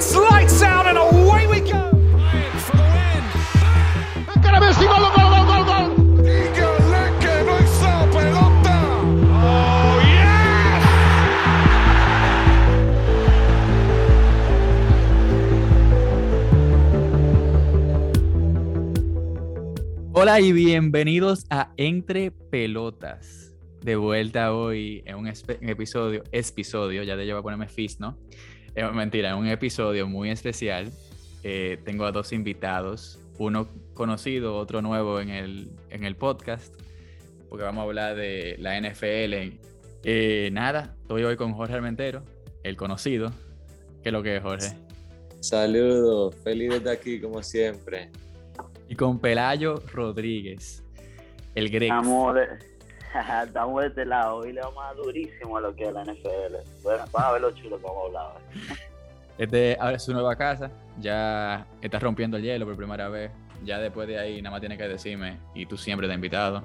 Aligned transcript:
It's 0.00 0.16
lights 0.16 0.62
out 0.62 0.86
and 0.86 0.96
away 0.96 1.46
we 1.46 1.60
go. 1.60 1.90
For 2.64 2.76
the 2.80 2.88
win. 2.88 3.22
Encara 4.32 4.56
Messi, 4.56 4.86
gol, 4.88 4.96
gol, 4.96 5.28
gol, 5.28 5.44
gol, 5.44 5.64
gol. 5.68 5.88
Dígale 6.24 7.02
que 7.20 7.34
no 7.44 7.54
hizo 7.60 7.92
pelota. 8.08 8.76
Oh, 9.28 10.00
yes. 10.00 10.84
Hola 20.12 20.40
y 20.40 20.52
bienvenidos 20.52 21.44
a 21.50 21.74
Entre 21.76 22.30
Pelotas. 22.30 23.54
De 23.82 23.96
vuelta 23.96 24.54
hoy 24.54 25.02
en 25.04 25.16
un, 25.16 25.26
episodio, 25.26 26.24
episodio, 26.32 27.02
ya 27.02 27.16
de 27.16 27.26
yo 27.26 27.34
voy 27.34 27.40
a 27.40 27.42
ponerme 27.42 27.68
fis, 27.68 28.00
¿no? 28.00 28.16
Eh, 28.74 28.84
mentira, 28.92 29.30
en 29.30 29.36
un 29.36 29.48
episodio 29.48 30.06
muy 30.06 30.30
especial. 30.30 30.90
Eh, 31.42 31.78
tengo 31.84 32.04
a 32.04 32.12
dos 32.12 32.32
invitados, 32.32 33.18
uno 33.38 33.68
conocido, 33.94 34.56
otro 34.56 34.82
nuevo 34.82 35.20
en 35.20 35.30
el, 35.30 35.70
en 35.90 36.04
el 36.04 36.16
podcast, 36.16 36.74
porque 37.48 37.64
vamos 37.64 37.82
a 37.82 37.84
hablar 37.84 38.16
de 38.16 38.56
la 38.58 38.78
NFL. 38.80 39.58
Eh, 40.04 40.50
nada, 40.52 40.96
estoy 41.02 41.24
hoy 41.24 41.36
con 41.36 41.52
Jorge 41.54 41.74
Armentero, 41.74 42.22
el 42.62 42.76
conocido. 42.76 43.32
¿Qué 44.02 44.10
es 44.10 44.12
lo 44.12 44.22
que 44.22 44.36
es, 44.36 44.42
Jorge? 44.42 44.76
Saludos, 45.40 46.36
feliz 46.44 46.70
de 46.70 46.76
estar 46.76 46.92
aquí 46.92 47.20
como 47.20 47.42
siempre. 47.42 48.10
Y 48.88 48.94
con 48.94 49.18
Pelayo 49.18 49.82
Rodríguez, 49.92 50.84
el. 51.54 51.74
Estamos 51.74 52.34
de, 52.34 52.69
estamos 53.44 53.80
de 53.82 53.88
este 53.88 54.04
lado 54.04 54.46
y 54.46 54.52
le 54.52 54.60
vamos 54.60 54.82
a 54.82 54.86
dar 54.88 54.96
durísimo 54.96 55.56
a 55.56 55.60
lo 55.60 55.74
que 55.74 55.84
es 55.84 55.92
la 55.92 56.04
NFL. 56.04 56.82
Bueno, 56.82 57.04
van 57.12 57.24
a 57.24 57.32
ver 57.32 57.40
lo 57.40 57.50
chulo 57.52 57.78
que 57.78 57.84
vamos 57.84 58.02
a 58.02 58.06
hablar. 58.06 58.36
hoy. 58.36 58.76
Este 59.38 59.74
ahora 59.80 59.96
es 59.96 60.02
su 60.02 60.12
nueva 60.12 60.36
casa, 60.36 60.70
ya 60.98 61.66
está 61.80 61.98
rompiendo 61.98 62.36
el 62.36 62.42
hielo 62.42 62.66
por 62.66 62.76
primera 62.76 63.08
vez. 63.08 63.30
Ya 63.64 63.78
después 63.78 64.06
de 64.06 64.18
ahí, 64.18 64.42
nada 64.42 64.50
más 64.50 64.60
tiene 64.60 64.76
que 64.76 64.86
decirme, 64.86 65.38
y 65.54 65.64
tú 65.64 65.78
siempre 65.78 66.06
te 66.06 66.12
invitado. 66.12 66.62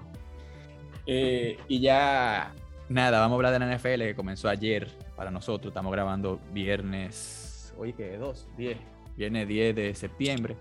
Eh, 1.06 1.58
y 1.70 1.80
ya, 1.80 2.54
nada, 2.90 3.22
vamos 3.22 3.34
a 3.34 3.36
hablar 3.36 3.54
de 3.54 3.60
la 3.60 3.74
NFL 3.78 4.02
que 4.02 4.16
comenzó 4.16 4.50
ayer 4.50 4.90
para 5.16 5.32
nosotros. 5.32 5.72
Estamos 5.72 5.90
grabando 5.94 6.38
viernes, 6.52 7.74
oye, 7.78 7.94
¿qué? 7.94 8.18
2, 8.18 8.48
10, 8.58 8.78
viernes 9.16 9.48
10 9.48 9.74
de 9.74 9.96
septiembre. 9.96 10.58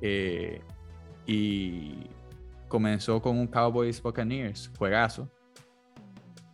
Eh, 0.00 0.60
y 1.26 2.08
comenzó 2.78 3.22
con 3.22 3.38
un 3.38 3.46
Cowboys 3.46 4.02
Buccaneers, 4.02 4.68
juegazo. 4.76 5.28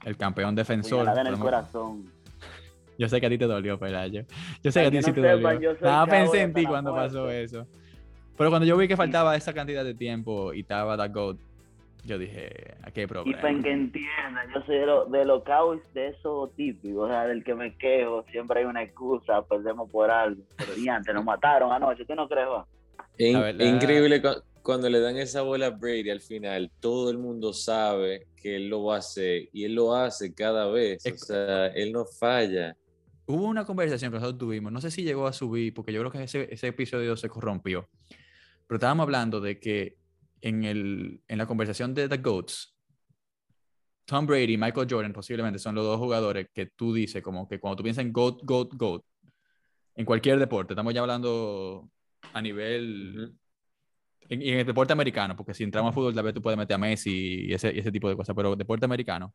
El 0.04 0.18
campeón 0.18 0.54
defensor. 0.54 0.98
Puñalada 0.98 1.22
en 1.22 1.26
el 1.28 1.32
podemos- 1.32 1.46
corazón. 1.50 2.12
yo 2.98 3.08
sé 3.08 3.18
que 3.22 3.26
a 3.26 3.30
ti 3.30 3.38
te 3.38 3.46
dolió, 3.46 3.78
Pelayo. 3.78 4.24
Yo 4.62 4.70
sé 4.70 4.82
que 4.82 4.86
a 4.88 4.90
ti 4.90 5.02
sí 5.02 5.12
te 5.14 5.20
dolió. 5.22 5.74
Nada, 5.80 6.04
pensé 6.06 6.42
en 6.42 6.52
ti 6.52 6.66
cuando 6.66 6.92
muerte. 6.92 7.08
pasó 7.14 7.30
eso. 7.30 7.66
Pero 8.36 8.50
cuando 8.50 8.66
yo 8.66 8.76
vi 8.76 8.86
que 8.86 8.96
faltaba 9.04 9.34
esa 9.34 9.54
cantidad 9.54 9.82
de 9.82 9.94
tiempo 9.94 10.52
y 10.52 10.60
estaba 10.60 10.98
The 10.98 11.08
GOAT, 11.10 11.38
yo 12.04 12.18
dije, 12.18 12.74
aquí 12.82 13.00
hay 13.00 13.04
Y 13.04 13.06
problema. 13.08 13.40
para 13.40 13.62
que 13.62 13.72
entiendan, 13.72 14.46
yo 14.54 14.60
soy 14.66 14.76
de, 14.76 14.84
lo- 14.86 15.06
de 15.06 15.24
los 15.24 15.42
Cowboys 15.44 15.80
de 15.94 16.08
esos 16.08 16.54
típicos, 16.54 17.04
o 17.04 17.08
sea, 17.08 17.26
del 17.26 17.42
que 17.44 17.54
me 17.54 17.74
quejo, 17.78 18.26
siempre 18.30 18.60
hay 18.60 18.66
una 18.66 18.82
excusa, 18.82 19.40
perdemos 19.46 19.90
por 19.90 20.10
algo. 20.10 20.42
Pero 20.58 20.76
y 20.76 20.86
antes 20.86 21.14
nos 21.14 21.24
mataron 21.24 21.72
anoche, 21.72 22.04
¿tú 22.04 22.14
no 22.14 22.28
crees, 22.28 22.46
va? 22.48 22.66
In- 23.16 23.58
increíble 23.74 24.20
cuando 24.62 24.88
le 24.88 25.00
dan 25.00 25.16
esa 25.16 25.42
bola 25.42 25.66
a 25.66 25.70
Brady 25.70 26.10
al 26.10 26.20
final, 26.20 26.70
todo 26.80 27.10
el 27.10 27.18
mundo 27.18 27.52
sabe 27.52 28.28
que 28.36 28.56
él 28.56 28.68
lo 28.68 28.84
va 28.84 28.96
a 28.96 28.98
hacer 28.98 29.48
y 29.52 29.64
él 29.64 29.74
lo 29.74 29.94
hace 29.94 30.34
cada 30.34 30.68
vez. 30.68 31.04
O 31.06 31.16
sea, 31.16 31.68
él 31.68 31.92
no 31.92 32.04
falla. 32.04 32.76
Hubo 33.26 33.46
una 33.46 33.64
conversación 33.64 34.10
que 34.10 34.18
nosotros 34.18 34.38
tuvimos, 34.38 34.72
no 34.72 34.80
sé 34.80 34.90
si 34.90 35.02
llegó 35.02 35.26
a 35.26 35.32
subir, 35.32 35.72
porque 35.72 35.92
yo 35.92 36.00
creo 36.00 36.10
que 36.10 36.24
ese, 36.24 36.52
ese 36.52 36.68
episodio 36.68 37.16
se 37.16 37.28
corrompió. 37.28 37.88
Pero 38.66 38.76
estábamos 38.76 39.04
hablando 39.04 39.40
de 39.40 39.60
que 39.60 39.96
en, 40.40 40.64
el, 40.64 41.20
en 41.28 41.38
la 41.38 41.46
conversación 41.46 41.94
de 41.94 42.08
The 42.08 42.18
GOATs, 42.18 42.76
Tom 44.04 44.26
Brady 44.26 44.54
y 44.54 44.58
Michael 44.58 44.88
Jordan 44.90 45.12
posiblemente 45.12 45.58
son 45.58 45.76
los 45.76 45.84
dos 45.84 45.98
jugadores 45.98 46.48
que 46.52 46.66
tú 46.66 46.92
dices, 46.92 47.22
como 47.22 47.48
que 47.48 47.60
cuando 47.60 47.76
tú 47.76 47.82
piensas 47.84 48.04
en 48.04 48.12
GOAT, 48.12 48.40
GOAT, 48.42 48.74
GOAT, 48.74 49.04
en 49.94 50.04
cualquier 50.04 50.38
deporte, 50.38 50.72
estamos 50.72 50.92
ya 50.92 51.00
hablando 51.00 51.88
a 52.32 52.42
nivel. 52.42 53.34
En, 54.28 54.42
y 54.42 54.50
en 54.50 54.58
el 54.60 54.66
deporte 54.66 54.92
americano, 54.92 55.36
porque 55.36 55.54
si 55.54 55.64
entramos 55.64 55.90
a 55.90 55.92
fútbol, 55.92 56.14
tal 56.14 56.24
vez 56.24 56.34
tú 56.34 56.42
puedes 56.42 56.58
meter 56.58 56.74
a 56.74 56.78
Messi 56.78 57.46
y 57.46 57.54
ese, 57.54 57.72
y 57.74 57.78
ese 57.78 57.92
tipo 57.92 58.08
de 58.08 58.16
cosas, 58.16 58.34
pero 58.36 58.56
deporte 58.56 58.84
americano, 58.84 59.34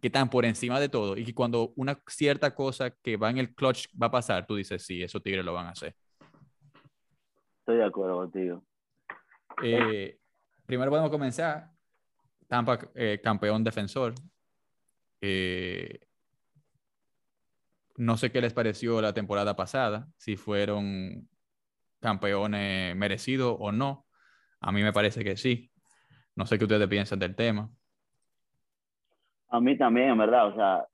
que 0.00 0.08
están 0.08 0.28
por 0.28 0.44
encima 0.44 0.78
de 0.78 0.88
todo 0.88 1.16
y 1.16 1.24
que 1.24 1.34
cuando 1.34 1.72
una 1.76 1.98
cierta 2.06 2.54
cosa 2.54 2.90
que 2.90 3.16
va 3.16 3.30
en 3.30 3.38
el 3.38 3.54
clutch 3.54 3.86
va 4.00 4.06
a 4.08 4.10
pasar, 4.10 4.46
tú 4.46 4.56
dices, 4.56 4.82
sí, 4.84 5.02
esos 5.02 5.22
tigres 5.22 5.44
lo 5.44 5.54
van 5.54 5.66
a 5.66 5.70
hacer. 5.70 5.94
Estoy 7.60 7.78
de 7.78 7.84
acuerdo 7.84 8.16
contigo. 8.16 8.62
Eh, 9.62 10.18
primero 10.66 10.90
podemos 10.90 11.10
comenzar. 11.10 11.70
Tampa, 12.46 12.78
eh, 12.94 13.20
campeón 13.22 13.64
defensor. 13.64 14.14
Eh, 15.20 15.98
no 17.96 18.16
sé 18.16 18.30
qué 18.30 18.40
les 18.40 18.52
pareció 18.52 19.00
la 19.00 19.12
temporada 19.14 19.56
pasada, 19.56 20.06
si 20.16 20.36
fueron 20.36 21.28
campeones 22.00 22.94
merecidos 22.94 23.56
o 23.58 23.72
no. 23.72 24.05
A 24.66 24.72
mí 24.72 24.82
me 24.82 24.92
parece 24.92 25.22
que 25.22 25.36
sí. 25.36 25.70
No 26.34 26.44
sé 26.44 26.58
qué 26.58 26.64
ustedes 26.64 26.88
piensan 26.88 27.20
del 27.20 27.36
tema. 27.36 27.70
A 29.48 29.60
mí 29.60 29.78
también, 29.78 30.08
en 30.08 30.18
verdad, 30.18 30.48
o 30.48 30.54
sea, 30.56 30.86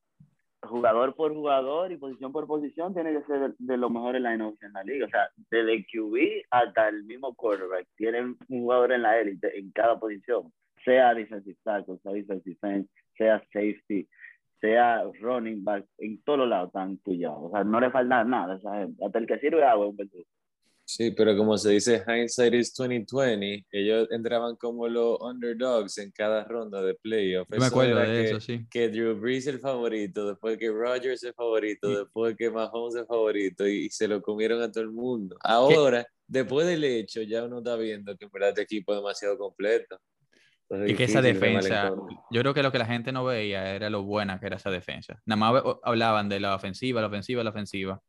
jugador 0.61 1.15
por 1.15 1.33
jugador 1.33 1.91
y 1.91 1.97
posición 1.97 2.33
por 2.33 2.47
posición 2.47 2.93
tiene 2.93 3.15
que 3.15 3.25
ser 3.25 3.55
de, 3.57 3.77
los 3.79 3.91
mejores 3.91 4.21
lineouts 4.21 4.63
en 4.63 4.75
la 4.75 4.85
liga. 4.85 5.07
O 5.07 5.09
sea, 5.09 5.27
desde 5.51 5.87
QB 5.87 6.45
hasta 6.51 6.91
el 6.91 7.05
mismo 7.05 7.35
quarterback. 7.35 7.87
Tienen 7.97 8.37
un 8.49 8.61
jugador 8.61 8.93
en 8.93 9.03
la 9.03 9.19
élite 9.19 9.59
en 9.59 9.71
cada 9.71 9.99
posición. 9.99 10.53
Sea 10.85 11.15
defensive 11.15 11.57
tackle, 11.65 11.97
sea 12.03 12.13
defensive 12.13 12.59
end, 12.65 12.87
sea 13.17 13.39
safety, 13.55 14.07
sea 14.61 15.03
running 15.23 15.65
back, 15.65 15.87
en 15.97 16.23
todos 16.25 16.47
lados 16.47 16.67
están 16.67 16.99
puyados. 16.99 17.39
O 17.45 17.51
sea, 17.51 17.65
no 17.65 17.81
le 17.81 17.91
falta 17.91 18.23
nada 18.23 18.53
a 18.53 18.57
esa 18.59 18.75
gente. 18.81 19.03
Hasta 19.03 19.19
el 19.19 19.27
que 19.27 19.39
sirve 19.39 19.65
agua 19.65 19.87
un. 19.87 19.97
Sí, 20.95 21.11
pero 21.11 21.35
como 21.37 21.57
se 21.57 21.71
dice, 21.71 22.05
hindsight 22.07 22.53
is 22.53 22.75
2020. 22.75 23.65
Ellos 23.71 24.09
entraban 24.11 24.57
como 24.57 24.87
los 24.89 25.19
underdogs 25.23 25.97
en 25.97 26.11
cada 26.11 26.45
ronda 26.45 26.83
de 26.83 26.95
playoff. 26.97 27.49
Yo 27.51 27.59
me 27.59 27.65
acuerdo 27.67 27.99
de 28.01 28.07
que- 28.07 28.25
eso, 28.25 28.41
sí. 28.41 28.67
que 28.71 28.91
Drew 28.91 29.19
Brees 29.19 29.47
es 29.47 29.55
el 29.55 29.61
favorito, 29.61 30.29
después 30.29 30.59
que 30.59 30.69
Rodgers 30.71 31.25
el 31.25 31.33
favorito, 31.33 31.91
Y- 31.91 31.97
después 31.97 32.37
que 32.37 32.51
Mahomes 32.51 32.95
es 32.95 33.01
el 33.01 33.07
favorito 33.07 33.67
y, 33.67 33.87
y 33.87 33.91
se 33.91 34.07
lo 34.07 34.21
comieron 34.21 34.61
a 34.61 34.71
todo 34.71 34.85
el 34.85 34.91
mundo. 34.91 35.37
Ahora, 35.41 36.07
después 36.27 36.67
del 36.67 36.85
hecho, 36.85 37.23
ya 37.23 37.45
uno 37.45 37.59
está 37.59 37.75
viendo 37.77 38.15
que 38.17 38.27
en 38.27 38.31
verdad 38.31 38.51
este 38.51 38.63
equipo 38.63 38.93
es 38.93 38.99
demasiado 38.99 39.39
completo. 39.39 39.99
Entonces, 40.69 40.91
Y 40.91 40.95
que 40.97 41.05
esa 41.05 41.23
defensa, 41.23 41.91
yo 42.31 42.41
creo 42.43 42.53
que 42.53 42.63
lo 42.63 42.71
que 42.71 42.79
la 42.79 42.87
gente 42.87 43.13
no 43.13 43.25
veía 43.25 43.75
era 43.75 43.89
lo 43.89 44.03
buena 44.03 44.39
que 44.39 44.47
era 44.47 44.57
esa 44.57 44.71
defensa. 44.71 45.21
Nada 45.25 45.39
más 45.53 45.63
hablaban 45.83 46.29
de 46.29 46.39
la 46.41 46.55
ofensiva, 46.55 47.01
la 47.01 47.07
ofensiva, 47.07 47.43
la 47.43 47.51
ofensiva. 47.51 48.01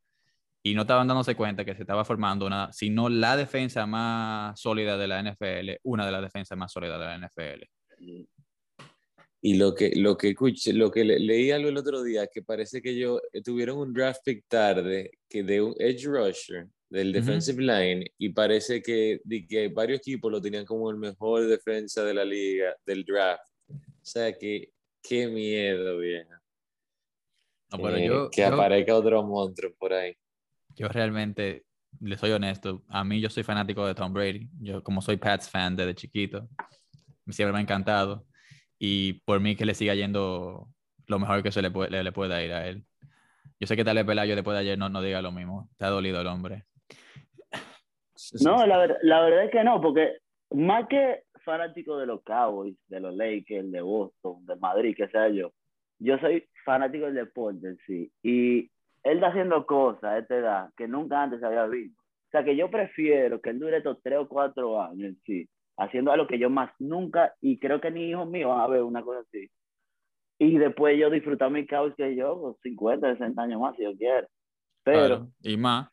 Y 0.66 0.74
no 0.74 0.82
estaban 0.84 1.08
dándose 1.08 1.36
cuenta 1.36 1.66
que 1.66 1.76
se 1.76 1.82
estaba 1.82 2.06
formando 2.06 2.46
una, 2.46 2.72
sino 2.72 3.10
la 3.10 3.36
defensa 3.36 3.86
más 3.86 4.58
sólida 4.60 4.98
de 4.98 5.08
la 5.08 5.20
NFL, 5.22 5.80
una 5.84 6.06
de 6.06 6.12
las 6.14 6.22
defensas 6.22 6.58
más 6.58 6.72
sólidas 6.72 7.00
de 7.00 7.06
la 7.06 7.16
NFL. 7.18 7.66
Y 9.42 9.56
lo 9.56 9.76
que, 9.76 9.92
lo 9.98 10.16
que 10.18 10.30
escuché, 10.30 10.72
lo 10.72 10.90
que 10.90 11.04
le- 11.04 11.20
leí 11.20 11.52
algo 11.52 11.68
el 11.68 11.76
otro 11.76 12.02
día, 12.02 12.28
que 12.28 12.42
parece 12.44 12.82
que 12.82 12.92
ellos 12.92 13.20
eh, 13.34 13.42
tuvieron 13.42 13.78
un 13.78 13.94
draft 13.94 14.22
pick 14.24 14.46
tarde, 14.48 15.12
que 15.30 15.44
de 15.44 15.62
un 15.62 15.76
edge 15.80 16.06
rusher, 16.08 16.68
del 16.90 17.12
defensive 17.12 17.62
line, 17.62 18.06
y 18.18 18.30
parece 18.30 18.82
que, 18.82 19.20
que 19.50 19.68
varios 19.68 20.00
equipos 20.00 20.32
lo 20.32 20.40
tenían 20.40 20.64
como 20.64 20.90
el 20.92 20.96
mejor 20.98 21.46
defensa 21.46 22.06
de 22.06 22.14
la 22.14 22.24
liga, 22.24 22.74
del 22.86 23.04
draft. 23.04 23.44
O 23.70 23.76
sea 24.02 24.32
que, 24.32 24.70
qué 25.02 25.28
miedo, 25.28 25.98
vieja. 25.98 26.42
No, 27.72 27.80
pero 27.82 27.98
Eh, 27.98 28.06
yo, 28.08 28.30
que 28.30 28.42
yo- 28.44 28.48
aparezca 28.48 28.96
otro 28.96 29.24
monstruo 29.24 29.74
por 29.78 29.92
ahí. 29.92 30.16
Yo 30.76 30.88
realmente, 30.88 31.66
le 32.02 32.18
soy 32.18 32.32
honesto, 32.32 32.84
a 32.90 33.04
mí 33.04 33.22
yo 33.22 33.30
soy 33.30 33.44
fanático 33.44 33.86
de 33.86 33.96
Tom 33.96 34.14
Brady. 34.14 34.50
Yo 34.60 34.84
como 34.84 35.02
soy 35.02 35.18
Pats 35.18 35.50
fan 35.50 35.76
desde 35.76 35.96
chiquito, 35.96 36.48
siempre 37.30 37.54
me 37.54 37.60
ha 37.60 37.62
encantado. 37.62 38.26
Y 38.80 39.14
por 39.26 39.40
mí 39.40 39.56
que 39.56 39.66
le 39.66 39.74
siga 39.76 39.96
yendo 39.96 40.68
lo 41.08 41.20
mejor 41.20 41.44
que 41.44 41.52
se 41.52 41.62
le 41.62 41.72
puede, 41.72 41.92
le, 41.92 42.04
le 42.04 42.12
pueda 42.12 42.44
ir 42.44 42.52
a 42.52 42.68
él. 42.68 42.84
Yo 43.60 43.68
sé 43.68 43.76
que 43.76 43.84
tal 43.86 43.96
vez 43.96 44.06
Pelayo 44.06 44.36
después 44.36 44.56
de 44.56 44.62
ayer 44.62 44.78
no, 44.78 44.90
no 44.90 45.02
diga 45.02 45.22
lo 45.22 45.32
mismo. 45.32 45.70
Te 45.78 45.86
ha 45.86 45.90
dolido 45.90 46.20
el 46.20 46.28
hombre. 46.28 46.66
No, 48.42 48.66
la, 48.66 48.78
ver- 48.78 48.98
la 49.04 49.22
verdad 49.22 49.46
es 49.46 49.52
que 49.52 49.64
no, 49.64 49.80
porque 49.82 50.18
más 50.52 50.88
que 50.88 51.24
fanático 51.46 51.98
de 51.98 52.06
los 52.06 52.24
Cowboys, 52.24 52.76
de 52.88 53.00
los 53.00 53.16
Lakers, 53.16 53.72
de 53.72 53.82
Boston, 53.82 54.46
de 54.46 54.56
Madrid, 54.56 54.96
que 54.96 55.08
sea 55.10 55.30
yo, 55.30 55.54
yo 56.00 56.18
soy 56.20 56.48
fanático 56.66 57.06
del 57.06 57.16
deporte 57.16 57.68
en 57.68 57.78
sí. 57.86 58.12
Y 58.24 58.70
él 59.04 59.16
está 59.18 59.28
haciendo 59.28 59.66
cosas 59.66 60.04
a 60.04 60.18
esta 60.18 60.36
edad 60.36 60.70
que 60.78 60.88
nunca 60.88 61.22
antes 61.24 61.44
había 61.44 61.66
visto. 61.68 62.02
O 62.02 62.32
sea, 62.32 62.44
que 62.44 62.56
yo 62.56 62.72
prefiero 62.72 63.42
que 63.42 63.52
él 63.52 63.60
dure 63.60 63.78
estos 63.78 64.02
tres 64.02 64.18
o 64.20 64.28
cuatro 64.28 64.82
años 64.82 65.10
en 65.10 65.22
sí, 65.26 65.50
haciendo 65.78 66.12
algo 66.12 66.26
que 66.28 66.40
yo 66.40 66.50
más 66.50 66.72
nunca, 66.80 67.34
y 67.42 67.60
creo 67.60 67.80
que 67.80 67.92
ni 67.92 68.10
hijos 68.10 68.28
míos 68.28 68.50
van 68.50 68.62
a 68.62 68.68
ver 68.68 68.82
una 68.82 69.04
cosa 69.04 69.20
así. 69.20 69.50
Y 70.40 70.58
después 70.58 70.98
yo 71.00 71.10
disfrutar 71.10 71.52
mi 71.52 71.68
Cowboys 71.68 71.96
que 71.96 72.16
yo, 72.16 72.42
con 72.42 72.56
50, 72.64 73.14
60 73.14 73.42
años 73.42 73.62
más, 73.62 73.76
si 73.76 73.84
yo 73.84 73.96
quiero. 73.96 74.28
Pero 74.84 75.00
Claro, 75.08 75.28
Y 75.42 75.58
más. 75.58 75.90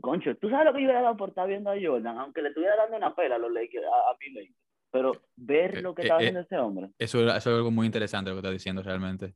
concho, 0.00 0.36
¿tú 0.36 0.48
sabes 0.50 0.66
lo 0.66 0.72
que 0.72 0.80
yo 0.80 0.86
hubiera 0.86 1.02
dado 1.02 1.16
por 1.16 1.30
estar 1.30 1.48
viendo 1.48 1.70
a 1.70 1.76
Jordan? 1.80 2.18
Aunque 2.18 2.42
le 2.42 2.48
estuviera 2.48 2.76
dando 2.76 2.96
una 2.96 3.14
pela 3.14 3.36
a 3.36 3.38
los 3.38 3.52
Lakers, 3.52 3.84
a, 3.84 4.10
a 4.10 4.16
mi 4.20 4.34
Lakers. 4.34 4.58
Pero 4.90 5.12
ver 5.36 5.78
Eh, 5.78 5.82
lo 5.82 5.94
que 5.94 6.02
eh, 6.02 6.04
estaba 6.04 6.20
eh, 6.20 6.26
haciendo 6.26 6.40
ese 6.40 6.58
hombre. 6.58 6.90
Eso, 6.98 7.20
eso 7.20 7.36
es 7.36 7.46
algo 7.46 7.70
muy 7.70 7.86
interesante 7.86 8.30
lo 8.30 8.36
que 8.36 8.40
estás 8.40 8.52
diciendo 8.52 8.82
realmente. 8.82 9.34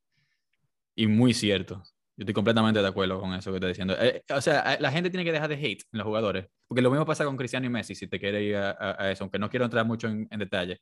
Y 0.99 1.07
muy 1.07 1.33
cierto. 1.33 1.77
Yo 2.17 2.23
estoy 2.25 2.35
completamente 2.35 2.81
de 2.83 2.89
acuerdo 2.89 3.21
con 3.21 3.33
eso 3.35 3.51
que 3.53 3.57
estás 3.59 3.69
diciendo. 3.69 3.95
Eh, 4.01 4.25
o 4.35 4.41
sea, 4.41 4.75
eh, 4.75 4.79
la 4.81 4.91
gente 4.91 5.11
tiene 5.11 5.25
que 5.25 5.31
dejar 5.31 5.49
de 5.49 5.55
hate 5.55 5.83
en 5.93 5.99
los 5.99 6.07
jugadores. 6.07 6.49
Porque 6.67 6.83
lo 6.83 6.91
mismo 6.91 7.07
pasa 7.07 7.25
con 7.25 7.37
Cristiano 7.37 7.67
y 7.67 7.69
Messi, 7.69 7.95
si 7.95 8.09
te 8.09 8.19
quieres 8.19 8.43
ir 8.43 8.57
a, 8.57 8.71
a- 8.73 9.03
a 9.05 9.11
eso, 9.13 9.23
aunque 9.23 9.39
no 9.39 9.49
quiero 9.49 9.65
entrar 9.65 9.87
mucho 9.87 10.09
en, 10.09 10.27
en 10.29 10.39
detalle. 10.41 10.81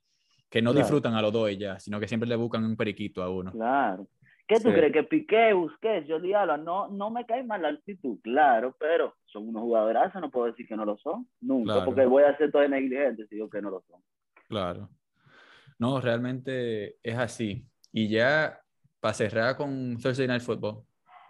Que 0.48 0.62
no 0.62 0.70
Claro. 0.72 0.84
disfrutan 0.86 1.14
a 1.14 1.20
los 1.20 1.32
dos 1.34 1.50
y 1.50 1.58
ya, 1.58 1.78
sino 1.78 2.00
que 2.00 2.08
siempre 2.08 2.28
le 2.28 2.36
buscan 2.36 2.64
un 2.64 2.76
periquito 2.76 3.22
a 3.22 3.28
uno. 3.30 3.52
Claro. 3.52 4.08
¿Qué 4.48 4.54
tú 4.56 4.68
Sí. 4.70 4.74
crees? 4.74 4.92
Que 4.92 5.02
Piqué, 5.02 5.52
Busquets, 5.52 6.08
Jordi 6.08 6.32
Alba, 6.32 6.56
no, 6.56 6.88
no 6.88 7.10
me 7.10 7.26
cae 7.26 7.42
mal 7.44 7.60
la 7.60 7.68
actitud, 7.68 8.18
claro, 8.22 8.74
pero 8.80 9.16
son 9.26 9.48
unos 9.48 9.60
jugadorazos, 9.62 10.20
no 10.22 10.30
puedo 10.30 10.46
decir 10.46 10.66
que 10.66 10.76
no 10.76 10.84
lo 10.86 10.96
son, 10.98 11.28
nunca, 11.42 11.72
Claro. 11.74 11.84
porque 11.84 12.06
voy 12.06 12.22
a 12.22 12.34
ser 12.38 12.50
todo 12.50 12.66
negligente 12.66 13.26
si 13.26 13.34
digo 13.34 13.50
que 13.50 13.60
no 13.60 13.68
lo 13.70 13.82
son. 13.90 14.00
Claro. 14.48 14.88
No, 15.78 16.00
realmente 16.00 16.96
es 17.02 17.18
así. 17.18 17.66
Y 17.92 18.08
ya 18.08 18.58
para 19.00 19.14
cerrar 19.14 19.56
con 19.56 19.98
Thursday 19.98 20.26
Night 20.26 20.42
Football, 20.42 20.84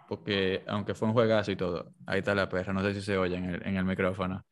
porque 0.07 0.63
aunque 0.67 0.93
fue 0.93 1.07
un 1.07 1.13
juegazo 1.13 1.51
y 1.51 1.55
todo, 1.55 1.93
ahí 2.05 2.19
está 2.19 2.33
la 2.33 2.47
perra, 2.49 2.73
no 2.73 2.81
sé 2.81 2.93
si 2.93 3.01
se 3.01 3.17
oye 3.17 3.35
en 3.35 3.45
el, 3.45 3.67
en 3.67 3.75
el 3.77 3.85
micrófono. 3.85 4.45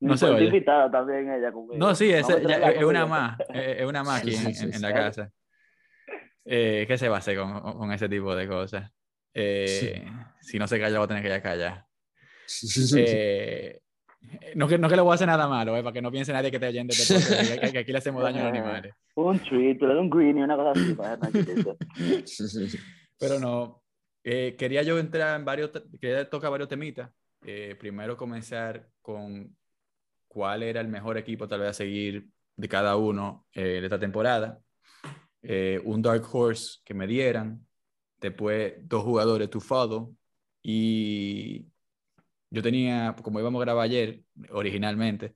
No 0.00 0.16
se 0.16 0.26
oye. 0.26 0.46
invitada 0.46 0.90
también 0.90 1.30
ella 1.30 1.52
conmigo. 1.52 1.76
No, 1.76 1.94
sí, 1.94 2.08
ya- 2.08 2.18
es 2.20 2.84
una 2.84 3.06
más, 3.06 3.38
es 3.52 3.80
es 3.80 3.86
una 3.86 4.02
más 4.02 4.20
aquí 4.22 4.34
en, 4.34 4.46
en- 4.46 4.74
en 4.74 4.82
la 4.82 4.88
Sí. 4.88 4.94
casa. 4.94 5.30
Eh, 6.44 6.84
¿Qué 6.88 6.96
se 6.96 7.08
va 7.08 7.16
a 7.16 7.18
hacer 7.18 7.36
con, 7.36 7.60
con 7.60 7.92
ese 7.92 8.08
tipo 8.08 8.34
de 8.34 8.48
cosas? 8.48 8.90
Eh, 9.34 10.02
si 10.40 10.58
no 10.58 10.66
se 10.66 10.80
calla, 10.80 10.98
va 10.98 11.04
a 11.04 11.08
tener 11.08 11.22
que 11.22 11.28
ya 11.28 11.42
callar. 11.42 11.86
Eh, 12.96 13.80
no, 14.54 14.68
que, 14.68 14.78
no 14.78 14.88
que 14.88 14.96
le 14.96 15.02
voy 15.02 15.12
a 15.12 15.14
hacer 15.14 15.26
nada 15.26 15.48
malo, 15.48 15.76
eh, 15.76 15.82
para 15.82 15.92
que 15.92 16.02
no 16.02 16.10
piense 16.10 16.32
nadie 16.32 16.50
que 16.50 16.58
te 16.58 16.68
oyente 16.68 16.94
podcast, 16.96 17.60
que, 17.60 17.72
que 17.72 17.78
aquí 17.78 17.92
le 17.92 17.98
hacemos 17.98 18.22
daño 18.22 18.40
a 18.40 18.44
los 18.44 18.52
animales. 18.52 18.94
Un 19.14 19.36
das 19.36 19.98
un 19.98 20.10
greenie, 20.10 20.44
una 20.44 20.56
cosa 20.56 20.72
así 20.72 20.94
para. 20.94 21.18
Pero 23.18 23.38
no, 23.38 23.82
eh, 24.24 24.56
quería 24.58 24.82
yo 24.82 24.98
entrar 24.98 25.38
en 25.38 25.44
varios, 25.44 25.70
quería 26.00 26.28
tocar 26.28 26.50
varios 26.50 26.68
temitas. 26.68 27.10
Eh, 27.42 27.74
primero 27.78 28.16
comenzar 28.16 28.88
con 29.00 29.56
cuál 30.28 30.62
era 30.62 30.80
el 30.80 30.88
mejor 30.88 31.16
equipo 31.16 31.48
tal 31.48 31.60
vez 31.60 31.70
a 31.70 31.74
seguir 31.74 32.28
de 32.56 32.68
cada 32.68 32.96
uno 32.96 33.46
eh, 33.52 33.80
de 33.80 33.84
esta 33.84 33.98
temporada. 33.98 34.60
Eh, 35.42 35.80
un 35.84 36.02
dark 36.02 36.22
horse 36.32 36.80
que 36.84 36.94
me 36.94 37.06
dieran. 37.06 37.66
Después 38.20 38.74
dos 38.82 39.02
jugadores 39.02 39.48
to 39.48 39.60
follow. 39.60 40.14
Y 40.62 41.66
yo 42.50 42.62
tenía, 42.62 43.14
como 43.22 43.40
íbamos 43.40 43.60
a 43.60 43.64
grabar 43.64 43.84
ayer 43.84 44.22
originalmente, 44.50 45.34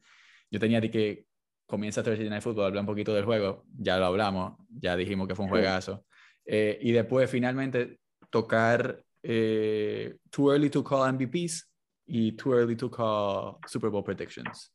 yo 0.50 0.58
tenía 0.58 0.80
de 0.80 0.90
que 0.90 1.26
comienza 1.66 2.02
Thursday 2.02 2.28
Night 2.28 2.42
Football, 2.42 2.66
hablar 2.66 2.82
un 2.82 2.86
poquito 2.86 3.14
del 3.14 3.24
juego, 3.24 3.64
ya 3.78 3.96
lo 3.98 4.06
hablamos, 4.06 4.54
ya 4.68 4.96
dijimos 4.96 5.26
que 5.28 5.34
fue 5.34 5.44
un 5.44 5.50
juegazo. 5.50 6.04
Eh, 6.44 6.78
y 6.82 6.92
después 6.92 7.30
finalmente 7.30 8.00
tocar 8.30 9.02
eh, 9.22 10.16
Too 10.30 10.52
Early 10.52 10.70
to 10.70 10.84
Call 10.84 11.14
MVPs 11.14 11.70
y 12.06 12.32
Too 12.32 12.54
Early 12.54 12.76
to 12.76 12.90
Call 12.90 13.56
Super 13.66 13.90
Bowl 13.90 14.04
Predictions. 14.04 14.72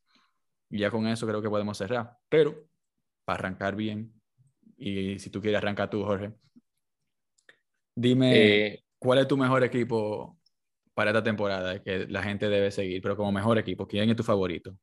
Y 0.69 0.79
ya 0.79 0.89
con 0.89 1.05
eso 1.07 1.27
creo 1.27 1.41
que 1.41 1.49
podemos 1.49 1.77
cerrar. 1.77 2.11
Pero 2.27 2.65
para 3.25 3.39
arrancar 3.39 3.75
bien, 3.75 4.11
y 4.77 5.19
si 5.19 5.29
tú 5.29 5.41
quieres 5.41 5.59
arrancar 5.59 5.89
tú, 5.89 6.03
Jorge, 6.03 6.33
dime 7.93 8.31
Eh, 8.35 8.83
cuál 8.97 9.19
es 9.19 9.27
tu 9.27 9.37
mejor 9.37 9.63
equipo 9.63 10.38
para 10.99 11.11
esta 11.11 11.23
temporada 11.23 11.81
que 11.81 12.07
la 12.09 12.21
gente 12.21 12.49
debe 12.49 12.71
seguir, 12.71 13.01
pero 13.01 13.15
como 13.15 13.31
mejor 13.31 13.57
equipo, 13.57 13.87
¿quién 13.87 14.09
es 14.09 14.17
tu 14.17 14.23
favorito? 14.23 14.77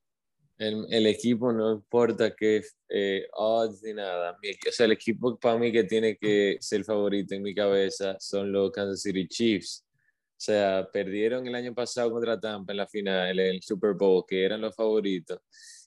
el, 0.56 0.86
el 0.88 1.06
equipo 1.08 1.52
no 1.52 1.74
importa 1.74 2.34
qué 2.34 2.62
eh, 2.88 3.28
odds 3.34 3.82
ni 3.82 3.92
nada. 3.92 4.34
Mi 4.42 4.52
o 4.52 4.72
sea, 4.72 4.86
el 4.86 4.92
equipo 4.92 5.38
para 5.38 5.58
mí 5.58 5.70
que 5.70 5.84
tiene 5.84 6.16
que 6.16 6.56
ser 6.58 6.84
favorito 6.84 7.34
en 7.34 7.42
mi 7.42 7.54
cabeza 7.54 8.16
son 8.18 8.50
los 8.50 8.70
Kansas 8.70 9.02
City 9.02 9.28
Chiefs. 9.28 9.84
O 9.84 10.38
sea, 10.38 10.88
perdieron 10.90 11.46
el 11.46 11.54
año 11.54 11.74
pasado 11.74 12.10
contra 12.10 12.40
Tampa 12.40 12.72
en 12.72 12.78
la 12.78 12.86
final, 12.86 13.38
en 13.38 13.56
el 13.56 13.62
Super 13.62 13.92
Bowl, 13.92 14.24
que 14.26 14.42
eran 14.42 14.62
los 14.62 14.74
favoritos. 14.74 15.38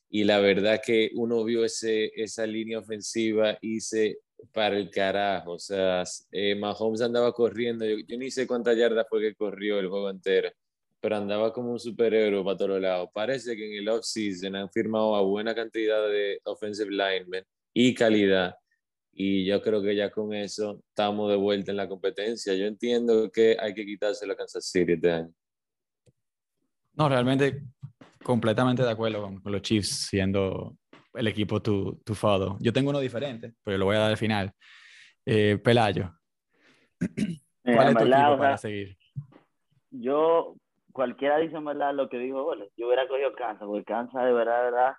Y 0.10 0.26
la 0.26 0.40
verdad 0.40 0.80
que 0.86 1.10
uno 1.16 1.44
vio 1.44 1.66
ese, 1.66 2.12
esa 2.16 2.46
línea 2.46 2.78
ofensiva 2.78 3.58
y 3.64 3.80
se 3.80 4.20
para 4.54 4.78
el 4.78 4.90
carajo. 4.90 5.54
O 5.54 5.60
sea, 5.60 6.04
eh, 6.32 6.56
Mahomes 6.56 7.02
andaba 7.02 7.32
corriendo. 7.34 7.86
Yo, 7.86 7.98
yo 8.08 8.18
ni 8.18 8.32
sé 8.32 8.48
cuántas 8.48 8.78
yardas 8.78 9.08
fue 9.10 9.22
que 9.22 9.36
corrió 9.36 9.80
el 9.80 9.88
juego 9.88 10.10
entero 10.10 10.52
pero 11.02 11.18
andaba 11.18 11.54
como 11.54 11.72
un 11.72 11.80
superhéroe 11.80 12.44
para 12.44 12.58
todos 12.58 12.82
lados. 12.82 13.10
Parece 13.14 13.56
que 13.56 13.66
en 13.68 13.82
el 13.82 13.90
off-season 13.90 14.56
han 14.56 14.70
firmado 14.70 15.16
a 15.16 15.22
buena 15.22 15.56
cantidad 15.56 16.08
de 16.10 16.42
offensive 16.44 16.92
linemen 16.92 17.46
y 17.74 17.94
calidad. 17.94 18.56
Y 19.14 19.46
yo 19.46 19.62
creo 19.62 19.82
que 19.82 19.96
ya 19.96 20.12
con 20.12 20.34
eso 20.34 20.82
estamos 20.90 21.30
de 21.30 21.38
vuelta 21.38 21.72
en 21.72 21.78
la 21.78 21.88
competencia. 21.88 22.54
Yo 22.54 22.66
entiendo 22.66 23.32
que 23.32 23.58
hay 23.60 23.74
que 23.74 23.86
quitarse 23.86 24.28
la 24.28 24.36
Kansas 24.36 24.66
City 24.66 24.94
este 24.94 25.12
año. 25.12 25.34
No, 26.94 27.08
realmente 27.08 27.64
completamente 28.24 28.84
de 28.84 28.92
acuerdo 28.92 29.22
con, 29.22 29.42
los 29.52 29.62
Chiefs 29.62 30.08
siendo 30.10 30.76
el 31.20 31.28
equipo 31.28 31.62
to, 31.62 31.98
to 32.06 32.16
follow. 32.16 32.58
Yo 32.60 32.72
tengo 32.72 32.90
uno 32.90 33.00
diferente, 33.00 33.54
pero 33.64 33.78
lo 33.78 33.86
voy 33.86 33.98
a 33.98 34.00
dar 34.00 34.12
al 34.12 34.18
final. 34.18 34.54
Eh, 35.26 35.60
Pelayo, 35.62 36.14
¿cuál 37.64 37.90
es 37.90 37.98
tu 37.98 38.04
equipo 38.04 38.38
para 38.38 38.58
seguir? 38.58 38.98
yo, 39.92 40.56
cualquiera 40.94 41.38
dice 41.38 41.58
en 41.58 41.66
verdad 41.66 41.94
lo 41.94 42.10
que 42.10 42.18
dijo. 42.18 42.54
Yo 42.78 42.88
hubiera 42.88 43.08
cogido 43.08 43.34
Kansas, 43.34 43.68
porque 43.68 43.84
Kansas 43.84 44.24
de 44.24 44.34
verdad, 44.34 44.58
de 44.58 44.72
verdad, 44.72 44.94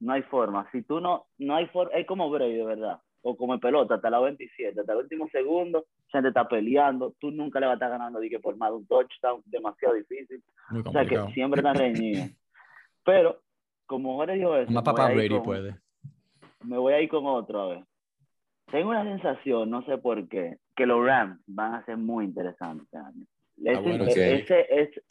no 0.00 0.12
hay 0.12 0.22
forma. 0.22 0.68
Si 0.72 0.82
tú 0.82 1.00
no, 1.00 1.26
no 1.38 1.56
hay 1.56 1.66
forma, 1.68 1.92
es 1.94 2.06
como 2.06 2.30
Brady, 2.30 2.56
de 2.56 2.64
verdad. 2.64 3.00
O 3.22 3.36
como 3.36 3.58
pelota, 3.58 3.94
hasta 3.94 4.10
la 4.10 4.20
27, 4.20 4.78
hasta 4.78 4.92
el 4.92 4.98
último 4.98 5.26
segundo, 5.32 5.86
gente 6.08 6.28
está 6.28 6.46
peleando, 6.46 7.14
tú 7.18 7.30
nunca 7.30 7.58
le 7.58 7.66
vas 7.66 7.72
a 7.72 7.76
estar 7.76 7.90
ganando 7.90 8.20
que 8.20 8.38
por 8.38 8.56
más 8.58 8.70
de 8.70 8.76
un 8.76 8.86
touchdown, 8.86 9.42
demasiado 9.46 9.94
difícil. 9.94 10.42
O 10.84 10.92
sea 10.92 11.06
que 11.06 11.18
siempre 11.32 11.60
están 11.60 11.76
reñidos. 11.76 12.28
Pero, 13.04 13.40
como 13.86 14.16
Jorge 14.16 14.34
dijo 14.34 14.56
eso, 14.56 14.72
voy 14.72 14.82
papá 14.82 15.06
a 15.06 15.10
ir 15.10 15.16
Brady 15.16 15.28
con- 15.28 15.42
puede. 15.42 15.76
me 16.64 16.78
voy 16.78 16.92
a 16.94 17.00
ir 17.00 17.08
con 17.08 17.26
otro, 17.26 17.60
a 17.60 17.68
ver. 17.68 17.84
Tengo 18.70 18.90
una 18.90 19.04
sensación, 19.04 19.70
no 19.70 19.84
sé 19.84 19.98
por 19.98 20.26
qué, 20.28 20.56
que 20.74 20.86
los 20.86 21.04
Rams 21.04 21.40
van 21.46 21.74
a 21.74 21.84
ser 21.84 21.96
muy 21.96 22.24
interesantes 22.24 22.84
este 22.86 22.96
año. 22.98 23.26
Ese, 23.62 23.80
bueno, 23.80 24.04
ok. 24.04 24.10
ese, 24.10 24.74
ese, 24.80 25.02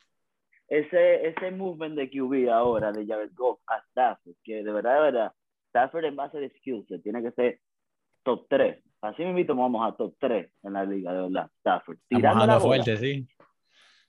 ese, 0.68 1.28
ese 1.28 1.52
movement 1.52 1.96
de 1.96 2.10
QB 2.10 2.50
ahora, 2.52 2.92
de 2.92 3.06
Jared 3.06 3.32
Goff 3.36 3.60
a 3.68 3.78
Stafford, 3.90 4.36
que 4.44 4.64
de 4.64 4.72
verdad, 4.72 4.96
de 4.96 5.02
verdad, 5.02 5.34
Stafford 5.70 6.06
en 6.06 6.16
base 6.16 6.40
de 6.40 6.50
set 6.50 7.04
tiene 7.04 7.22
que 7.22 7.32
ser 7.32 7.60
top 8.24 8.48
3. 8.50 8.84
Así 9.02 9.22
me 9.24 9.30
invito, 9.30 9.56
vamos 9.56 9.86
a 9.86 9.96
top 9.96 10.16
3 10.20 10.50
en 10.64 10.74
la 10.74 10.86
liga, 10.86 11.14
de 11.14 11.22
verdad, 11.22 11.50
Stafford. 11.60 11.98
Tirando 12.08 12.46
la 12.46 12.58
bola, 12.58 12.84
fuerte, 12.84 12.98
sí. 12.98 13.28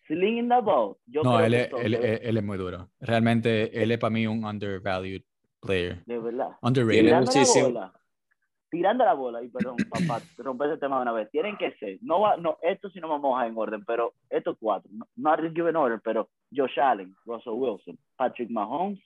Slinging 0.06 0.48
the 0.48 0.60
ball. 0.60 0.96
Yo 1.06 1.22
No, 1.22 1.36
creo 1.36 1.46
él 1.46 1.52
que 1.52 1.60
es, 1.62 1.72
él, 1.84 1.94
él- 1.94 2.20
él 2.22 2.36
es 2.36 2.44
muy 2.44 2.58
duro. 2.58 2.88
Realmente, 3.00 3.82
él 3.82 3.90
es 3.90 3.98
para 3.98 4.10
mí 4.10 4.26
un 4.26 4.44
undervalued 4.44 5.22
player. 5.60 6.02
de 6.04 6.18
verdad. 6.18 6.50
Underrated. 6.62 7.00
Tirando 7.02 7.26
muchísimo- 7.26 7.68
la 7.68 7.72
bola, 7.72 7.92
tirando 8.70 9.04
la 9.04 9.14
bola, 9.14 9.42
y 9.42 9.48
perdón, 9.48 9.76
papá, 10.18 10.20
romper 10.38 10.70
ese 10.70 10.78
tema 10.80 10.96
de 10.96 11.02
una 11.02 11.12
vez, 11.12 11.30
tienen 11.30 11.56
que 11.56 11.72
ser, 11.76 11.98
no 12.02 12.20
va, 12.20 12.36
no, 12.36 12.58
esto 12.62 12.90
sí 12.90 13.00
no 13.00 13.08
vamos 13.08 13.40
a 13.40 13.46
en 13.46 13.56
orden, 13.56 13.84
pero 13.84 14.12
estos 14.28 14.56
cuatro, 14.60 14.90
no, 14.92 15.06
no 15.16 15.36
given 15.54 15.76
order, 15.76 16.00
pero 16.04 16.28
Josh 16.54 16.78
Allen, 16.80 17.14
Russell 17.24 17.52
Wilson, 17.54 17.96
Patrick 18.16 18.50
Mahomes 18.50 18.98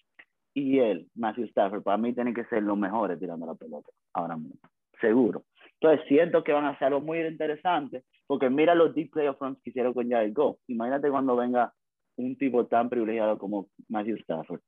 y 0.55 0.79
él, 0.79 1.07
Matthew 1.15 1.45
Stafford, 1.45 1.83
para 1.83 1.99
mí 1.99 2.13
tienen 2.15 2.35
que 2.35 2.45
ser 2.47 2.63
los 2.63 2.77
mejores 2.79 3.19
tirando 3.21 3.47
la 3.47 3.55
pelota, 3.55 3.91
ahora 4.15 4.37
mismo, 4.37 4.57
seguro. 5.01 5.45
Entonces 5.81 6.07
siento 6.09 6.43
que 6.43 6.53
van 6.53 6.65
a 6.65 6.77
ser 6.79 6.89
algo 6.89 7.01
muy 7.01 7.21
interesante, 7.21 8.05
porque 8.27 8.51
mira 8.51 8.75
los 8.75 8.95
deep 8.95 9.11
playoff 9.11 9.41
runs 9.41 9.59
que 9.63 9.71
hicieron 9.71 9.95
con 9.95 10.11
Jared 10.11 10.33
Goff, 10.33 10.59
imagínate 10.67 11.11
cuando 11.11 11.37
venga 11.37 11.73
un 12.17 12.37
tipo 12.37 12.67
tan 12.67 12.89
privilegiado 12.89 13.39
como 13.39 13.69
Matthew 13.89 14.17
Stafford. 14.17 14.61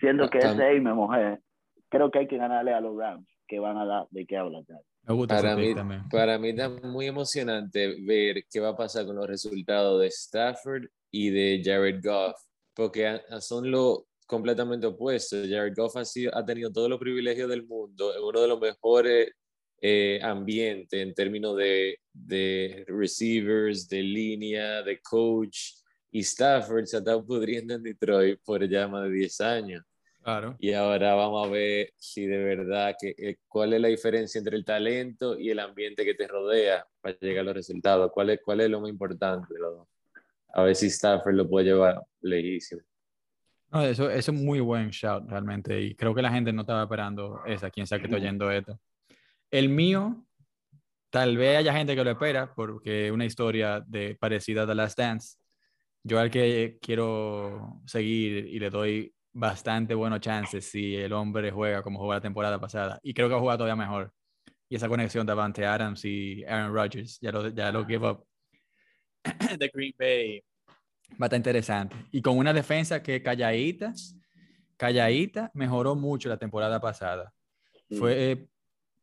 Siento 0.00 0.28
que 0.28 0.38
ese 0.38 0.62
ahí 0.62 0.80
me 0.80 0.92
mojé, 0.92 1.38
creo 1.88 2.10
que 2.10 2.18
hay 2.18 2.26
que 2.26 2.36
ganarle 2.36 2.72
a 2.74 2.80
los 2.80 2.96
Rams, 2.96 3.26
que 3.46 3.60
van 3.60 3.78
a 3.78 3.86
dar 3.86 4.06
de 4.10 4.26
qué 4.26 4.36
hablar. 4.36 4.64
ya. 4.68 4.76
Me 5.04 5.14
gusta 5.14 5.36
Para 5.36 5.54
mí, 5.54 5.72
para 6.10 6.38
mí 6.38 6.48
está 6.48 6.68
muy 6.68 7.06
emocionante 7.06 7.94
ver 8.04 8.44
qué 8.50 8.58
va 8.58 8.70
a 8.70 8.76
pasar 8.76 9.06
con 9.06 9.14
los 9.14 9.26
resultados 9.28 10.00
de 10.00 10.08
Stafford 10.08 10.86
y 11.12 11.30
de 11.30 11.62
Jared 11.64 12.00
Goff, 12.02 12.36
porque 12.74 13.20
son 13.38 13.70
lo 13.70 14.06
completamente 14.26 14.88
opuestos. 14.88 15.48
Jared 15.48 15.74
Goff 15.76 15.96
ha, 15.96 16.04
sido, 16.04 16.36
ha 16.36 16.44
tenido 16.44 16.72
todos 16.72 16.90
los 16.90 16.98
privilegios 16.98 17.48
del 17.48 17.64
mundo, 17.64 18.16
en 18.16 18.24
uno 18.24 18.40
de 18.40 18.48
los 18.48 18.60
mejores 18.60 19.30
eh, 19.80 20.20
ambientes 20.22 21.00
en 21.00 21.14
términos 21.14 21.56
de, 21.56 21.98
de 22.12 22.84
receivers, 22.88 23.88
de 23.88 24.02
línea, 24.02 24.82
de 24.82 25.00
coach, 25.00 25.72
y 26.10 26.20
Stafford 26.20 26.86
se 26.86 26.98
está 26.98 27.20
pudriendo 27.20 27.74
en 27.74 27.82
Detroit 27.82 28.40
por 28.44 28.66
ya 28.66 28.88
más 28.88 29.04
de 29.04 29.10
10 29.10 29.40
años. 29.42 29.84
Claro. 30.22 30.56
Y 30.58 30.72
ahora 30.72 31.14
vamos 31.14 31.46
a 31.46 31.50
ver 31.50 31.92
si 31.98 32.26
de 32.26 32.38
verdad, 32.38 32.96
que, 32.98 33.14
eh, 33.18 33.36
cuál 33.46 33.74
es 33.74 33.80
la 33.80 33.88
diferencia 33.88 34.38
entre 34.38 34.56
el 34.56 34.64
talento 34.64 35.38
y 35.38 35.50
el 35.50 35.60
ambiente 35.60 36.04
que 36.04 36.14
te 36.14 36.26
rodea 36.26 36.84
para 37.00 37.16
llegar 37.20 37.42
a 37.42 37.44
los 37.44 37.54
resultados. 37.54 38.10
¿Cuál 38.12 38.30
es, 38.30 38.40
cuál 38.42 38.60
es 38.60 38.70
lo 38.70 38.80
más 38.80 38.90
importante 38.90 39.52
de 39.52 39.60
los 39.60 39.76
dos? 39.76 39.88
A 40.54 40.62
ver 40.62 40.74
si 40.74 40.86
Stafford 40.86 41.34
lo 41.34 41.48
puede 41.48 41.66
llevar 41.66 42.02
lejísimo. 42.22 42.80
No, 43.70 43.82
eso, 43.82 44.10
eso 44.10 44.32
es 44.32 44.40
muy 44.40 44.60
buen 44.60 44.90
shout 44.90 45.28
realmente 45.28 45.80
y 45.80 45.94
creo 45.94 46.14
que 46.14 46.22
la 46.22 46.32
gente 46.32 46.52
no 46.52 46.62
estaba 46.62 46.82
esperando 46.82 47.44
esa, 47.46 47.70
quien 47.70 47.86
sea 47.86 47.98
que 47.98 48.04
está 48.04 48.16
oyendo 48.16 48.50
esto. 48.50 48.80
El 49.56 49.70
mío, 49.70 50.22
tal 51.08 51.38
vez 51.38 51.56
haya 51.56 51.72
gente 51.72 51.96
que 51.96 52.04
lo 52.04 52.10
espera 52.10 52.52
porque 52.54 53.10
una 53.10 53.24
historia 53.24 53.82
de, 53.86 54.14
parecida 54.14 54.64
a 54.64 54.66
The 54.66 54.74
Last 54.74 54.98
Dance. 54.98 55.38
Yo 56.02 56.18
al 56.20 56.30
que 56.30 56.76
quiero 56.82 57.80
seguir 57.86 58.48
y 58.48 58.58
le 58.58 58.68
doy 58.68 59.14
bastante 59.32 59.94
buenos 59.94 60.20
chances 60.20 60.66
si 60.66 60.94
el 60.94 61.14
hombre 61.14 61.50
juega 61.52 61.82
como 61.82 61.98
jugó 61.98 62.12
la 62.12 62.20
temporada 62.20 62.60
pasada 62.60 63.00
y 63.02 63.14
creo 63.14 63.28
que 63.28 63.32
va 63.32 63.38
a 63.38 63.40
jugar 63.40 63.56
todavía 63.56 63.76
mejor. 63.76 64.12
Y 64.68 64.76
esa 64.76 64.90
conexión 64.90 65.24
de 65.24 65.32
Avante 65.32 65.64
Adams 65.64 66.04
y 66.04 66.44
Aaron 66.44 66.74
Rodgers, 66.74 67.18
ya 67.22 67.32
lo, 67.32 67.48
ya 67.48 67.72
lo 67.72 67.86
give 67.86 68.06
up 68.06 68.26
de 69.58 69.70
Green 69.72 69.94
Bay 69.98 70.44
va 71.12 71.24
a 71.24 71.26
estar 71.28 71.38
interesante. 71.38 71.96
Y 72.12 72.20
con 72.20 72.36
una 72.36 72.52
defensa 72.52 73.02
que 73.02 73.22
calladita, 73.22 73.94
calladita, 74.76 75.50
mejoró 75.54 75.94
mucho 75.94 76.28
la 76.28 76.36
temporada 76.36 76.78
pasada. 76.78 77.32
Fue 77.88 78.32
eh, 78.32 78.48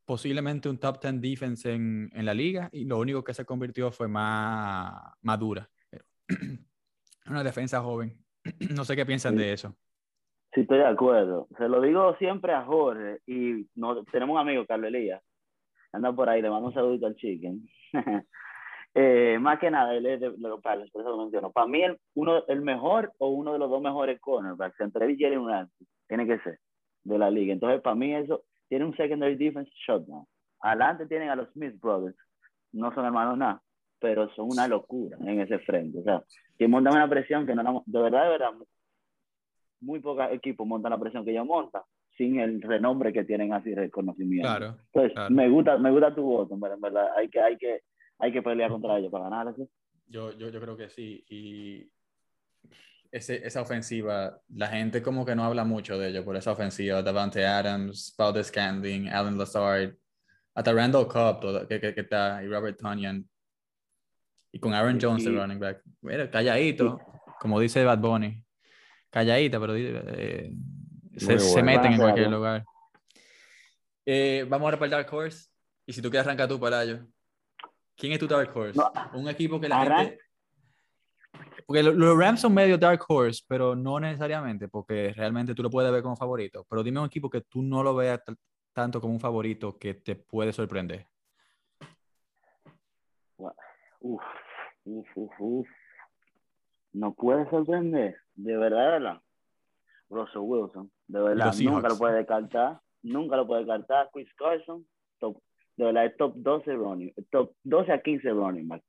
posiblemente 0.06 0.70
un 0.70 0.78
top 0.78 1.02
10 1.02 1.22
defense 1.22 1.74
en, 1.74 2.10
en, 2.14 2.26
la 2.26 2.34
liga 2.34 2.70
y 2.72 2.86
lo 2.86 3.00
único 3.00 3.24
que 3.24 3.34
se 3.34 3.46
convirtió 3.46 3.92
fue 3.92 4.08
más 4.08 5.14
madura. 5.22 5.70
una 7.30 7.44
defensa 7.44 7.82
joven. 7.82 8.18
no 8.76 8.84
sé 8.84 8.96
qué 8.96 9.06
piensan 9.06 9.36
de 9.36 9.54
eso. 9.54 9.76
Sí, 10.54 10.62
estoy 10.62 10.80
de 10.80 10.86
acuerdo. 10.88 11.48
Se 11.58 11.68
lo 11.68 11.82
digo 11.82 12.16
siempre 12.18 12.54
a 12.54 12.64
Jorge 12.64 13.20
y 13.26 13.68
no, 13.76 14.04
tenemos 14.06 14.36
un 14.36 14.40
amigo, 14.40 14.66
Carlos 14.66 14.88
Elías, 14.90 15.22
anda 15.92 16.14
por 16.14 16.30
ahí, 16.30 16.42
le 16.42 16.50
mando 16.50 16.68
un 16.68 16.74
saludito 16.74 17.08
al 17.08 17.16
chicken. 17.16 17.68
Eh, 18.96 19.40
más 19.40 19.58
que 19.58 19.72
nada, 19.72 19.96
él 19.96 20.06
es 20.06 20.20
de, 20.20 20.32
lo, 20.38 20.62
para, 20.62 20.80
menciono. 21.18 21.52
Para 21.52 21.66
mí, 21.66 21.82
el, 21.82 21.98
uno, 22.14 22.46
el 22.48 22.62
mejor 22.62 23.12
o 23.18 23.30
uno 23.30 23.54
de 23.54 23.58
los 23.58 23.68
dos 23.68 23.82
mejores 23.82 24.20
cornerbacks 24.22 24.80
entre 24.82 25.12
y 25.12 25.18
Jalen 25.18 25.48
Ramsey 25.48 25.88
tiene 26.08 26.28
que 26.28 26.38
ser 26.42 26.60
de 27.04 27.18
la 27.18 27.32
liga. 27.32 27.54
Entonces, 27.54 27.82
para 27.82 27.96
mí, 27.96 28.14
eso 28.14 28.44
tiene 28.74 28.86
un 28.86 28.98
secondary 28.98 29.36
defense 29.36 29.72
shutdown. 29.86 30.26
Adelante 30.60 31.06
tienen 31.06 31.30
a 31.30 31.36
los 31.36 31.48
Smith 31.52 31.80
Brothers. 31.80 32.18
No 32.72 32.92
son 32.96 33.06
hermanos 33.06 33.38
nada, 33.38 33.62
pero 34.00 34.34
son 34.34 34.48
una 34.50 34.68
locura 34.68 35.16
en 35.22 35.42
ese 35.42 35.60
frente. 35.60 36.00
O 36.00 36.04
sea, 36.04 36.24
que 36.58 36.68
montan 36.68 36.96
una 36.96 37.08
presión 37.08 37.46
que 37.46 37.54
no, 37.54 37.84
de 37.86 38.02
verdad, 38.02 38.24
de 38.24 38.30
verdad, 38.30 38.50
muy 39.80 40.00
pocos 40.00 40.26
equipos 40.32 40.66
montan 40.66 40.90
la 40.90 40.98
presión 40.98 41.24
que 41.24 41.30
ellos 41.30 41.46
montan 41.46 41.84
sin 42.18 42.40
el 42.40 42.64
renombre 42.64 43.14
que 43.14 43.26
tienen 43.26 43.54
así 43.54 43.76
reconocimiento. 43.76 44.48
Claro, 44.48 44.78
Entonces, 44.88 45.14
claro. 45.14 45.36
me 45.36 45.50
gusta, 45.50 45.78
me 45.78 45.92
gusta 45.92 46.16
tu 46.16 46.24
voto, 46.24 46.56
en 46.56 46.82
verdad, 46.82 47.10
hay 47.16 47.30
que, 47.30 47.40
hay 47.40 47.58
que 47.58 47.82
hay 48.18 48.34
que 48.34 48.42
pelear 48.42 48.72
contra 48.72 48.98
ellos 48.98 49.12
para 49.12 49.30
ganar. 49.30 49.56
¿sí? 49.56 49.70
Yo, 50.08 50.32
yo, 50.32 50.50
yo 50.50 50.60
creo 50.60 50.76
que 50.76 50.90
sí. 50.90 51.24
Y 51.30 51.92
ese, 53.14 53.46
esa 53.46 53.62
ofensiva, 53.62 54.42
la 54.56 54.68
gente 54.68 55.04
como 55.04 55.24
que 55.24 55.36
no 55.36 55.44
habla 55.44 55.64
mucho 55.64 56.00
de 56.00 56.10
ellos 56.10 56.26
por 56.26 56.36
esa 56.36 56.52
ofensiva. 56.52 57.04
Davante 57.04 57.46
Adams, 57.46 58.12
Paul 58.18 58.44
Scandling, 58.44 59.08
Alan 59.08 59.38
Lazard, 59.38 59.94
hasta 60.56 60.74
Randall 60.74 61.08
Cobb, 61.08 61.40
todo, 61.40 61.68
que, 61.68 61.80
que, 61.80 61.94
que, 61.94 62.02
está, 62.02 62.44
y 62.44 62.48
Robert 62.48 62.80
Tonyan. 62.80 63.24
Y 64.52 64.60
con 64.60 64.74
Aaron 64.74 64.98
Jones, 65.00 65.28
el 65.28 65.38
running 65.38 65.60
back. 65.60 65.84
Mira, 66.02 66.30
calladito, 66.30 67.00
como 67.40 67.60
dice 67.60 67.84
Bad 67.84 68.00
Bunny. 68.00 68.44
Calladita, 69.12 69.60
pero 69.60 69.76
eh, 69.76 70.52
se, 71.16 71.26
bueno. 71.26 71.40
se, 71.40 71.64
meten 71.64 71.94
en 71.94 72.00
cualquier 72.00 72.32
lugar. 72.32 72.66
Eh, 74.08 74.44
vamos 74.50 74.66
ahora 74.66 74.78
para 74.78 74.86
el 74.86 74.92
Dark 74.92 75.14
Horse. 75.14 75.50
Y 75.86 75.94
si 75.94 76.02
tú 76.02 76.10
quieres 76.10 76.26
arrancar 76.26 76.48
tú 76.48 76.60
para 76.60 76.84
ello. 76.84 77.06
¿Quién 77.96 78.14
es 78.14 78.20
tu 78.20 78.28
Dark 78.28 78.56
Horse? 78.56 78.80
No, 78.80 78.92
un 79.14 79.30
equipo 79.30 79.60
que 79.60 79.70
la 79.70 79.82
arranca. 79.82 80.04
gente. 80.04 80.23
Porque 81.66 81.84
los 81.84 82.18
Rams 82.18 82.42
son 82.42 82.54
medio 82.54 82.78
Dark 82.78 83.02
Horse, 83.08 83.44
pero 83.48 83.76
no 83.76 84.00
necesariamente, 84.00 84.68
porque 84.68 85.14
realmente 85.14 85.56
tú 85.56 85.64
lo 85.64 85.70
puedes 85.70 85.92
ver 85.92 86.04
como 86.04 86.16
favorito. 86.16 86.66
Pero 86.70 86.84
dime 86.84 87.00
un 87.00 87.08
equipo 87.08 87.30
que 87.30 87.42
tú 87.42 87.62
no 87.62 87.84
lo 87.84 87.96
veas 87.96 88.22
tanto 88.74 89.00
como 89.00 89.14
un 89.14 89.20
favorito 89.20 89.78
que 89.78 89.94
te 89.94 90.16
puede 90.16 90.52
sorprender. 90.52 91.08
Uf, 94.00 94.22
uf, 94.84 95.08
uf, 95.16 95.32
uf. 95.40 95.68
No 96.92 97.14
puede 97.14 97.50
sorprender, 97.50 98.18
de 98.36 98.58
verdad, 98.58 98.84
de 98.84 98.92
verdad. 98.92 99.22
Russell 100.10 100.42
Wilson, 100.42 100.92
de 101.08 101.22
verdad, 101.22 101.54
nunca 101.62 101.90
lo 101.90 101.98
puede 101.98 102.18
descartar, 102.18 102.80
nunca 103.02 103.38
lo 103.38 103.48
puede 103.48 103.62
descartar. 103.62 104.10
Chris 104.14 104.32
Carson, 104.36 104.86
top 105.20 105.42
de 105.78 105.86
verdad, 105.86 106.14
top 106.18 106.34
12 106.36 106.76
running, 106.76 107.14
top 107.32 107.52
12 107.64 107.92
a 107.92 108.02
15 108.02 108.30
running 108.30 108.68
back. 108.68 108.84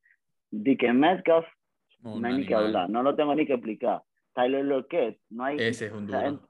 Dick 0.50 0.83
Metcalf, 0.83 1.47
no 2.04 2.26
hay 2.26 2.38
ni 2.38 2.46
que 2.46 2.54
hablar, 2.54 2.88
no 2.90 3.02
lo 3.02 3.14
tengo 3.16 3.34
ni 3.34 3.46
que 3.46 3.54
explicar. 3.54 4.02
Tyler 4.34 4.64
Lockett, 4.64 5.18
no 5.30 5.44
hay. 5.44 5.56
Ese 5.58 5.87
es 5.87 5.92
un 5.92 6.06
duro. 6.06 6.18
O 6.18 6.20
sea, 6.20 6.28
en, 6.28 6.40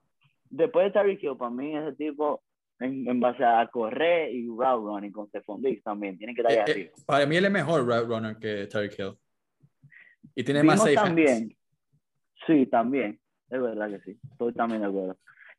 después 0.50 0.86
de 0.86 0.90
Tyreek 0.92 1.22
Hill, 1.22 1.36
para 1.36 1.50
mí, 1.50 1.76
ese 1.76 1.92
tipo, 1.92 2.42
en, 2.80 3.08
en, 3.08 3.20
base 3.20 3.44
a 3.44 3.66
correr 3.68 4.32
y 4.32 4.46
route 4.48 4.82
running 4.84 5.12
con 5.12 5.28
Stephon 5.28 5.62
Diggs 5.62 5.82
también, 5.82 6.18
tiene 6.18 6.34
que 6.34 6.40
estar 6.40 6.68
ahí 6.68 6.80
eh. 6.80 6.80
Eh, 6.80 6.92
para 7.06 7.26
mí, 7.26 7.36
él 7.36 7.44
es 7.44 7.50
mejor 7.50 7.86
route 7.86 8.06
runner 8.06 8.36
que 8.36 8.66
Tyreek 8.66 8.98
Hill. 8.98 9.18
Y 10.34 10.42
tiene 10.42 10.62
Vimos 10.62 10.76
más 10.76 10.84
safe 10.84 10.94
también. 10.94 11.28
hands. 11.28 11.56
Sí, 12.46 12.66
también. 12.66 13.20
Es 13.50 13.60
verdad 13.60 13.90
que 13.90 14.00
sí. 14.00 14.18
Estoy 14.32 14.52
también 14.54 14.80
de 14.80 14.88
acuerdo. 14.88 15.16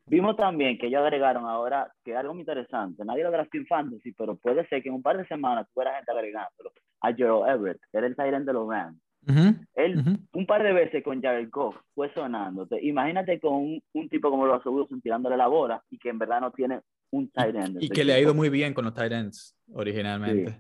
Vimos 0.08 0.36
también 0.36 0.78
que 0.78 0.88
ellos 0.88 1.02
agregaron 1.02 1.46
ahora, 1.46 1.92
que 2.04 2.16
algo 2.16 2.34
muy 2.34 2.42
interesante, 2.42 3.04
nadie 3.04 3.24
lo 3.24 3.32
draftó 3.32 3.58
en 3.58 3.66
fantasy, 3.66 4.12
pero 4.12 4.36
puede 4.36 4.68
ser 4.68 4.84
que 4.84 4.90
en 4.90 4.96
un 4.96 5.02
par 5.02 5.18
de 5.18 5.26
semanas 5.28 5.68
tuviera 5.74 5.96
gente 5.96 6.12
agregándolo, 6.12 6.72
a 7.02 7.12
Gerald 7.12 7.50
Everett, 7.50 7.82
era 7.92 8.06
el 8.06 8.16
Tyrant 8.16 8.46
de 8.46 8.54
los 8.54 8.70
Rams. 8.70 9.00
Uh 9.28 9.32
-huh. 9.32 9.68
Él, 9.76 9.98
uh 9.98 10.02
-huh. 10.02 10.20
un 10.34 10.46
par 10.46 10.64
de 10.64 10.74
veces 10.74 11.04
con 11.04 11.22
Jared 11.22 11.50
Goff 11.50 11.76
fue 11.94 12.14
sonándote. 12.14 12.80
Imagínate 12.86 13.40
con 13.40 13.54
un, 13.54 13.84
un 13.94 14.10
tipo 14.10 14.30
como 14.30 14.46
Russell 14.46 14.72
Wilson 14.74 15.02
tirándole 15.02 15.38
la 15.38 15.48
bola 15.48 15.84
y 15.90 15.98
que 15.98 16.10
en 16.10 16.20
verdad 16.20 16.42
no 16.42 16.52
tiene 16.52 16.82
un 17.12 17.30
tight 17.30 17.56
end. 17.56 17.82
Y, 17.82 17.86
y 17.86 17.90
que 17.90 18.04
le 18.04 18.14
ha 18.14 18.20
ido 18.20 18.34
muy 18.34 18.50
bien 18.50 18.74
con 18.74 18.86
los 18.86 18.94
tight 18.94 19.12
ends 19.12 19.56
originalmente. 19.74 20.52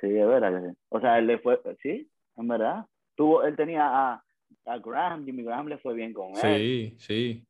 Sí, 0.00 0.08
sí 0.08 0.18
es 0.18 0.26
verdad. 0.26 0.74
O 0.88 1.00
sea, 1.00 1.18
él 1.18 1.26
le 1.26 1.38
fue, 1.38 1.60
sí, 1.82 2.08
en 2.36 2.48
verdad. 2.48 2.86
Tuvo, 3.14 3.42
él 3.42 3.56
tenía 3.56 3.86
a, 3.86 4.24
a 4.66 4.78
Graham, 4.78 5.24
Jimmy 5.24 5.42
Graham 5.42 5.68
le 5.68 5.78
fue 5.78 5.94
bien 5.94 6.12
con 6.12 6.30
él. 6.30 6.40
Sí, 6.40 6.94
sí. 6.98 7.46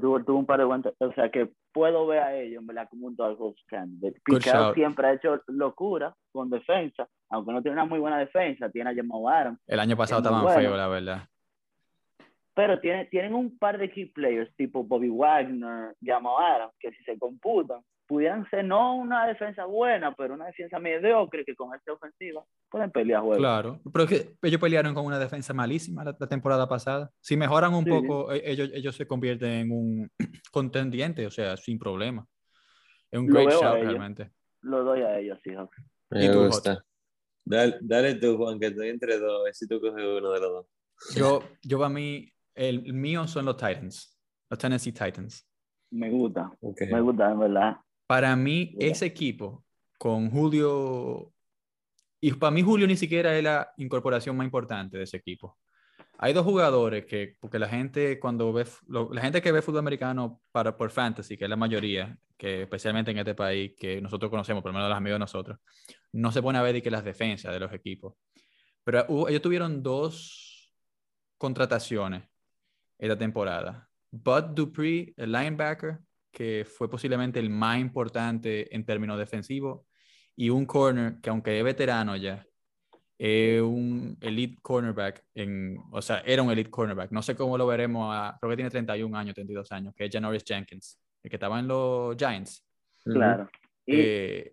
Tuvo, 0.00 0.24
tuvo, 0.24 0.38
un 0.38 0.46
par 0.46 0.58
de 0.58 0.64
buenos, 0.64 0.92
o 0.98 1.12
sea 1.12 1.28
que 1.30 1.50
puedo 1.76 2.06
ver 2.06 2.20
a 2.20 2.34
ellos 2.34 2.62
en 2.62 2.66
verdad 2.66 2.88
como 2.88 3.06
un 3.06 3.14
Dark 3.14 3.38
Horse 3.38 3.62
candidate. 3.66 4.18
Picard 4.24 4.72
siempre 4.72 5.06
ha 5.06 5.12
hecho 5.12 5.42
locura 5.48 6.16
con 6.32 6.48
defensa, 6.48 7.06
aunque 7.28 7.52
no 7.52 7.60
tiene 7.60 7.74
una 7.74 7.84
muy 7.84 7.98
buena 7.98 8.18
defensa, 8.18 8.70
tiene 8.70 8.88
a 8.88 8.94
Jamal 8.94 9.20
Adams. 9.30 9.60
El 9.66 9.78
año 9.78 9.94
pasado 9.94 10.22
estaban 10.22 10.42
bueno, 10.42 10.58
feo, 10.58 10.74
la 10.74 10.88
verdad. 10.88 11.28
Pero 12.54 12.80
tiene, 12.80 13.04
tienen 13.04 13.34
un 13.34 13.58
par 13.58 13.76
de 13.76 13.90
key 13.90 14.06
players 14.06 14.50
tipo 14.56 14.84
Bobby 14.84 15.10
Wagner, 15.10 15.94
Jamal 16.02 16.42
Adams, 16.42 16.72
que 16.80 16.90
si 16.92 17.04
se 17.04 17.18
computan, 17.18 17.82
pudieran 18.06 18.48
ser 18.50 18.64
no 18.64 18.96
una 18.96 19.26
defensa 19.26 19.64
buena, 19.64 20.14
pero 20.14 20.34
una 20.34 20.46
defensa 20.46 20.78
mediocre 20.78 21.44
que 21.44 21.54
con 21.54 21.74
esta 21.74 21.92
ofensiva 21.92 22.44
pueden 22.70 22.90
pelear 22.90 23.20
juegos. 23.20 23.38
Claro, 23.38 23.80
pero 23.92 24.04
es 24.04 24.10
que 24.10 24.36
ellos 24.42 24.60
pelearon 24.60 24.94
con 24.94 25.04
una 25.04 25.18
defensa 25.18 25.52
malísima 25.52 26.04
la, 26.04 26.16
la 26.18 26.26
temporada 26.28 26.68
pasada. 26.68 27.10
Si 27.20 27.36
mejoran 27.36 27.74
un 27.74 27.84
Sí, 27.84 27.90
poco, 27.90 28.32
e- 28.32 28.42
ellos, 28.50 28.70
ellos 28.72 28.94
se 28.96 29.06
convierten 29.06 29.50
en 29.50 29.70
un 29.72 30.10
contendiente, 30.52 31.26
o 31.26 31.30
sea, 31.30 31.56
sin 31.56 31.78
problema. 31.78 32.24
Es 33.10 33.18
un 33.18 33.26
Lo 33.26 33.34
great 33.34 33.50
shout 33.60 33.80
realmente. 33.82 34.30
Lo 34.62 34.84
doy 34.84 35.02
a 35.02 35.18
ellos, 35.18 35.38
Seahawks. 35.42 35.76
Me 36.10 36.24
¿Y 36.26 36.32
tú, 36.32 36.46
gusta. 36.46 36.84
Dale, 37.44 37.76
dale 37.80 38.14
tú, 38.16 38.36
Juan, 38.36 38.58
que 38.58 38.66
estoy 38.66 38.88
entre 38.88 39.18
dos. 39.18 39.40
A 39.40 39.44
ver 39.44 39.54
si 39.54 39.68
tú 39.68 39.80
coges 39.80 40.04
uno 40.04 40.32
de 40.32 40.40
los 40.40 40.52
dos. 40.52 40.66
Yo, 41.14 41.42
yo 41.62 41.78
para 41.78 41.90
mí, 41.90 42.32
el 42.54 42.92
mío 42.92 43.26
son 43.26 43.44
los 43.44 43.56
Titans, 43.56 44.18
los 44.50 44.58
Tennessee 44.58 44.92
Titans. 44.92 45.48
Me 45.90 46.10
gusta, 46.10 46.50
me 46.90 47.00
gusta, 47.00 47.30
en 47.30 47.38
verdad. 47.38 47.76
Para 48.06 48.36
mí, 48.36 48.74
Mira. 48.76 48.92
ese 48.92 49.06
equipo 49.06 49.64
con 49.98 50.30
Julio, 50.30 51.32
y 52.20 52.32
para 52.32 52.50
mí 52.50 52.62
Julio 52.62 52.86
ni 52.86 52.96
siquiera 52.96 53.36
es 53.36 53.42
la 53.42 53.72
incorporación 53.76 54.36
más 54.36 54.44
importante 54.44 54.98
de 54.98 55.04
ese 55.04 55.16
equipo. 55.16 55.58
Hay 56.18 56.32
dos 56.32 56.44
jugadores 56.44 57.04
que, 57.04 57.36
porque 57.40 57.58
la 57.58 57.68
gente 57.68 58.18
cuando 58.18 58.52
ve, 58.52 58.64
lo- 58.88 59.12
la 59.12 59.20
gente 59.20 59.42
que 59.42 59.52
ve 59.52 59.60
fútbol 59.60 59.80
americano 59.80 60.40
para, 60.50 60.76
por 60.76 60.90
fantasy, 60.90 61.36
que 61.36 61.44
es 61.44 61.50
la 61.50 61.56
mayoría, 61.56 62.16
que 62.38 62.62
especialmente 62.62 63.10
en 63.10 63.18
este 63.18 63.34
país, 63.34 63.72
que 63.76 64.00
nosotros 64.00 64.30
conocemos, 64.30 64.62
por 64.62 64.70
lo 64.70 64.74
menos 64.78 64.88
los 64.88 64.96
amigos 64.96 65.16
de 65.16 65.20
nosotros, 65.20 65.58
no 66.12 66.32
se 66.32 66.40
pone 66.40 66.58
a 66.58 66.62
ver 66.62 66.72
de 66.74 66.82
que 66.82 66.90
las 66.90 67.04
defensas 67.04 67.52
de 67.52 67.60
los 67.60 67.72
equipos. 67.72 68.14
Pero 68.84 69.28
ellos 69.28 69.42
tuvieron 69.42 69.82
dos 69.82 70.72
contrataciones 71.36 72.22
esta 72.98 73.18
temporada. 73.18 73.88
Bud 74.10 74.44
Dupree, 74.54 75.12
el 75.18 75.32
linebacker, 75.32 75.98
que 76.36 76.66
fue 76.68 76.90
posiblemente 76.90 77.40
el 77.40 77.48
más 77.48 77.78
importante 77.78 78.74
en 78.76 78.84
términos 78.84 79.18
defensivos, 79.18 79.86
y 80.36 80.50
un 80.50 80.66
corner 80.66 81.18
que 81.22 81.30
aunque 81.30 81.58
es 81.58 81.64
veterano 81.64 82.14
ya, 82.14 82.46
es 83.16 83.62
un 83.62 84.18
elite 84.20 84.58
cornerback, 84.60 85.24
en, 85.34 85.78
o 85.90 86.02
sea, 86.02 86.18
era 86.26 86.42
un 86.42 86.50
elite 86.50 86.68
cornerback. 86.68 87.10
No 87.10 87.22
sé 87.22 87.34
cómo 87.34 87.56
lo 87.56 87.66
veremos, 87.66 88.14
a, 88.14 88.36
creo 88.38 88.50
que 88.50 88.56
tiene 88.56 88.68
31 88.68 89.16
años, 89.16 89.34
32 89.34 89.72
años, 89.72 89.94
que 89.94 90.04
es 90.04 90.10
Janoris 90.12 90.44
Jenkins, 90.46 91.00
el 91.22 91.30
que 91.30 91.36
estaba 91.36 91.58
en 91.58 91.68
los 91.68 92.14
Giants. 92.18 92.62
Claro. 93.02 93.48
Y 93.86 93.96
Eh, 93.96 94.52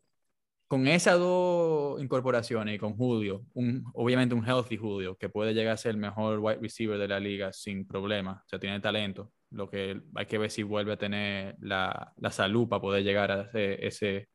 con 0.70 0.88
esas 0.88 1.20
dos 1.20 2.02
incorporaciones 2.02 2.76
y 2.76 2.78
con 2.78 2.96
Julio, 2.96 3.44
un, 3.56 3.84
obviamente 3.94 4.36
un 4.36 4.48
healthy 4.48 4.78
Julio, 4.78 5.18
que 5.18 5.28
puede 5.28 5.54
llegar 5.54 5.74
a 5.74 5.78
ser 5.78 5.92
el 5.92 5.98
mejor 5.98 6.40
wide 6.40 6.60
receiver 6.62 6.98
de 6.98 7.10
la 7.10 7.20
liga 7.20 7.52
sin 7.52 7.86
problema, 7.86 8.42
o 8.46 8.48
sea, 8.48 8.58
tiene 8.58 8.80
talento. 8.80 9.34
Lo 9.54 9.70
que 9.70 10.02
hay 10.16 10.26
que 10.26 10.38
ver 10.38 10.52
si 10.52 10.64
vuelve 10.64 10.94
a 10.94 10.98
tener 10.98 11.56
la, 11.62 12.14
la 12.18 12.32
salud 12.32 12.68
para 12.68 12.82
poder 12.82 13.04
llegar 13.04 13.32
a 13.32 13.42
ese, 13.44 13.86
ese, 13.86 14.30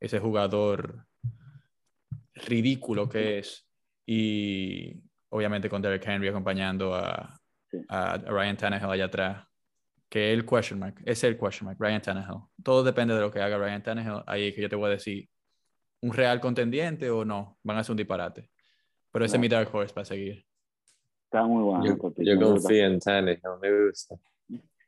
ese 0.00 0.18
jugador 0.18 1.06
ridículo 2.34 3.08
que 3.08 3.40
es. 3.40 3.68
Y 4.06 5.02
obviamente 5.28 5.68
con 5.68 5.82
Derek 5.82 6.06
Henry 6.06 6.28
acompañando 6.28 6.94
a, 6.94 7.38
a, 7.88 8.12
a 8.12 8.18
Ryan 8.18 8.56
Tannehill 8.56 8.90
allá 8.90 9.06
atrás. 9.06 9.46
Que 10.08 10.32
es 10.32 10.38
el 10.38 10.44
question 10.44 10.78
mark, 10.78 11.00
es 11.06 11.24
el 11.24 11.38
question 11.38 11.66
mark, 11.66 11.78
Ryan 11.80 12.02
Tannehill. 12.02 12.42
Todo 12.62 12.84
depende 12.84 13.14
de 13.14 13.20
lo 13.20 13.30
que 13.30 13.40
haga 13.40 13.56
Ryan 13.56 13.82
Tannehill. 13.82 14.22
Ahí 14.26 14.48
es 14.48 14.54
que 14.54 14.60
yo 14.60 14.68
te 14.68 14.76
voy 14.76 14.88
a 14.88 14.90
decir, 14.90 15.26
¿un 16.02 16.12
real 16.12 16.38
contendiente 16.38 17.08
o 17.10 17.24
no? 17.24 17.58
Van 17.62 17.78
a 17.78 17.82
ser 17.82 17.92
un 17.92 17.96
disparate. 17.96 18.50
Pero 19.10 19.24
ese 19.24 19.36
es 19.36 19.40
mi 19.40 19.48
dark 19.48 19.74
horse 19.74 19.94
para 19.94 20.04
seguir. 20.04 20.44
Está 21.24 21.44
muy 21.44 21.62
bueno. 21.62 21.84
Yo, 21.86 22.12
yo 22.18 22.38
confío 22.38 22.86
en 22.86 23.00
Tannehill, 23.00 23.40
me 23.60 23.86
gusta. 23.86 24.16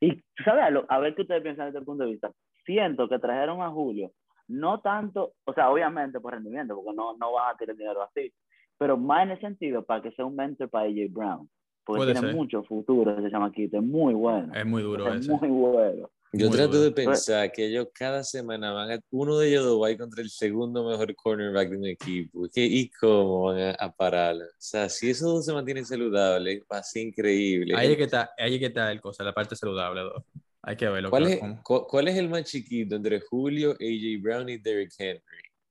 Y, 0.04 0.22
¿sabes? 0.44 0.64
A 0.88 0.98
ver 0.98 1.14
qué 1.14 1.22
ustedes 1.22 1.42
piensan 1.42 1.66
desde 1.66 1.78
el 1.78 1.84
punto 1.84 2.04
de 2.04 2.10
vista. 2.10 2.30
Siento 2.66 3.08
que 3.08 3.18
trajeron 3.18 3.62
a 3.62 3.70
Julio, 3.70 4.12
no 4.48 4.80
tanto, 4.80 5.32
o 5.44 5.52
sea, 5.54 5.70
obviamente 5.70 6.20
por 6.20 6.34
rendimiento, 6.34 6.74
porque 6.74 6.94
no, 6.94 7.16
no 7.16 7.32
van 7.32 7.54
a 7.54 7.56
tirar 7.58 7.76
dinero 7.76 8.02
así, 8.02 8.32
pero 8.78 8.96
más 8.96 9.22
en 9.24 9.30
el 9.32 9.40
sentido 9.40 9.84
para 9.84 10.02
que 10.02 10.12
sea 10.12 10.24
un 10.24 10.36
mentor 10.36 10.68
para 10.68 10.86
AJ 10.86 11.10
Brown. 11.10 11.48
Porque 11.84 11.98
Puede 12.00 12.12
tiene 12.12 12.28
ser. 12.28 12.36
mucho 12.36 12.62
futuro 12.64 13.10
ese 13.18 13.30
chamaquito, 13.30 13.76
es 13.78 13.82
muy 13.82 14.14
bueno. 14.14 14.54
Es 14.54 14.66
muy 14.66 14.82
duro 14.82 15.06
es 15.08 15.20
ese. 15.20 15.32
muy 15.32 15.48
bueno. 15.48 16.10
Yo 16.36 16.48
Muy 16.48 16.56
trato 16.56 16.80
de 16.82 16.90
pensar 16.90 17.52
que 17.52 17.66
ellos 17.66 17.88
cada 17.94 18.24
semana 18.24 18.72
van 18.72 18.90
a, 18.92 18.98
uno 19.10 19.38
de 19.38 19.48
ellos 19.48 19.64
dos 19.64 19.80
va 19.82 19.88
a 19.88 19.90
ir 19.92 19.98
contra 19.98 20.22
el 20.22 20.30
segundo 20.30 20.88
mejor 20.88 21.14
cornerback 21.14 21.68
de 21.70 21.76
un 21.76 21.86
equipo. 21.86 22.48
¿Qué, 22.52 22.64
¿Y 22.64 22.90
cómo 22.90 23.42
van 23.44 23.58
a, 23.60 23.70
a 23.72 23.92
pararlo? 23.92 24.44
O 24.44 24.48
sea, 24.58 24.88
si 24.88 25.10
esos 25.10 25.32
dos 25.32 25.44
se 25.46 25.52
mantienen 25.52 25.84
saludables, 25.86 26.62
va 26.72 26.78
a 26.78 26.82
ser 26.82 27.06
increíble. 27.06 27.74
Ahí 27.76 27.92
es 27.92 27.96
que 27.96 28.04
está, 28.04 28.30
ahí 28.38 28.54
es 28.54 28.60
que 28.60 28.66
está 28.66 28.90
el 28.90 29.00
cosa, 29.00 29.22
la 29.22 29.32
parte 29.32 29.54
saludable. 29.56 30.00
dos. 30.02 30.22
Hay 30.62 30.76
que 30.76 30.88
verlo. 30.88 31.10
¿Cuál 31.10 31.24
claro, 31.24 31.34
es, 31.34 31.40
cómo. 31.40 31.62
cu- 31.62 31.86
¿Cuál 31.86 32.08
es 32.08 32.16
el 32.16 32.28
más 32.28 32.44
chiquito 32.44 32.96
entre 32.96 33.20
Julio, 33.20 33.72
AJ 33.72 34.22
Brown 34.22 34.48
y 34.48 34.56
Derrick 34.58 34.92
Henry? 34.98 35.20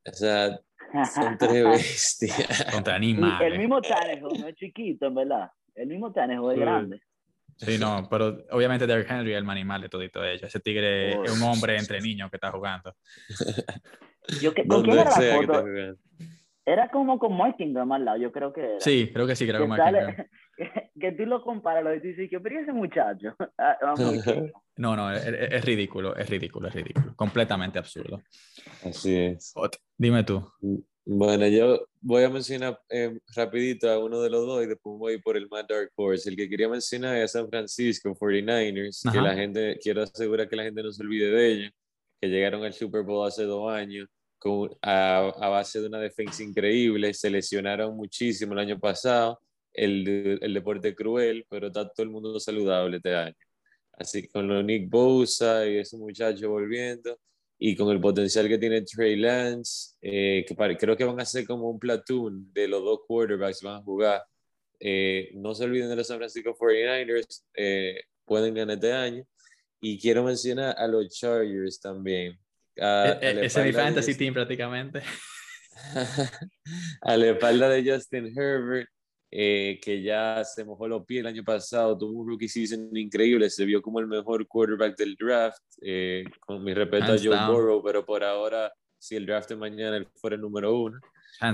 O 0.05 0.13
sea, 0.13 0.59
son 1.13 1.37
tres 1.39 1.63
bestias. 1.65 2.65
Contra 2.71 2.93
Y 2.93 3.11
el 3.11 3.15
animales. 3.15 3.57
mismo 3.59 3.81
Tannehill 3.81 4.39
no 4.41 4.47
es 4.47 4.55
chiquito, 4.55 5.07
en 5.07 5.15
verdad. 5.15 5.49
El 5.75 5.87
mismo 5.87 6.11
Tannehill 6.13 6.49
es 6.51 6.55
Sí. 6.55 6.59
grande. 6.61 7.01
Sí, 7.57 7.77
no, 7.77 8.07
pero 8.09 8.37
obviamente 8.51 8.87
Derrick 8.87 9.09
Henry 9.09 9.33
es 9.33 9.37
el 9.41 9.49
animal 9.49 9.81
de 9.81 9.89
todito 9.89 10.23
ellos. 10.23 10.43
Ese 10.43 10.59
tigre 10.59 11.15
Oh. 11.17 11.23
es 11.23 11.31
un 11.31 11.43
hombre 11.43 11.77
entre 11.77 12.01
niños 12.01 12.29
que 12.29 12.37
está 12.37 12.51
jugando. 12.51 12.95
Yo, 14.41 14.53
que- 14.53 14.65
¿Con 14.67 14.83
quién 14.83 14.97
era 14.99 15.09
la 15.09 15.35
foto? 15.41 15.65
Era 16.65 16.89
como 16.89 17.19
con 17.19 17.35
Mark 17.35 17.55
Ingram 17.59 17.91
al 17.91 18.05
lado, 18.05 18.17
yo 18.17 18.31
creo 18.31 18.53
que 18.53 18.61
era. 18.61 18.79
Sí, 18.79 19.09
creo 19.13 19.27
que 19.27 19.35
sí, 19.35 19.45
creo 19.45 19.59
que, 19.63 19.67
Mark 19.67 19.81
sale- 19.83 19.99
Ingram. 19.99 20.27
que, 20.55 20.91
que 20.99 21.11
tú 21.11 21.25
lo 21.25 21.43
comparas 21.43 21.83
lo 21.83 21.91
dices, 21.91 22.29
¿qué 22.29 22.39
pero 22.39 22.55
¿y 22.57 22.63
ese 22.63 22.71
muchacho? 22.71 23.35
Ah, 23.57 23.77
vamos, 23.81 24.23
No, 24.77 24.95
no, 24.95 25.11
es, 25.11 25.25
es- 25.27 25.65
ridículo, 25.65 26.15
es 26.15 26.29
ridículo, 26.29 26.69
es 26.69 26.73
ridículo. 26.75 27.13
Completamente 27.17 27.79
absurdo. 27.79 28.21
Así 28.85 29.13
es. 29.13 29.53
Dime 29.97 30.23
tú. 30.23 30.53
Bueno, 31.05 31.45
yo 31.47 31.85
voy 31.99 32.23
a 32.23 32.29
mencionar 32.29 32.79
eh, 32.89 33.19
rapidito 33.35 33.89
a 33.89 33.99
uno 33.99 34.21
de 34.21 34.29
los 34.29 34.45
dos 34.45 34.63
y 34.63 34.67
después 34.67 34.97
voy 34.97 35.21
por 35.21 35.35
el 35.35 35.49
más 35.49 35.65
dark 35.67 35.91
horse. 35.95 36.29
El 36.29 36.37
que 36.37 36.47
quería 36.49 36.69
mencionar 36.69 37.17
es 37.17 37.33
San 37.33 37.49
Francisco 37.49 38.15
49ers, 38.15 39.11
que 39.11 39.21
la 39.21 39.35
gente, 39.35 39.77
quiero 39.81 40.03
asegurar 40.03 40.47
que 40.47 40.55
la 40.55 40.63
gente 40.63 40.81
no 40.81 40.93
se 40.93 41.03
olvide 41.03 41.29
de 41.29 41.51
ellos, 41.51 41.71
que 42.21 42.29
llegaron 42.29 42.63
al 42.63 42.73
Super 42.73 43.03
Bowl 43.03 43.27
hace 43.27 43.43
dos 43.43 43.69
años 43.69 44.07
con, 44.37 44.69
a, 44.81 45.27
a 45.27 45.49
base 45.49 45.81
de 45.81 45.87
una 45.87 45.99
defensa 45.99 46.41
increíble, 46.41 47.13
se 47.13 47.29
lesionaron 47.29 47.95
muchísimo 47.97 48.53
el 48.53 48.59
año 48.59 48.79
pasado, 48.79 49.39
el, 49.73 50.39
el 50.41 50.53
deporte 50.53 50.95
cruel, 50.95 51.45
pero 51.49 51.67
está 51.67 51.89
todo 51.89 52.03
el 52.05 52.11
mundo 52.11 52.39
saludable 52.39 52.97
este 52.97 53.13
año. 53.13 53.35
Así 53.93 54.21
que 54.21 54.29
con 54.29 54.47
los 54.47 54.63
Nick 54.63 54.89
Bosa 54.89 55.67
y 55.67 55.77
ese 55.77 55.97
muchacho 55.97 56.49
volviendo, 56.49 57.17
y 57.59 57.75
con 57.75 57.89
el 57.91 57.99
potencial 58.01 58.47
que 58.47 58.57
tiene 58.57 58.81
Trey 58.81 59.15
Lance, 59.15 59.95
eh, 60.01 60.43
que 60.47 60.55
pare- 60.55 60.77
creo 60.77 60.97
que 60.97 61.03
van 61.05 61.19
a 61.19 61.25
ser 61.25 61.45
como 61.45 61.69
un 61.69 61.79
platoon 61.79 62.51
de 62.53 62.67
los 62.67 62.83
dos 62.83 62.99
quarterbacks 63.07 63.59
que 63.61 63.67
van 63.67 63.77
a 63.81 63.83
jugar. 63.83 64.23
Eh, 64.79 65.29
no 65.35 65.55
se 65.55 65.63
olviden 65.63 65.89
de 65.89 65.95
los 65.95 66.07
San 66.07 66.17
Francisco 66.17 66.53
49ers, 66.55 67.43
eh, 67.55 68.01
pueden 68.25 68.53
ganar 68.53 68.75
este 68.75 68.91
año. 68.91 69.23
Y 69.81 69.99
quiero 69.99 70.23
mencionar 70.23 70.75
a 70.77 70.87
los 70.87 71.09
Chargers 71.09 71.79
también. 71.79 72.37
A- 72.79 73.03
a 73.03 73.11
E- 73.13 73.17
e- 73.41 73.45
ese 73.45 73.59
es 73.61 73.65
mi 73.65 73.71
fantasy 73.73 74.11
Justin- 74.11 74.17
team 74.17 74.33
prácticamente. 74.33 75.01
a 77.01 77.17
la 77.17 77.27
espalda 77.31 77.69
de 77.69 77.91
Justin 77.91 78.27
Herbert, 78.37 78.89
eh, 79.35 79.79
que 79.81 80.03
ya 80.03 80.43
se 80.45 80.63
mojó 80.63 80.87
los 80.87 81.05
pies 81.07 81.21
el 81.21 81.25
año 81.27 81.43
pasado, 81.43 81.97
tuvo 81.97 82.19
un 82.19 82.27
rookie 82.27 82.47
season 82.47 82.95
increíble, 82.95 83.49
se 83.49 83.65
vio 83.65 83.81
como 83.81 83.99
el 83.99 84.05
mejor 84.05 84.45
quarterback 84.47 84.95
del 84.95 85.15
draft, 85.15 85.57
eh, 85.81 86.23
con 86.39 86.63
mi 86.63 86.71
respeto 86.71 87.05
a 87.05 87.07
Hands 87.07 87.25
Joe 87.25 87.35
down. 87.35 87.51
Burrow, 87.51 87.83
pero 87.83 88.05
por 88.05 88.23
ahora, 88.23 88.71
si 88.99 89.15
el 89.15 89.25
draft 89.25 89.49
de 89.49 89.55
mañana 89.55 89.97
él 89.97 90.07
fuera 90.21 90.35
el 90.35 90.41
número 90.41 90.77
uno, 90.79 90.99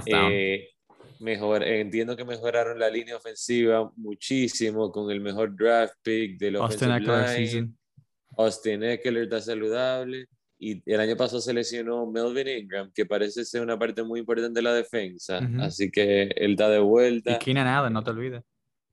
eh, 0.07 0.67
mejor, 1.21 1.63
eh, 1.63 1.79
entiendo 1.79 2.17
que 2.17 2.25
mejoraron 2.25 2.77
la 2.77 2.89
línea 2.89 3.15
ofensiva 3.15 3.89
muchísimo 3.95 4.91
con 4.91 5.09
el 5.09 5.21
mejor 5.21 5.55
draft 5.55 5.93
pick 6.03 6.37
Austin 6.55 6.91
Eckler 6.91 7.29
line. 7.29 7.47
season. 7.47 7.77
Austin 8.37 8.83
Eckler 8.83 9.23
está 9.23 9.39
saludable. 9.39 10.27
Y 10.61 10.83
el 10.91 10.99
año 10.99 11.15
pasado 11.15 11.39
se 11.39 11.53
lesionó 11.53 12.05
Melvin 12.05 12.47
Ingram, 12.49 12.91
que 12.93 13.05
parece 13.05 13.45
ser 13.45 13.61
una 13.61 13.79
parte 13.79 14.03
muy 14.03 14.19
importante 14.19 14.57
de 14.59 14.61
la 14.61 14.73
defensa. 14.73 15.39
Ujú. 15.39 15.61
Así 15.61 15.89
que 15.89 16.23
él 16.23 16.51
está 16.51 16.69
de 16.69 16.79
Y 16.79 16.81
vuelta. 16.81 17.39
Keenan 17.39 17.65
Allen, 17.67 17.93
no 17.93 18.03
te 18.03 18.09
olvides. 18.11 18.43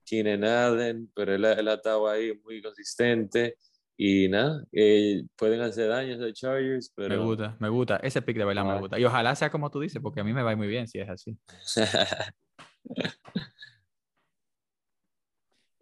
Keenan 0.05 0.45
Allen, 0.45 1.11
pero 1.13 1.35
él, 1.35 1.45
él 1.45 1.67
ha 1.69 1.75
estado 1.75 2.09
ahí 2.09 2.33
muy 2.45 2.63
consistente. 2.63 3.57
Y 3.99 4.29
nada, 4.29 4.63
eh, 4.73 5.23
pueden 5.37 5.61
hacer 5.63 5.89
daño 5.89 6.23
a 6.25 6.33
Chargers, 6.33 6.93
pero. 6.95 7.17
Me 7.19 7.25
gusta, 7.25 7.57
me 7.59 7.69
gusta. 7.71 7.97
Ese 7.97 8.23
pick 8.23 8.37
de 8.37 8.45
me 8.45 8.53
Ah. 8.77 8.79
gusta. 8.79 8.99
Y 9.01 9.05
ojalá 9.05 9.35
sea 9.35 9.51
como 9.51 9.71
tú 9.71 9.81
dices, 9.81 10.01
porque 10.03 10.21
a 10.21 10.25
mí 10.25 10.33
me 10.35 10.43
va 10.43 10.55
muy 10.55 10.69
bien 10.69 10.87
si 10.87 11.01
es 11.01 11.09
así. 11.09 11.37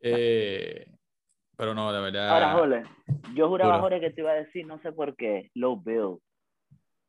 Eh, 0.06 0.86
pero 1.56 1.74
no, 1.74 1.92
de 1.92 2.00
verdad. 2.00 2.28
Ahora, 2.28 2.52
Jole, 2.54 2.82
yo 3.34 3.48
juraba, 3.48 3.76
Duro. 3.76 3.82
Jorge, 3.88 4.00
que 4.00 4.10
te 4.10 4.20
iba 4.20 4.30
a 4.32 4.34
decir, 4.34 4.66
no 4.66 4.80
sé 4.82 4.92
por 4.92 5.14
qué, 5.16 5.50
los 5.54 5.82
Bills. 5.82 6.18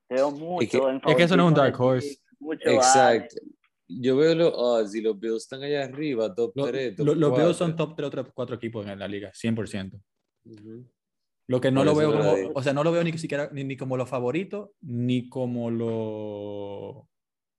Te 0.08 0.15
veo 0.15 0.31
mucho 0.31 0.69
que- 0.69 0.77
en 0.77 1.01
es 1.05 1.15
que 1.15 1.23
eso 1.23 1.36
no 1.36 1.43
es 1.43 1.47
un 1.49 1.53
dark 1.55 1.79
horse. 1.81 2.17
Mucho 2.39 2.69
Exacto. 2.69 3.36
Yo 3.88 4.17
veo 4.17 4.34
los 4.34 4.51
odds 4.55 4.95
y 4.95 5.01
los 5.01 5.19
Bills 5.19 5.43
están 5.43 5.62
allá 5.63 5.84
arriba, 5.84 6.34
top 6.34 6.51
Lo- 6.55 6.65
3. 6.65 6.97
lo- 6.99 7.13
los 7.15 7.38
Bills 7.38 7.55
son 7.55 7.75
top 7.75 7.95
3 7.95 8.08
otros 8.08 8.27
cuatro 8.34 8.55
equipos 8.55 8.86
en 8.88 8.97
la 8.99 9.08
liga, 9.08 9.31
100%. 9.34 9.99
Ujú. 10.45 10.88
Lo 11.47 11.62
que 11.62 11.69
no 11.69 11.81
Por 11.81 11.86
lo 11.86 11.95
veo 11.95 12.12
como, 12.12 12.34
o 12.55 12.63
sea, 12.63 12.73
no 12.73 12.84
lo 12.84 12.91
veo 12.91 13.03
ni 13.03 13.15
siquiera 13.19 13.49
ni, 13.51 13.63
ni 13.63 13.77
como 13.77 13.95
los 13.97 14.10
favoritos, 14.10 14.71
ni 14.81 15.29
como 15.29 15.69
los 15.69 17.05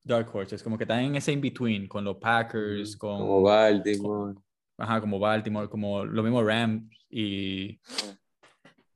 Dark 0.04 0.28
Horses, 0.34 0.62
como 0.62 0.76
que 0.76 0.84
están 0.84 1.00
en 1.04 1.14
ese 1.16 1.32
in-between 1.32 1.86
con 1.86 2.04
los 2.04 2.16
Packers, 2.16 2.96
con, 2.96 3.18
Como 3.18 3.42
Baltimore. 3.42 4.34
Ajá, 4.78 5.00
como 5.00 5.18
Baltimore, 5.18 5.68
como 5.68 6.04
lo 6.04 6.22
mismo 6.22 6.42
Rams, 6.42 6.84
y 7.08 7.80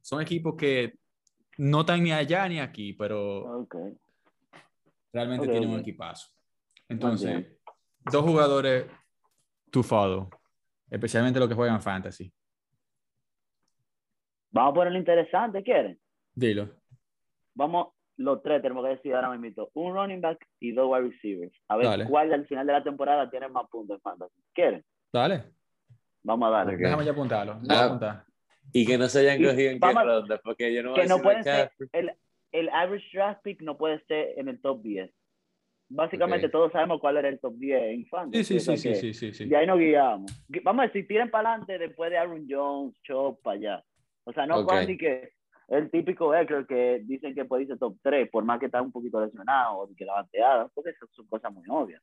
son 0.00 0.20
equipos 0.20 0.54
que 0.56 0.98
no 1.58 1.80
están 1.80 2.02
ni 2.02 2.12
allá 2.12 2.48
ni 2.48 2.58
aquí, 2.58 2.92
pero 2.92 3.60
Ok. 3.62 3.76
realmente 5.12 5.48
tienen 5.48 5.70
un 5.70 5.80
equipazo. 5.80 6.28
Entonces, 6.88 7.58
dos 8.10 8.22
jugadores 8.22 8.86
to 9.70 9.82
follow, 9.82 10.28
especialmente 10.90 11.38
los 11.38 11.48
que 11.48 11.54
juegan 11.54 11.80
fantasy. 11.80 12.32
Vamos 14.50 14.72
a 14.72 14.74
ponerlo 14.74 14.98
interesante, 14.98 15.62
¿quieren? 15.62 16.00
Dilo. 16.34 16.68
Vamos, 17.54 17.94
los 18.16 18.42
tres 18.42 18.60
tenemos 18.62 18.84
que 18.84 18.90
decir 18.90 19.14
ahora 19.14 19.36
mismo, 19.36 19.70
un 19.74 19.94
running 19.94 20.20
back 20.20 20.44
y 20.58 20.72
dos 20.72 20.90
wide 20.90 21.08
receivers. 21.08 21.52
A 21.68 21.76
ver 21.76 21.86
Dale. 21.86 22.04
cuál 22.06 22.32
al 22.32 22.46
final 22.46 22.66
de 22.66 22.72
la 22.72 22.82
temporada 22.82 23.30
tiene 23.30 23.48
más 23.48 23.68
puntos 23.70 23.96
en 23.96 24.00
fantasy. 24.00 24.42
¿Quieren? 24.52 24.84
Dale, 25.12 25.44
Vamos 26.22 26.48
a 26.48 26.50
darle. 26.50 26.76
Déjame 26.76 27.04
ya 27.04 27.12
apuntarlo. 27.12 27.54
voy 27.60 27.76
a 27.76 27.84
apuntar. 27.84 28.24
Y 28.72 28.86
que 28.86 28.98
no 28.98 29.08
se 29.08 29.20
hayan 29.20 29.40
Y 29.40 29.46
cogido 29.46 29.70
en 29.72 29.80
qué 29.80 29.92
ronda, 29.92 30.40
porque 30.44 30.72
yo 30.74 30.82
no 30.82 30.90
voy 30.90 30.96
Que 30.96 31.02
a 31.02 31.06
no 31.06 31.14
decir 31.16 31.22
pueden 31.24 31.44
ser, 31.44 31.70
el, 31.92 32.12
el 32.52 32.68
average 32.70 33.06
draft 33.12 33.42
pick 33.42 33.62
no 33.62 33.76
puede 33.76 34.00
ser 34.04 34.38
en 34.38 34.48
el 34.48 34.60
top 34.60 34.82
10. 34.82 35.10
Básicamente 35.92 36.48
todos 36.48 36.70
sabemos 36.70 37.00
cuál 37.00 37.16
era 37.16 37.28
el 37.28 37.40
top 37.40 37.54
10 37.56 37.82
en 37.82 38.06
fantasy. 38.06 38.44
Sí, 38.44 38.60
sí, 38.60 38.70
o 38.72 38.76
sea 38.76 38.76
sí, 38.76 38.94
sí, 38.94 39.00
sí, 39.00 39.14
sí, 39.14 39.32
sí. 39.32 39.44
De 39.48 39.56
ahí 39.56 39.66
nos 39.66 39.78
guiamos. 39.78 40.30
Gu- 40.48 40.62
Vamos 40.62 40.84
a 40.84 40.86
decir, 40.86 41.08
tiren 41.08 41.30
para 41.30 41.48
adelante 41.50 41.78
después 41.78 42.10
de 42.10 42.18
Aaron 42.18 42.46
Jones, 42.48 42.94
Chop, 43.02 43.42
para 43.42 43.56
allá. 43.56 43.84
O 44.24 44.32
sea, 44.32 44.46
no 44.46 44.58
Ok. 44.60 44.68
pueden 44.68 44.86
decir 44.86 44.98
que 44.98 45.32
el 45.68 45.90
típico 45.90 46.32
Eckler 46.32 46.66
que 46.66 47.00
dicen 47.04 47.34
que 47.34 47.44
puede 47.44 47.64
irse 47.64 47.76
top 47.76 47.96
3, 48.02 48.28
por 48.30 48.44
más 48.44 48.60
que 48.60 48.66
está 48.66 48.80
un 48.80 48.92
poquito 48.92 49.20
lesionado 49.24 49.78
o 49.78 49.88
que 49.96 50.04
la 50.04 50.12
bateada, 50.14 50.68
porque 50.74 50.90
esas 50.90 51.08
son 51.10 51.26
cosas 51.26 51.52
muy 51.52 51.64
obvias. 51.68 52.02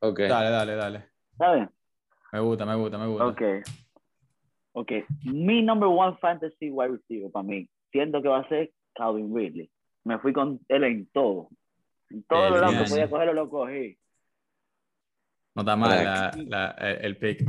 Ok. 0.00 0.20
Dale, 0.20 0.48
dale, 0.50 0.76
dale. 0.76 1.04
¿Sabes? 1.36 1.68
Me 2.32 2.40
gusta, 2.40 2.64
me 2.66 2.74
gusta, 2.76 2.98
me 2.98 3.06
gusta. 3.06 3.26
Ok. 3.26 3.42
Ok. 4.72 4.92
Mi 5.24 5.62
number 5.62 5.88
one 5.88 6.16
fantasy 6.20 6.70
wide 6.70 6.92
receiver 6.92 7.30
para 7.30 7.42
mí, 7.42 7.68
siento 7.90 8.22
que 8.22 8.28
va 8.28 8.40
a 8.40 8.48
ser 8.48 8.70
Calvin 8.94 9.34
Ridley. 9.34 9.70
Me 10.04 10.18
fui 10.18 10.32
con 10.32 10.60
él 10.68 10.84
en 10.84 11.06
todo. 11.12 11.48
Todo 12.28 12.46
El 12.56 12.60
lo 12.60 12.68
que 12.70 12.88
podía 12.88 13.10
cogerlo 13.10 13.32
lo 13.34 13.50
cogí. 13.50 13.96
No 15.54 15.62
está 15.62 15.76
mal 15.76 16.04
la- 16.04 16.32
la- 16.46 16.70
el, 16.78 17.04
el 17.06 17.16
pick. 17.16 17.44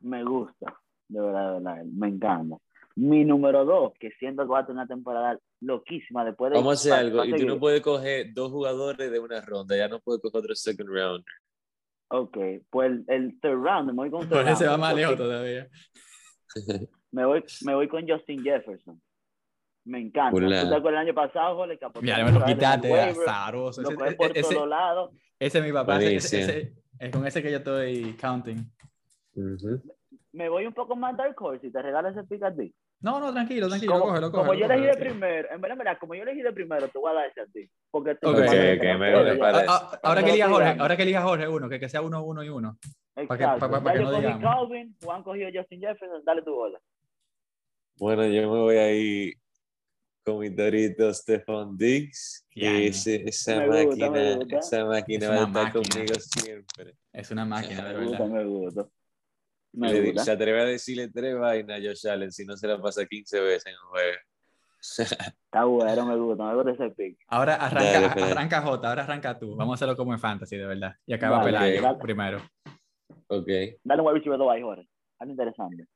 Me 0.00 0.24
gusta, 0.24 0.74
de 1.08 1.20
verdad, 1.20 1.54
de 1.54 1.60
verdad, 1.60 1.84
me 1.84 2.08
encanta. 2.08 2.56
Mi 2.96 3.24
número 3.24 3.64
dos, 3.64 3.92
que 4.00 4.10
siento 4.12 4.42
que 4.42 4.48
va 4.48 4.60
a 4.60 4.66
tener 4.66 4.78
una 4.80 4.86
temporada 4.86 5.38
loquísima 5.60 6.24
después 6.24 6.50
de... 6.50 6.58
Vamos 6.58 6.72
a 6.72 6.94
hacer 6.94 7.06
algo. 7.06 7.24
Y 7.24 7.36
tú 7.36 7.46
no 7.46 7.58
puedes 7.58 7.80
coger 7.80 8.32
dos 8.34 8.50
jugadores 8.50 9.10
de 9.10 9.18
una 9.20 9.40
ronda. 9.40 9.76
Ya 9.76 9.86
no 9.88 10.00
puedes 10.00 10.20
coger 10.20 10.40
otro 10.40 10.54
second 10.56 10.88
round. 10.88 11.24
Ok, 12.10 12.36
pues 12.70 12.90
el, 12.90 13.04
el 13.08 13.40
third 13.40 13.62
round, 13.62 13.88
me 13.88 13.94
voy 13.94 14.10
con 14.10 14.20
third 14.28 14.32
Jorge 14.38 14.56
se 14.56 14.66
va 14.66 14.76
más 14.76 14.94
lejos 14.94 15.16
todavía. 15.16 15.68
Me 17.10 17.24
voy, 17.24 17.42
me 17.64 17.74
voy 17.74 17.88
con 17.88 18.06
Justin 18.06 18.42
Jefferson. 18.42 19.00
Me 19.86 19.98
encanta. 20.00 20.36
Hola. 20.36 20.62
¿Tú 20.62 20.68
te 20.68 20.74
acuerdas 20.76 21.00
el 21.02 21.08
año 21.08 21.14
pasado, 21.14 21.56
Jorge? 21.56 21.78
Mira, 22.02 22.24
me 22.24 22.32
lo 22.32 22.44
quitaste, 22.44 23.00
azaroso. 23.00 23.80
Lo 23.80 23.90
Ese, 23.90 24.14
por 24.16 24.36
ese- 24.36 24.54
todos 24.54 24.68
lados. 24.68 25.10
ese 25.38 25.58
es 25.58 25.64
mi 25.64 25.72
papá. 25.72 25.96
ese- 25.96 26.16
ese- 26.16 26.36
Buenísimo. 26.36 26.58
ese- 26.58 26.74
es 26.98 27.10
con 27.10 27.26
ese 27.26 27.42
que 27.42 27.50
yo 27.50 27.56
estoy 27.58 28.14
counting. 28.20 28.70
Me 30.32 30.48
voy 30.50 30.66
un 30.66 30.74
poco 30.74 30.96
más 30.96 31.16
Dark 31.16 31.34
Horse 31.40 31.66
y 31.68 31.70
te 31.72 31.80
regalo 31.80 32.08
ese 32.08 32.22
pick 32.24 32.42
a 32.42 32.54
ti. 32.54 32.74
No, 33.00 33.20
no, 33.20 33.32
tranquilo, 33.32 33.68
tranquilo. 33.68 33.92
Como, 33.92 34.04
cógelo, 34.06 34.30
como 34.32 34.46
cógelo, 34.46 34.66
yo 34.66 34.72
elegí 34.72 34.86
de 34.86 34.96
primero, 34.96 35.48
en 35.52 35.60
verdad, 35.60 35.76
verdad, 35.78 35.98
como 36.00 36.14
yo 36.16 36.22
elegí 36.24 36.42
de 36.42 36.52
primero, 36.52 36.88
te 36.88 36.98
voy 36.98 37.10
a 37.12 37.14
dar 37.14 37.26
ese 37.30 37.40
a 37.42 37.46
ti. 37.46 37.70
Porque 37.92 38.16
te 38.16 38.26
Ok. 38.26 38.36
te- 38.36 38.42
Ok, 38.42 38.50
te- 38.50 38.72
ok, 38.74 38.80
te- 38.80 38.96
me- 38.98 39.22
me 39.24 39.36
parece. 39.36 39.64
Ah, 39.68 40.00
ahora 40.02 40.22
que 40.24 40.30
elija 40.30 40.48
Jorge, 40.48 40.76
ahora 40.80 40.96
que 40.96 41.02
elija 41.04 41.22
Jorge 41.22 41.48
uno, 41.48 41.68
que, 41.68 41.78
que 41.78 41.88
sea 41.88 42.02
uno, 42.02 42.24
uno 42.24 42.42
y 42.42 42.48
uno. 42.48 42.76
que- 43.14 43.22
Exacto. 43.22 43.58
pa- 43.60 43.70
pa- 43.70 43.78
Ya 43.78 43.84
pa 43.84 43.92
que 43.92 43.98
yo 43.98 44.04
no 44.04 44.18
digamos. 44.18 44.42
Calvin, 44.42 44.96
Juan 45.02 45.22
cogió 45.22 45.48
Justin 45.54 45.80
Jefferson, 45.80 46.24
dale 46.24 46.42
tu 46.42 46.52
bola. 46.54 46.80
Bueno, 47.98 48.26
yo 48.26 48.42
me 48.42 48.58
voy 48.60 48.76
a 48.76 48.92
ir 48.92 49.34
con 50.24 50.38
mi 50.40 50.54
torito 50.54 51.12
Stephon 51.14 51.76
Diggs. 51.76 52.46
Que 52.50 52.60
ya. 52.60 52.78
ese- 52.80 53.28
esa 53.28 53.64
gusta, 53.64 53.84
máquina, 54.10 54.36
gusta. 54.36 54.58
esa 54.58 54.84
máquina 54.84 55.24
Es 55.24 55.30
va 55.30 55.34
a 55.34 55.46
estar 55.46 55.64
máquina. 55.64 55.82
conmigo 55.94 56.14
siempre. 56.20 56.94
Es 57.12 57.30
una 57.30 57.44
máquina, 57.44 57.88
de 57.88 57.94
Me 57.94 58.04
gusta, 58.06 58.18
verdad. 58.24 58.34
me 58.34 58.44
gusta. 58.44 58.88
Me 59.72 59.92
Le 59.92 60.18
se 60.18 60.30
atreve 60.30 60.60
a 60.60 60.64
decirle 60.64 61.08
tres 61.08 61.38
vainas 61.38 61.78
a 61.78 61.82
Josh 61.82 62.06
Allen 62.08 62.32
si 62.32 62.44
no 62.44 62.56
se 62.56 62.66
la 62.66 62.80
pasa 62.80 63.04
15 63.06 63.40
veces 63.40 63.66
en 63.66 63.74
un 63.74 63.88
juego. 63.90 64.16
Está 65.44 65.64
bueno, 65.64 66.06
me 66.06 66.16
gusta, 66.16 66.44
me 66.44 66.54
gusta 66.54 66.70
ese 66.84 66.94
pick. 66.94 67.18
Ahora 67.28 67.56
arranca, 67.56 68.00
Dale, 68.14 68.32
arranca 68.32 68.62
J, 68.62 68.88
ahora 68.88 69.02
arranca 69.04 69.38
tú. 69.38 69.56
Vamos 69.56 69.72
a 69.72 69.74
hacerlo 69.76 69.96
como 69.96 70.12
en 70.12 70.18
fantasy, 70.20 70.56
de 70.56 70.66
verdad. 70.66 70.94
Y 71.06 71.12
acaba 71.12 71.38
Dale, 71.44 71.76
Pelayo 71.80 71.98
primero. 71.98 72.38
ok. 73.26 73.48
Dale 73.84 74.00
un 74.02 74.06
wide 74.08 74.14
receiver 74.18 74.38
2 74.38 74.50
ahí, 74.52 74.62
Jorge. 74.62 74.88
Algo 75.18 75.30
interesante. 75.32 75.86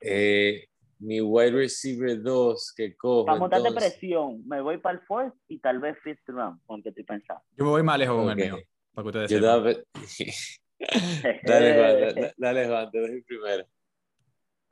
Eh, 0.00 0.66
mi 0.98 1.20
wide 1.20 1.52
receiver 1.52 2.20
2 2.20 2.74
que 2.76 2.96
cojo. 2.96 3.24
Para 3.26 3.38
montarte 3.38 3.68
entonces- 3.68 3.92
presión, 3.92 4.46
me 4.46 4.60
voy 4.60 4.78
para 4.78 4.98
el 4.98 5.04
fourth 5.06 5.34
y 5.48 5.58
tal 5.60 5.78
vez 5.78 5.96
fifth 6.02 6.26
round, 6.28 6.60
con 6.66 6.78
el 6.78 6.82
que 6.82 6.88
estoy 6.90 7.04
pensando. 7.04 7.42
Yo 7.56 7.64
me 7.64 7.70
voy 7.70 7.82
más 7.82 7.98
lejos 7.98 8.16
con 8.16 8.24
Ok. 8.30 8.38
el 8.38 8.44
mío, 8.52 8.58
para 8.92 9.02
que 9.04 9.08
ustedes 9.08 9.30
Yo 9.30 9.38
sepan. 9.38 9.68
estaba 9.68 9.84
dale, 11.44 11.74
Juan, 11.74 12.14
da- 12.14 12.34
dale, 12.36 12.66
Juan, 12.66 12.90
te 12.90 12.98
doy 13.00 13.22
primero. 13.22 13.66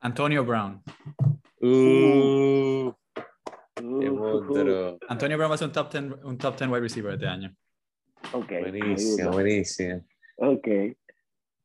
Antonio 0.01 0.45
Brown. 0.45 0.83
Uh, 1.61 2.93
qué 3.75 3.83
Uh, 4.11 4.15
monstruo. 4.17 4.99
Antonio 5.09 5.37
Brown 5.37 5.51
va 5.51 5.55
a 5.55 5.59
ser 5.59 5.69
un 5.69 5.73
top 5.73 5.93
10, 5.93 6.05
un 6.25 6.39
top 6.39 6.57
10 6.59 6.71
wide 6.71 6.81
receiver 6.81 7.13
este 7.15 7.27
año. 7.27 7.55
Ok, 8.33 8.51
Buenísimo, 8.61 9.31
buenísimo. 9.31 10.05
Ok. 10.37 10.69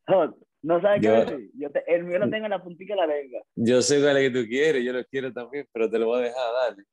Hot, 0.08 0.38
no 0.63 0.81
sabes 0.81 1.01
qué 1.01 1.08
Yo- 1.08 1.25
decir. 1.25 1.51
Yo 1.58 1.71
te- 1.71 1.84
el 1.93 2.03
mío 2.03 2.19
lo 2.19 2.29
tengo 2.29 2.45
en 2.45 2.51
la 2.51 2.63
puntita 2.63 2.93
de 2.93 3.01
la 3.01 3.08
lengua. 3.08 3.41
Yo 3.55 3.81
sé 3.81 3.99
cuál 4.01 4.17
es 4.17 4.31
que 4.31 4.39
tú 4.41 4.47
quieres, 4.47 4.84
yo 4.84 4.93
lo 4.93 5.03
quiero 5.05 5.31
también, 5.34 5.67
pero 5.73 5.89
te 5.89 5.97
lo 5.99 6.08
voy 6.08 6.19
a 6.19 6.23
dejar, 6.23 6.53
dale. 6.69 6.84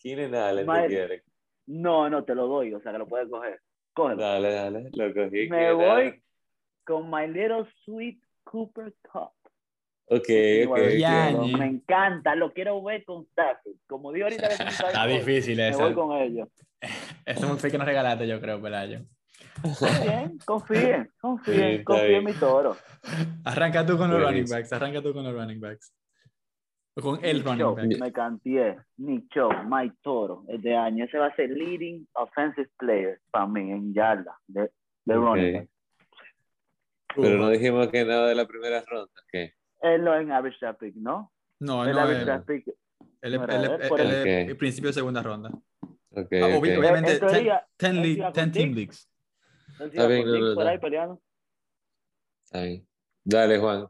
¿Quién 0.00 0.34
Allen 0.34 0.64
tú 0.66 0.72
Madre- 0.72 0.88
quieres? 0.88 1.22
No, 1.66 2.10
no, 2.10 2.24
te 2.24 2.34
lo 2.34 2.46
doy, 2.48 2.74
o 2.74 2.80
sea 2.80 2.90
que 2.92 2.98
lo 2.98 3.06
puedes 3.06 3.28
coger. 3.28 3.60
Cógelo. 3.94 4.20
Dale, 4.22 4.52
dale, 4.52 4.90
lo 4.94 5.14
cogí. 5.14 5.48
Me 5.48 5.72
voy 5.72 5.84
Allen. 5.84 6.21
Con 6.84 7.10
My 7.10 7.26
Little 7.26 7.66
Sweet 7.84 8.22
Cooper 8.44 8.92
Cup. 9.10 9.32
Ok, 10.06 10.28
ok. 10.68 10.78
Ya. 10.98 11.30
Me 11.58 11.66
encanta, 11.66 12.34
lo 12.34 12.52
quiero 12.52 12.82
ver 12.82 13.04
con 13.04 13.24
Stafford. 13.32 13.76
Como 13.86 14.12
digo 14.12 14.26
ahorita, 14.26 14.46
Está 14.48 15.06
difícil 15.06 15.56
me 15.56 15.68
esa. 15.68 15.84
voy 15.84 15.94
con 15.94 16.16
ellos. 16.16 16.48
Ese 16.80 17.44
es 17.44 17.44
un 17.44 17.56
pick 17.56 17.70
que 17.70 17.78
nos 17.78 17.86
regalaste, 17.86 18.26
yo 18.26 18.40
creo, 18.40 18.60
Pelayo. 18.60 19.00
Confíen, 19.62 20.38
confíen, 20.44 21.08
está 21.12 21.84
confíen 21.84 22.14
en 22.14 22.24
mi 22.24 22.32
toro. 22.32 22.76
Arranca 23.44 23.86
tú 23.86 23.96
con 23.96 24.10
los 24.10 24.20
running 24.20 24.46
backs, 24.48 24.72
arranca 24.72 25.00
tú 25.00 25.12
con 25.12 25.24
los 25.24 25.32
running 25.32 25.60
backs. 25.60 25.94
Con 27.00 27.24
el 27.24 27.38
Nick 27.38 27.46
running 27.46 27.74
back. 27.74 28.00
Me 28.00 28.12
canté. 28.12 28.76
Nick 28.98 29.28
Chubb, 29.32 29.64
Mike 29.66 29.96
Toro, 30.02 30.44
este 30.48 30.76
año. 30.76 31.04
Ese 31.04 31.16
va 31.16 31.26
a 31.28 31.36
ser 31.36 31.48
leading 31.50 32.06
offensive 32.14 32.68
player 32.78 33.20
para 33.30 33.46
mí 33.46 33.70
en 33.70 33.94
yarda 33.94 34.36
de, 34.46 34.70
de 35.06 35.16
Ok. 35.16 35.24
running 35.24 35.52
back. 35.54 35.68
Pero 37.16 37.36
no 37.38 37.48
dijimos 37.50 37.88
que 37.88 38.04
nada 38.04 38.28
de 38.28 38.34
la 38.34 38.46
primera 38.46 38.82
ronda. 38.86 39.12
¿qué? 39.30 39.54
Él 39.80 40.04
no 40.04 40.14
es 40.14 40.22
en 40.22 40.32
average 40.32 40.58
draft 40.60 40.80
pick, 40.80 40.94
¿no? 40.96 41.32
No, 41.60 41.84
el 41.84 41.92
no, 41.92 42.00
average 42.00 42.20
él, 42.20 42.26
draft 42.26 42.46
pick. 42.46 42.66
él, 43.22 43.36
no 43.36 43.44
era 43.44 43.56
él, 43.56 43.64
es 43.82 44.48
el 44.48 44.56
principio 44.56 44.88
de 44.88 44.94
segunda 44.94 45.22
ronda. 45.22 45.50
Ok, 45.50 46.28
Ah, 46.42 46.46
ok. 46.46 46.62
obvi- 46.62 46.78
obviamente, 46.78 47.12
En 47.12 47.20
teoría, 47.20 47.66
10 47.78 47.90
él 47.90 47.96
league- 48.02 48.18
iba 48.18 48.32
con 48.32 48.34
10 48.44 48.52
team 48.52 48.74
leagues. 48.74 49.08
Está 49.80 50.06
bien, 50.06 50.54
por 50.54 50.66
ahí 50.66 50.78
peleando. 50.78 51.22
Está 52.44 52.62
bien. 52.62 52.86
Dale, 53.24 53.58
Juan. 53.58 53.88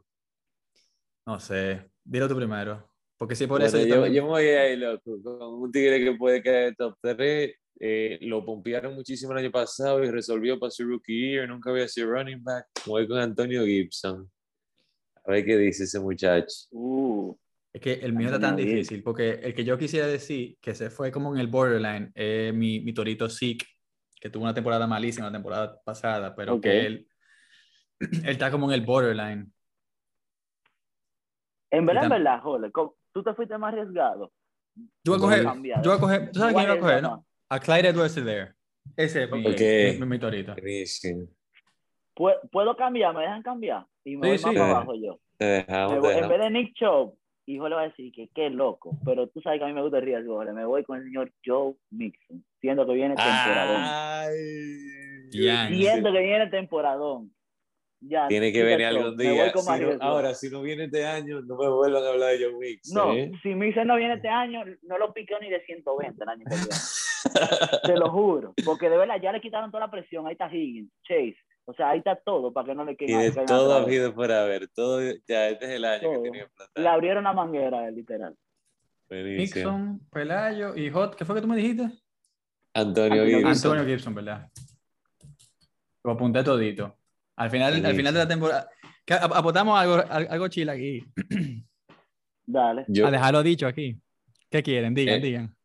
No 1.25 1.39
sé, 1.39 1.89
dilo 2.03 2.27
tú 2.27 2.35
primero. 2.35 2.89
Porque 3.17 3.35
si 3.35 3.45
por 3.47 3.59
Bueno, 3.59 3.65
eso 3.67 3.77
yo 3.77 3.85
yo, 3.85 3.93
también- 3.95 4.13
yo 4.15 4.23
me 4.23 4.29
voy 4.29 4.43
ahí, 4.45 4.75
loco, 4.75 5.21
con 5.23 5.61
un 5.61 5.71
tigre 5.71 6.03
que 6.03 6.13
puede 6.17 6.41
caer 6.41 6.69
en 6.69 6.75
top 6.75 6.97
3. 7.01 7.55
Eh, 7.79 8.17
lo 8.21 8.45
pompearon 8.45 8.95
muchísimo 8.95 9.31
el 9.33 9.39
año 9.39 9.51
pasado 9.51 10.03
y 10.03 10.09
resolvió 10.11 10.59
para 10.59 10.71
su 10.71 10.85
rookie 10.85 11.31
year. 11.33 11.47
Nunca 11.49 11.69
había 11.71 11.87
sido 11.87 12.11
running 12.11 12.43
back. 12.43 12.67
Voy 12.85 13.07
con 13.07 13.17
Antonio 13.19 13.65
Gibson. 13.65 14.29
A 15.25 15.31
ver 15.31 15.45
qué 15.45 15.57
dice 15.57 15.85
ese 15.85 15.99
muchacho. 15.99 16.53
Uh, 16.71 17.35
Es 17.73 17.81
que 17.81 17.93
el 17.93 18.13
mío 18.13 18.27
está 18.27 18.39
tan 18.39 18.55
difícil, 18.57 19.01
porque 19.03 19.31
el 19.41 19.53
que 19.55 19.63
yo 19.63 19.77
quisiera 19.77 20.05
decir, 20.07 20.57
que 20.61 20.75
se 20.75 20.89
fue 20.89 21.11
como 21.11 21.33
en 21.33 21.39
el 21.39 21.47
borderline, 21.47 22.11
es 22.13 22.53
mi, 22.53 22.81
mi 22.81 22.93
torito 22.93 23.29
Zeke, 23.29 23.65
que 24.19 24.29
tuvo 24.29 24.43
una 24.43 24.53
temporada 24.53 24.85
malísima 24.85 25.27
la 25.27 25.31
temporada 25.33 25.79
pasada, 25.83 26.35
pero 26.35 26.55
Ok. 26.55 26.61
que 26.61 26.85
él, 26.85 27.07
él 27.99 28.29
está 28.29 28.51
como 28.51 28.67
en 28.71 28.79
el 28.79 28.85
borderline. 28.85 29.51
en 31.71 31.85
verdad, 31.85 32.03
en 32.03 32.09
verdad, 32.09 32.41
joder, 32.41 32.71
co- 32.71 32.97
tú 33.11 33.23
te 33.23 33.33
fuiste 33.33 33.57
más 33.57 33.73
arriesgado. 33.73 34.31
Yo 35.03 35.11
voy 35.11 35.17
a 35.17 35.19
coger, 35.21 35.43
yo 35.43 35.89
voy 35.89 35.97
a 35.97 35.99
coger, 35.99 36.31
¿tú 36.31 36.39
sabes 36.39 36.55
quién 36.55 36.67
voy 36.67 36.77
a 36.77 36.79
coger, 36.79 37.01
no? 37.03 37.25
A 37.53 37.59
Clyde 37.59 37.89
Edwards 37.89 38.17
Helaire. 38.17 38.53
Ese 38.97 39.23
es 39.25 39.31
mi, 39.31 39.45
Ok. 39.45 39.59
mi. 40.01 40.85
¿Puedo, 42.15 42.39
¿Puedo 42.51 42.75
cambiar? 42.75 43.13
¿Me 43.13 43.21
dejan 43.21 43.43
cambiar? 43.43 43.85
Y 44.03 44.17
me 44.17 44.23
Sí, 44.25 44.29
voy 44.29 44.37
sí. 44.39 44.45
más 44.45 44.53
para 44.55 44.69
abajo 44.71 44.95
yo. 44.95 45.19
Dejamos, 45.37 45.99
voy- 45.99 46.15
en 46.15 46.29
vez 46.29 46.39
de 46.39 46.49
Nick 46.49 46.73
Chubb, 46.75 47.15
hijo 47.45 47.69
le 47.69 47.75
va 47.75 47.81
a 47.81 47.87
decir 47.89 48.11
que 48.11 48.27
qué 48.33 48.49
loco, 48.49 48.97
pero 49.05 49.27
tú 49.27 49.39
sabes 49.41 49.59
que 49.59 49.65
a 49.65 49.67
mí 49.67 49.73
me 49.73 49.83
gusta 49.83 49.97
el 49.99 50.05
riesgo, 50.05 50.43
me 50.43 50.65
voy 50.65 50.83
con 50.83 50.97
el 50.97 51.03
señor 51.05 51.31
Joe 51.45 51.75
Mixon, 51.91 52.43
siendo 52.59 52.87
que 52.87 52.93
viene 52.93 53.15
temporadón. 53.15 53.83
Buenísimo. 55.31 55.91
Siendo 55.91 56.11
que 56.11 56.19
viene 56.19 56.47
temporadón. 56.47 57.33
Ya, 58.05 58.27
Tiene 58.27 58.51
que 58.51 58.63
venir 58.63 58.85
algún 58.87 59.15
día. 59.15 59.53
Si 59.53 59.79
no- 59.79 59.97
ahora, 60.01 60.33
si 60.33 60.49
no 60.49 60.61
viene 60.61 60.85
este 60.85 61.05
año, 61.05 61.41
no 61.41 61.55
me 61.55 61.69
vuelvan 61.69 62.03
a 62.03 62.09
hablar 62.09 62.31
de 62.37 62.45
John 62.45 62.55
Wicks. 62.55 62.91
No, 62.91 63.13
¿eh? 63.13 63.31
si 63.43 63.55
Mixon 63.55 63.87
no 63.87 63.95
viene 63.95 64.15
este 64.15 64.27
año, 64.27 64.63
no 64.81 64.97
lo 64.97 65.13
piqueo 65.13 65.39
ni 65.39 65.49
de 65.49 65.61
120 65.65 66.21
el 66.23 66.29
año 66.29 66.43
que 66.49 66.55
viene. 66.55 66.69
Te 67.83 67.95
lo 67.97 68.09
juro. 68.11 68.53
Porque 68.65 68.89
de 68.89 68.97
verdad 68.97 69.15
ya 69.21 69.31
le 69.31 69.41
quitaron 69.41 69.71
toda 69.71 69.85
la 69.85 69.91
presión. 69.91 70.25
Ahí 70.27 70.33
está 70.33 70.53
Higgins, 70.53 70.91
Chase. 71.03 71.37
O 71.65 71.73
sea, 71.73 71.91
ahí 71.91 71.99
está 71.99 72.15
todo 72.17 72.51
para 72.51 72.67
que 72.67 72.75
no 72.75 72.83
le 72.83 72.97
quede 72.97 73.11
Y 73.11 73.15
de 73.15 73.45
todo 73.45 73.73
habido 73.73 74.13
por 74.13 74.31
haber. 74.31 74.67
Todo, 74.69 74.99
ya, 75.27 75.47
este 75.49 75.65
es 75.65 75.71
el 75.71 75.85
año 75.85 76.01
Todo. 76.01 76.23
que 76.23 76.29
tenía 76.29 76.45
que 76.73 76.81
Le 76.81 76.87
abrieron 76.87 77.23
la 77.23 77.33
manguera, 77.33 77.89
literal. 77.89 78.35
Buenísimo. 79.07 79.71
Nixon, 79.71 79.99
Pelayo 80.11 80.75
y 80.75 80.89
Hot, 80.89 81.15
¿qué 81.15 81.23
fue 81.23 81.35
que 81.35 81.41
tú 81.41 81.47
me 81.47 81.55
dijiste? 81.55 81.83
Antonio 82.73 83.21
Antonio 83.21 83.37
Gibson. 83.47 83.71
Antonio 83.71 83.85
Gibson, 83.85 84.15
¿verdad? 84.15 84.49
Lo 86.03 86.11
apunté 86.11 86.43
todito. 86.43 86.97
Al 87.37 87.49
final, 87.49 87.85
al 87.85 87.95
final 87.95 88.13
de 88.13 88.19
la 88.19 88.27
temporada. 88.27 88.69
que 89.05 89.13
ap- 89.13 89.33
Apostamos 89.33 89.79
algo, 89.79 89.95
al- 90.09 90.27
algo 90.29 90.47
chile 90.49 90.71
aquí. 90.71 91.03
Dale, 92.45 92.83
Yo, 92.89 93.07
A 93.07 93.11
dejarlo 93.11 93.41
dicho 93.41 93.67
aquí. 93.67 93.97
¿Qué 94.49 94.61
quieren? 94.61 94.93
Digan, 94.93 95.15
Eh. 95.15 95.21
digan. 95.21 95.55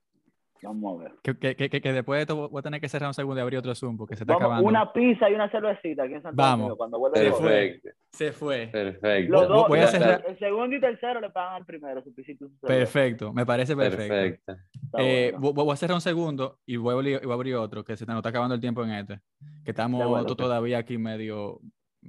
Vamos 0.66 1.00
a 1.00 1.04
ver. 1.04 1.12
Que, 1.22 1.54
que, 1.56 1.68
que, 1.70 1.80
que 1.80 1.92
después 1.92 2.18
de 2.18 2.22
esto 2.22 2.48
voy 2.48 2.58
a 2.58 2.62
tener 2.62 2.80
que 2.80 2.88
cerrar 2.88 3.08
un 3.08 3.14
segundo 3.14 3.38
y 3.38 3.42
abrir 3.42 3.58
otro 3.58 3.74
Zoom 3.74 3.96
porque 3.96 4.16
se 4.16 4.24
está 4.24 4.34
Vamos, 4.34 4.46
acabando. 4.46 4.68
una 4.68 4.92
pizza 4.92 5.30
y 5.30 5.34
una 5.34 5.50
cervecita 5.50 6.02
aquí 6.04 6.14
en 6.14 6.22
Santo 6.22 6.36
Vamos. 6.36 6.68
Domingo 6.68 6.76
cuando 6.76 6.98
Se 7.14 7.30
fue. 7.32 7.48
perfecto. 7.50 7.88
Se 8.12 8.32
fue. 8.32 8.66
Perfecto. 8.68 9.32
Los 9.32 9.48
dos, 9.48 9.68
Voy 9.68 9.78
a 9.78 9.82
los- 9.82 9.90
cerrar- 9.92 10.24
el 10.26 10.38
segundo 10.38 10.76
y 10.76 10.80
tercero 10.80 11.20
le 11.20 11.30
pagan 11.30 11.54
al 11.56 11.64
primero 11.66 12.02
su 12.02 12.14
pisita 12.14 12.44
y 12.44 12.48
su 12.48 12.54
cerveza. 12.58 12.66
Perfecto, 12.78 13.32
me 13.32 13.46
parece 13.46 13.76
perfecto. 13.76 14.14
Perfecto. 14.14 14.56
Eh, 14.98 15.34
bueno. 15.38 15.54
voy 15.64 15.72
a 15.72 15.76
cerrar 15.76 15.94
un 15.94 16.00
segundo 16.00 16.58
y 16.66 16.76
voy 16.76 16.92
a 16.92 16.94
abrir, 16.94 17.20
y 17.22 17.24
voy 17.26 17.32
a 17.32 17.34
abrir 17.34 17.54
otro, 17.56 17.84
que 17.84 17.96
se 17.96 18.06
nos 18.06 18.16
está 18.16 18.30
acabando 18.30 18.54
el 18.54 18.60
tiempo 18.60 18.82
en 18.84 18.90
este. 18.90 19.20
Que 19.64 19.70
estamos 19.72 20.06
bueno. 20.08 20.34
todavía 20.34 20.78
aquí 20.78 20.98
medio 20.98 21.60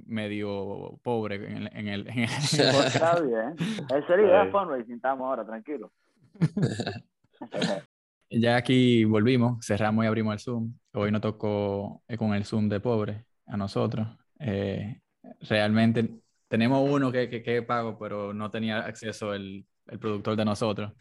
medio 0.06 0.98
pobre 1.02 1.34
en 1.34 1.56
el, 1.56 1.70
en 1.74 1.88
el, 1.88 2.08
en 2.08 2.18
el- 2.18 2.20
en. 2.20 2.24
Está 2.86 3.20
bien. 3.20 3.54
Esa 3.58 3.98
es 3.98 4.08
la 4.08 4.22
idea 4.22 4.40
Ay. 4.40 4.46
de 4.46 4.52
fundraising. 4.52 4.94
Estamos 4.94 5.26
ahora, 5.26 5.44
tranquilo. 5.44 5.90
ya 8.30 8.56
aquí 8.56 9.04
volvimos, 9.04 9.64
cerramos 9.64 10.04
y 10.04 10.08
abrimos 10.08 10.34
el 10.34 10.40
Zoom. 10.40 10.74
Hoy 10.92 11.10
nos 11.10 11.20
tocó 11.20 12.02
eh, 12.08 12.16
con 12.16 12.34
el 12.34 12.44
Zoom 12.44 12.68
de 12.68 12.80
pobre 12.80 13.26
a 13.46 13.56
nosotros. 13.56 14.08
Eh, 14.38 15.00
realmente 15.40 16.08
tenemos 16.48 16.88
uno 16.88 17.12
que, 17.12 17.28
que, 17.28 17.42
que, 17.42 17.62
pago, 17.62 17.98
pero 17.98 18.32
no 18.32 18.50
tenía 18.50 18.80
acceso 18.80 19.34
el, 19.34 19.66
el 19.86 19.98
productor 19.98 20.36
de 20.36 20.44
nosotros 20.44 20.92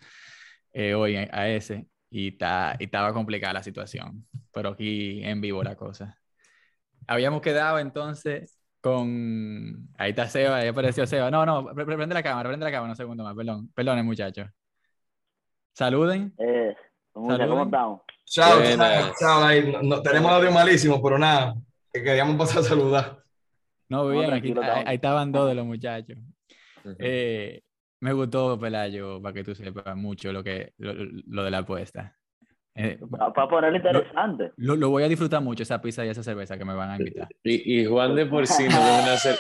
eh, 0.74 0.94
hoy 0.94 1.16
a 1.16 1.50
ese 1.50 1.88
y, 2.10 2.32
ta, 2.34 2.76
y 2.80 2.86
estaba 2.86 3.14
complicada 3.14 3.54
la 3.54 3.64
situación. 3.64 4.26
Pero 4.52 4.70
aquí 4.70 5.24
en 5.24 5.42
vivo 5.42 5.64
la 5.64 5.76
cosa. 5.76 6.18
Habíamos 7.08 7.42
quedado 7.42 7.80
entonces 7.80 8.60
con... 8.82 9.90
Ahí 9.98 10.12
está 10.12 10.28
Seba, 10.28 10.58
ahí 10.58 10.68
apareció 10.68 11.06
Seba. 11.08 11.32
No, 11.32 11.46
no, 11.46 11.74
prende 11.74 12.14
la 12.14 12.24
cámara, 12.24 12.50
prende 12.50 12.66
la 12.66 12.72
cámara 12.72 12.92
un 12.92 12.98
segundo 12.98 13.24
más, 13.24 13.36
perdón. 13.36 13.72
Perdón, 13.74 14.06
muchachos. 14.06 14.48
Saluden. 15.74 16.34
Eh, 16.38 16.76
¿cómo, 17.12 17.28
¿Cómo 17.38 17.64
estamos? 17.64 18.02
Chao, 18.26 18.62
chao, 18.64 19.14
chao. 19.20 19.44
Ahí. 19.44 19.74
No, 19.84 20.02
tenemos 20.02 20.32
audio 20.32 20.52
malísimo, 20.52 21.02
pero 21.02 21.18
nada, 21.18 21.56
que 21.92 22.04
queríamos 22.04 22.36
pasar 22.36 22.60
a 22.60 22.64
saludar. 22.64 23.24
No, 23.90 24.08
bien, 24.08 24.32
aquí, 24.32 24.54
ahí, 24.62 24.84
ahí, 24.86 24.96
estaban 24.96 25.32
dos 25.32 25.48
de 25.48 25.56
los 25.56 25.66
muchachos. 25.66 26.18
Uh 26.86 26.90
-huh. 26.90 26.96
eh, 27.00 27.62
me 28.02 28.14
gustó, 28.14 28.60
Pelayo, 28.60 29.22
para 29.22 29.34
que 29.34 29.44
tú 29.44 29.56
sepas 29.56 29.96
mucho 29.96 30.32
lo, 30.32 30.44
que, 30.44 30.74
lo, 30.78 30.94
lo 31.28 31.44
de 31.44 31.52
la 31.52 31.60
apuesta. 31.60 32.16
Eh, 32.76 32.98
para 33.10 33.50
ponerlo 33.50 33.78
interesante. 33.78 34.52
Lo, 34.56 34.76
lo, 34.76 34.90
voy 34.90 35.04
a 35.04 35.10
disfrutar 35.10 35.42
mucho, 35.42 35.64
esa 35.64 35.82
pizza 35.82 36.06
y 36.06 36.10
esa 36.10 36.24
cerveza 36.24 36.58
que 36.58 36.64
me 36.64 36.74
van 36.74 36.92
a 36.92 36.98
invitar. 36.98 37.28
Y, 37.44 37.82
y 37.82 37.86
Juan 37.86 38.16
de 38.16 38.26
por 38.26 38.48
sí 38.48 38.68
no 38.70 38.80
debe 38.80 39.02
una. 39.02 39.40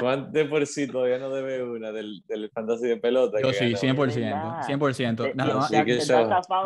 Juan 0.00 0.32
de 0.32 0.44
por 0.44 0.66
sí 0.66 0.86
todavía 0.86 1.18
no 1.18 1.30
debe 1.30 1.62
una 1.62 1.92
del, 1.92 2.22
del 2.26 2.50
fantasy 2.50 2.86
de 2.86 2.96
pelota. 2.96 3.40
Yo 3.40 3.52
sí, 3.52 3.74
100%. 3.74 4.64
100%. 4.66 5.34
Nada, 5.34 5.54
más, 5.54 5.70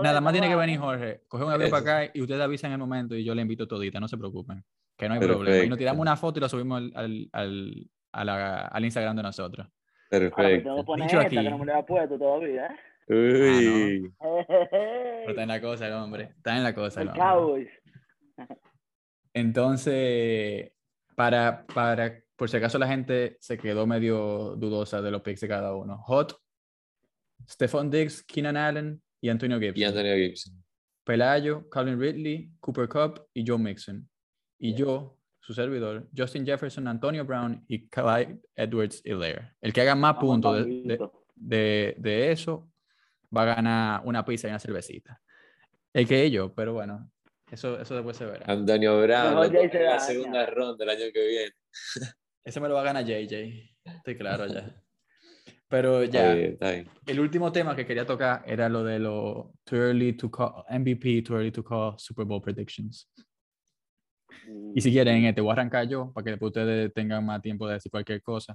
nada 0.02 0.20
más 0.20 0.32
tiene 0.32 0.48
que 0.48 0.56
venir 0.56 0.78
Jorge. 0.78 1.22
Coge 1.28 1.44
un 1.44 1.52
avión 1.52 1.70
para 1.70 1.82
acá 2.02 2.10
y 2.14 2.20
usted 2.20 2.40
avisa 2.40 2.66
en 2.66 2.74
el 2.74 2.78
momento 2.78 3.14
y 3.14 3.24
yo 3.24 3.34
le 3.34 3.42
invito 3.42 3.66
todita, 3.66 4.00
no 4.00 4.08
se 4.08 4.16
preocupen. 4.18 4.64
Que 4.96 5.08
no 5.08 5.14
hay 5.14 5.20
Perfecto. 5.20 5.42
problema. 5.42 5.64
Y 5.64 5.68
nos 5.68 5.78
tiramos 5.78 6.00
una 6.00 6.16
foto 6.16 6.38
y 6.38 6.42
la 6.42 6.48
subimos 6.48 6.78
al, 6.78 6.92
al, 6.94 7.28
al, 7.32 7.90
a 8.12 8.24
la, 8.24 8.60
al 8.66 8.84
Instagram 8.84 9.16
de 9.16 9.22
nosotros. 9.22 9.66
Perfecto. 10.10 10.70
Ahora, 10.70 10.84
poner 10.84 11.06
esta, 11.06 11.20
aquí. 11.22 11.36
que 11.36 11.50
no 11.50 11.58
me 11.58 11.66
lo 11.66 11.78
he 11.78 11.82
puesto 11.84 12.18
todavía, 12.18 12.66
¿eh? 12.66 12.76
Uy. 13.08 14.14
Ah, 14.20 14.26
no. 14.26 14.46
Pero 14.46 15.30
está 15.30 15.42
en 15.42 15.48
la 15.48 15.60
cosa 15.60 15.86
el 15.86 15.92
hombre. 15.94 16.24
Está 16.36 16.56
en 16.56 16.62
la 16.62 16.74
cosa 16.74 17.02
el 17.02 17.08
hombre. 17.08 17.22
Cowboys. 17.22 17.68
Entonces, 19.34 20.72
para, 21.16 21.64
para, 21.74 22.21
por 22.42 22.50
si 22.50 22.56
acaso 22.56 22.76
la 22.76 22.88
gente 22.88 23.36
se 23.38 23.56
quedó 23.56 23.86
medio 23.86 24.56
dudosa 24.56 25.00
de 25.00 25.12
los 25.12 25.22
picks 25.22 25.42
de 25.42 25.46
cada 25.46 25.76
uno. 25.76 25.96
Hot, 25.98 26.36
Stephon 27.48 27.88
Diggs, 27.88 28.24
Keenan 28.24 28.56
Allen 28.56 29.00
y 29.20 29.28
Antonio 29.28 29.60
Gibson. 29.60 29.80
Y 29.80 29.84
Antonio 29.84 30.16
Gibson. 30.16 30.64
Pelayo, 31.04 31.68
Calvin 31.70 32.00
Ridley, 32.00 32.50
Cooper 32.58 32.88
Cup 32.88 33.28
y 33.32 33.44
Joe 33.46 33.58
Mixon. 33.58 34.10
Y 34.58 34.74
yo, 34.74 35.20
su 35.38 35.54
servidor, 35.54 36.08
Justin 36.16 36.44
Jefferson, 36.44 36.88
Antonio 36.88 37.24
Brown 37.24 37.64
y 37.68 37.88
Clyde 37.88 38.40
Edwards 38.56 39.02
Hilaire. 39.04 39.52
El 39.60 39.72
que 39.72 39.82
haga 39.82 39.94
más 39.94 40.16
puntos 40.16 40.66
de, 40.66 40.82
de, 40.82 41.10
de, 41.36 41.94
de, 41.96 42.32
eso 42.32 42.68
va 43.32 43.42
a 43.42 43.54
ganar 43.54 44.02
una 44.04 44.24
pizza 44.24 44.48
y 44.48 44.50
una 44.50 44.58
cervecita. 44.58 45.22
El 45.92 46.08
que 46.08 46.28
yo, 46.28 46.52
pero 46.52 46.72
bueno, 46.72 47.08
eso, 47.52 47.78
eso 47.78 47.94
después 47.94 48.16
se 48.16 48.24
verá. 48.24 48.46
Antonio 48.48 49.00
Brown, 49.00 49.52
la 49.52 50.00
segunda 50.00 50.44
ronda 50.46 50.82
el 50.82 50.90
año 50.90 51.04
que 51.14 51.24
viene. 51.24 51.52
Eso 52.44 52.60
me 52.60 52.68
lo 52.68 52.74
va 52.74 52.80
a 52.80 52.84
ganar 52.84 53.04
JJ, 53.04 53.34
estoy 53.84 54.16
claro 54.16 54.46
ya. 54.46 54.74
Pero 55.68 56.04
ya, 56.04 56.34
el 56.34 57.20
último 57.20 57.50
tema 57.50 57.74
que 57.74 57.86
quería 57.86 58.04
tocar 58.04 58.44
era 58.46 58.68
lo 58.68 58.84
de 58.84 58.98
lo 58.98 59.54
too 59.64 59.76
early 59.76 60.12
to 60.12 60.30
call, 60.30 60.64
MVP, 60.68 61.22
too 61.22 61.34
early 61.34 61.50
to 61.50 61.64
call 61.64 61.94
Super 61.98 62.26
Bowl 62.26 62.42
predictions. 62.42 63.10
Y 64.74 64.80
si 64.80 64.90
quieren, 64.90 65.24
este, 65.24 65.40
voy 65.40 65.50
a 65.50 65.52
arrancar 65.54 65.88
yo 65.88 66.12
para 66.12 66.24
que 66.24 66.30
después 66.32 66.50
ustedes 66.50 66.92
tengan 66.92 67.24
más 67.24 67.40
tiempo 67.40 67.66
de 67.66 67.74
decir 67.74 67.90
cualquier 67.90 68.22
cosa. 68.22 68.54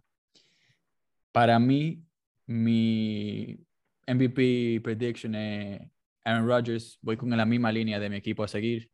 Para 1.32 1.58
mí, 1.60 2.04
mi 2.45 3.60
MVP 4.06 4.82
prediction 4.84 5.36
es 5.36 5.82
Aaron 6.23 6.47
Rodgers. 6.47 7.00
Voy 7.02 7.17
con 7.17 7.36
la 7.36 7.45
misma 7.45 7.71
línea 7.71 8.00
de 8.00 8.10
mi 8.10 8.17
equipo 8.17 8.43
a 8.43 8.47
seguir. 8.47 8.89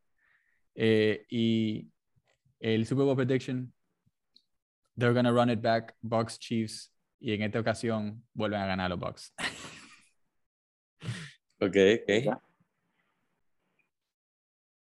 Eh, 0.76 1.26
y 1.30 1.90
el 2.60 2.86
Super 2.86 3.06
Bowl 3.06 3.16
prediction, 3.16 3.73
they're 4.98 5.14
gonna 5.14 5.32
run 5.32 5.50
it 5.50 5.62
back, 5.62 5.96
Bucks 6.02 6.38
Chiefs. 6.40 6.92
Y 7.20 7.34
en 7.34 7.42
esta 7.42 7.60
ocasión 7.60 8.24
vuelven 8.34 8.60
a 8.60 8.66
ganar 8.66 8.90
los 8.90 9.00
Bucks. 9.00 9.34
ok, 11.60 11.78
ok. 12.02 12.38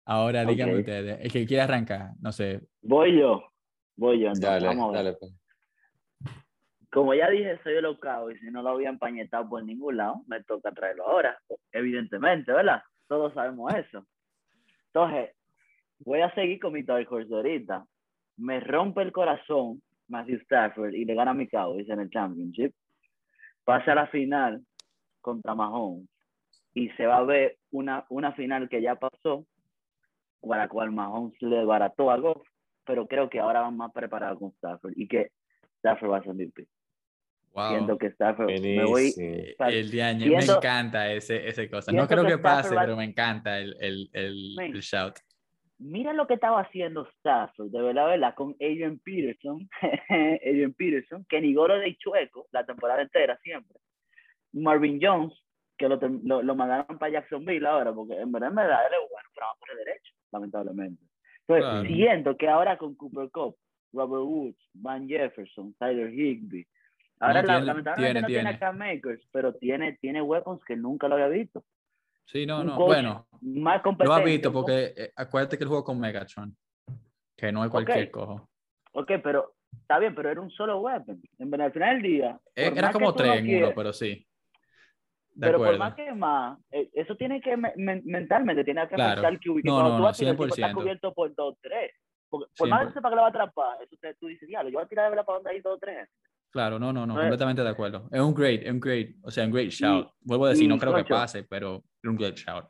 Ahora 0.04 0.44
díganme 0.44 0.72
okay. 0.72 0.80
ustedes, 0.80 1.18
el 1.20 1.32
que 1.32 1.46
quiera 1.46 1.64
arrancar, 1.64 2.12
no 2.20 2.32
sé. 2.32 2.60
Voy 2.82 3.18
yo, 3.18 3.44
voy 3.96 4.20
yo. 4.20 4.28
Entonces, 4.28 4.42
dale, 4.42 4.66
vamos 4.66 4.94
dale. 4.94 5.12
Pues. 5.14 5.32
Como 6.90 7.14
ya 7.14 7.30
dije, 7.30 7.60
soy 7.62 7.74
el 7.74 7.86
octavo 7.86 8.30
y 8.30 8.38
si 8.38 8.46
no 8.50 8.62
lo 8.62 8.70
había 8.70 8.88
empañetado 8.88 9.48
por 9.48 9.62
ningún 9.62 9.96
lado, 9.96 10.22
me 10.26 10.42
toca 10.42 10.72
traerlo 10.72 11.06
ahora, 11.06 11.38
evidentemente, 11.70 12.52
¿verdad? 12.52 12.82
Todos 13.06 13.32
sabemos 13.34 13.72
eso. 13.74 14.04
Entonces, 14.86 15.30
voy 16.00 16.20
a 16.20 16.34
seguir 16.34 16.58
con 16.58 16.72
mi 16.72 16.82
Dark 16.82 17.06
Horse 17.12 17.32
ahorita. 17.32 17.86
Me 18.38 18.58
rompe 18.58 19.02
el 19.02 19.12
corazón 19.12 19.80
Matthew 20.10 20.40
Stafford 20.42 20.94
y 20.94 21.04
le 21.04 21.14
gana 21.14 21.30
a 21.30 21.34
mi 21.34 21.46
Cowboys 21.46 21.88
en 21.88 22.00
el 22.00 22.10
Championship. 22.10 22.74
Pasa 23.64 23.92
a 23.92 23.94
la 23.94 24.06
final 24.08 24.62
contra 25.20 25.54
Mahomes 25.54 26.08
y 26.74 26.88
se 26.90 27.06
va 27.06 27.18
a 27.18 27.24
ver 27.24 27.58
una, 27.70 28.04
una 28.08 28.32
final 28.32 28.68
que 28.68 28.82
ya 28.82 28.96
pasó 28.96 29.46
con 30.40 30.58
la 30.58 30.68
cual 30.68 30.90
Mahomes 30.90 31.40
le 31.40 31.64
barató 31.64 32.10
a 32.10 32.16
Goff, 32.16 32.46
pero 32.84 33.06
creo 33.06 33.28
que 33.28 33.40
ahora 33.40 33.60
van 33.60 33.76
más 33.76 33.92
preparados 33.92 34.38
con 34.38 34.50
Stafford 34.50 34.92
y 34.96 35.06
que 35.06 35.30
Stafford 35.78 36.10
va 36.10 36.18
a 36.18 36.22
ser 36.22 36.34
MVP. 36.34 36.66
Wow. 37.52 37.68
Siento 37.70 37.98
que 37.98 38.06
Stafford 38.06 38.48
me 38.48 38.84
voy 38.84 39.12
el 39.16 40.00
año 40.00 40.26
siento, 40.26 40.52
me 40.52 40.58
encanta 40.58 41.12
ese, 41.12 41.48
ese 41.48 41.68
cosa 41.68 41.90
no 41.90 42.06
creo 42.06 42.22
que, 42.22 42.30
que 42.30 42.38
pase 42.38 42.76
va... 42.76 42.82
pero 42.82 42.96
me 42.96 43.02
encanta 43.02 43.58
el, 43.58 43.76
el, 43.80 44.08
el, 44.12 44.56
el, 44.60 44.80
shout 44.80 45.18
mira 45.80 46.12
lo 46.12 46.26
que 46.26 46.34
estaba 46.34 46.60
haciendo 46.60 47.08
Stafford 47.18 47.70
de 47.70 47.80
verdad, 47.80 48.06
verdad 48.08 48.34
con 48.34 48.52
Adrian 48.60 48.98
Peterson 48.98 49.68
Adrian 50.10 50.74
Peterson 50.74 51.24
que 51.28 51.40
ni 51.40 51.54
golo 51.54 51.78
de 51.78 51.96
chueco 51.96 52.46
la 52.52 52.64
temporada 52.64 53.02
entera 53.02 53.38
siempre 53.38 53.78
Marvin 54.52 55.00
Jones 55.02 55.32
que 55.78 55.88
lo, 55.88 55.98
lo, 56.22 56.42
lo 56.42 56.54
mandaron 56.54 56.98
para 56.98 57.12
Jacksonville 57.12 57.66
ahora 57.66 57.92
porque 57.92 58.14
en 58.14 58.30
verdad, 58.30 58.50
en 58.50 58.54
verdad 58.56 58.86
él 58.86 58.92
es 59.02 59.10
bueno 59.10 59.28
pero 59.34 59.46
va 59.46 59.54
por 59.58 59.70
el 59.70 59.78
derecho 59.78 60.12
lamentablemente 60.32 61.02
entonces 61.48 61.70
claro. 61.70 61.88
siento 61.88 62.36
que 62.36 62.48
ahora 62.48 62.76
con 62.76 62.94
Cooper 62.94 63.30
Cup 63.30 63.56
Robert 63.92 64.24
Woods 64.24 64.70
Van 64.74 65.08
Jefferson 65.08 65.74
Tyler 65.78 66.12
Higby 66.12 66.66
Ahora, 67.20 67.42
no, 67.42 67.48
la, 67.48 67.54
tiene, 67.54 67.66
lamentablemente 67.66 68.12
tiene, 68.12 68.20
no 68.22 68.26
tiene, 68.26 68.42
tiene. 68.42 68.58
Cam 68.58 68.78
Makers, 68.78 69.28
pero 69.30 69.54
tiene, 69.54 69.92
tiene 70.00 70.22
weapons 70.22 70.64
que 70.64 70.74
nunca 70.74 71.06
lo 71.06 71.16
había 71.16 71.28
visto. 71.28 71.64
Sí, 72.26 72.46
no, 72.46 72.62
no. 72.62 72.76
Bueno, 72.76 73.26
más 73.40 73.83
lo 73.98 74.12
has 74.12 74.24
visto 74.24 74.52
porque 74.52 74.94
eh, 74.96 75.12
acuérdate 75.16 75.59
que 75.59 75.64
el 75.64 75.68
juego 75.68 75.85
con 75.85 75.98
Megatron, 75.98 76.56
que 77.37 77.50
no 77.50 77.64
es 77.64 77.70
cualquier 77.70 77.98
okay. 77.98 78.11
cojo. 78.11 78.48
Ok, 78.92 79.12
pero 79.22 79.54
está 79.72 79.98
bien, 79.98 80.14
pero 80.14 80.30
era 80.30 80.40
un 80.40 80.50
solo 80.50 80.80
weapon. 80.80 81.20
En 81.38 81.50
verdad, 81.50 81.66
al 81.66 81.72
final 81.72 81.94
del 81.94 82.02
día. 82.02 82.40
Eh, 82.54 82.72
era 82.74 82.92
como 82.92 83.14
tres 83.14 83.37
en 83.37 83.56
uno, 83.56 83.72
pero 83.74 83.92
sí. 83.92 84.26
De 85.33 85.46
pero 85.46 85.56
acuerdo. 85.56 85.72
por 85.72 85.78
más 85.78 85.94
que 85.94 86.12
más, 86.12 86.59
eh, 86.70 86.90
eso 86.92 87.16
tiene 87.16 87.40
que 87.40 87.56
me, 87.56 87.72
mentalmente, 87.76 88.64
tiene 88.64 88.87
que 88.88 88.94
claro. 88.96 89.22
pensar 89.22 89.40
que 89.40 89.48
no, 89.64 89.83
no, 89.83 89.96
tú 89.96 90.02
no, 90.02 90.09
haces, 90.09 90.28
100%. 90.28 90.48
está 90.48 90.74
cubierto 90.74 91.14
por 91.14 91.35
dos 91.35 91.56
tres. 91.61 91.92
Porque 92.28 92.50
por 92.56 92.68
más 92.68 92.88
que 92.88 92.94
sepa 92.94 93.09
que 93.09 93.16
lo 93.16 93.22
va 93.22 93.28
a 93.28 93.30
atrapar, 93.30 93.83
eso 93.83 93.96
te, 94.00 94.14
tú 94.14 94.26
dices, 94.26 94.48
diablo, 94.48 94.70
yo 94.70 94.78
voy 94.78 94.85
a 94.85 94.88
tirar 94.88 95.06
de 95.06 95.11
verdad 95.11 95.24
para 95.24 95.38
donde 95.38 95.50
hay 95.50 95.61
dos 95.61 95.80
tres. 95.80 96.09
Claro, 96.50 96.78
no, 96.78 96.92
no, 96.92 97.06
no, 97.06 97.14
completamente 97.14 97.62
de 97.62 97.68
acuerdo. 97.68 98.08
Es 98.10 98.20
un 98.20 98.34
great, 98.34 98.62
es 98.62 98.70
un 98.70 98.80
great, 98.80 99.10
o 99.22 99.30
sea, 99.30 99.44
un 99.44 99.52
great 99.52 99.70
shout. 99.70 100.08
Y, 100.08 100.28
Vuelvo 100.28 100.46
a 100.46 100.50
decir, 100.50 100.68
no 100.68 100.78
creo 100.78 100.94
que 100.94 101.04
pase, 101.04 101.44
pero 101.44 101.76
es 102.02 102.10
un 102.10 102.16
great 102.16 102.36
shout. 102.36 102.64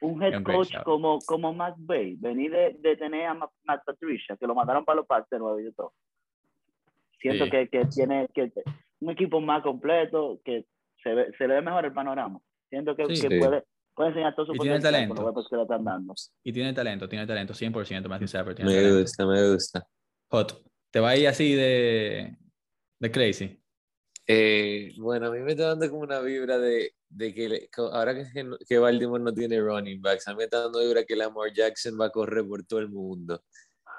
Un 0.00 0.20
head 0.20 0.36
un 0.36 0.42
coach 0.42 0.74
como, 0.84 1.20
como 1.20 1.54
Matt 1.54 1.76
Bay, 1.78 2.16
venir 2.16 2.50
de, 2.50 2.76
de 2.80 2.96
tener 2.96 3.26
a 3.26 3.34
Matt 3.34 3.84
Patricia, 3.86 4.36
que 4.36 4.46
lo 4.48 4.54
mandaron 4.54 4.84
para 4.84 4.96
los 4.96 5.06
Pats 5.06 5.30
de 5.30 5.38
nuevo 5.38 5.60
y 5.60 5.64
de 5.64 5.72
todo. 5.72 5.92
Siento 7.20 7.44
sí. 7.44 7.50
que, 7.52 7.68
que, 7.68 7.84
tiene 7.84 8.28
que, 8.34 8.52
un 9.00 9.10
equipo 9.10 9.40
más 9.40 9.62
completo, 9.62 10.40
que 10.44 10.66
se, 11.04 11.14
ve, 11.14 11.32
se 11.38 11.46
le 11.46 11.54
ve 11.54 11.62
mejor 11.62 11.84
el 11.84 11.92
panorama. 11.92 12.40
Siento 12.68 12.96
que, 12.96 13.04
sí, 13.14 13.22
que 13.22 13.28
sí. 13.34 13.38
puede, 13.38 13.62
puede 13.94 14.08
enseñar 14.08 14.34
todo 14.34 14.46
su 14.46 14.54
y 14.56 14.58
tiene 14.58 14.80
talento. 14.80 15.32
los 15.32 15.48
que 15.48 15.56
le 15.56 15.62
están 15.62 15.84
dando. 15.84 16.14
Y 16.42 16.52
tiene 16.52 16.72
talento, 16.72 17.08
tiene 17.08 17.24
talento, 17.24 17.54
100% 17.54 18.08
Matthew. 18.08 18.54
Tiene 18.54 18.70
me 18.70 18.76
talento. 18.76 19.00
gusta, 19.00 19.26
me 19.26 19.52
gusta. 19.52 19.86
Hot, 20.30 20.64
¿te 20.90 20.98
va 20.98 21.10
a 21.10 21.16
ir 21.16 21.28
así 21.28 21.54
de, 21.54 22.36
de 23.02 23.10
crazy? 23.10 23.60
Eh, 24.28 24.92
bueno, 24.96 25.26
a 25.26 25.30
mí 25.32 25.40
me 25.40 25.52
está 25.52 25.66
dando 25.68 25.90
como 25.90 26.02
una 26.02 26.20
vibra 26.20 26.56
de, 26.56 26.94
de 27.08 27.34
que 27.34 27.68
ahora 27.76 28.14
que, 28.14 28.24
que 28.66 28.78
Baltimore 28.78 29.22
no 29.22 29.34
tiene 29.34 29.60
running 29.60 30.00
backs, 30.00 30.28
a 30.28 30.30
mí 30.30 30.38
me 30.38 30.44
está 30.44 30.60
dando 30.60 30.78
vibra 30.78 31.04
que 31.04 31.16
Lamar 31.16 31.52
Jackson 31.52 31.98
va 32.00 32.06
a 32.06 32.10
correr 32.10 32.46
por 32.46 32.64
todo 32.64 32.78
el 32.78 32.88
mundo 32.88 33.42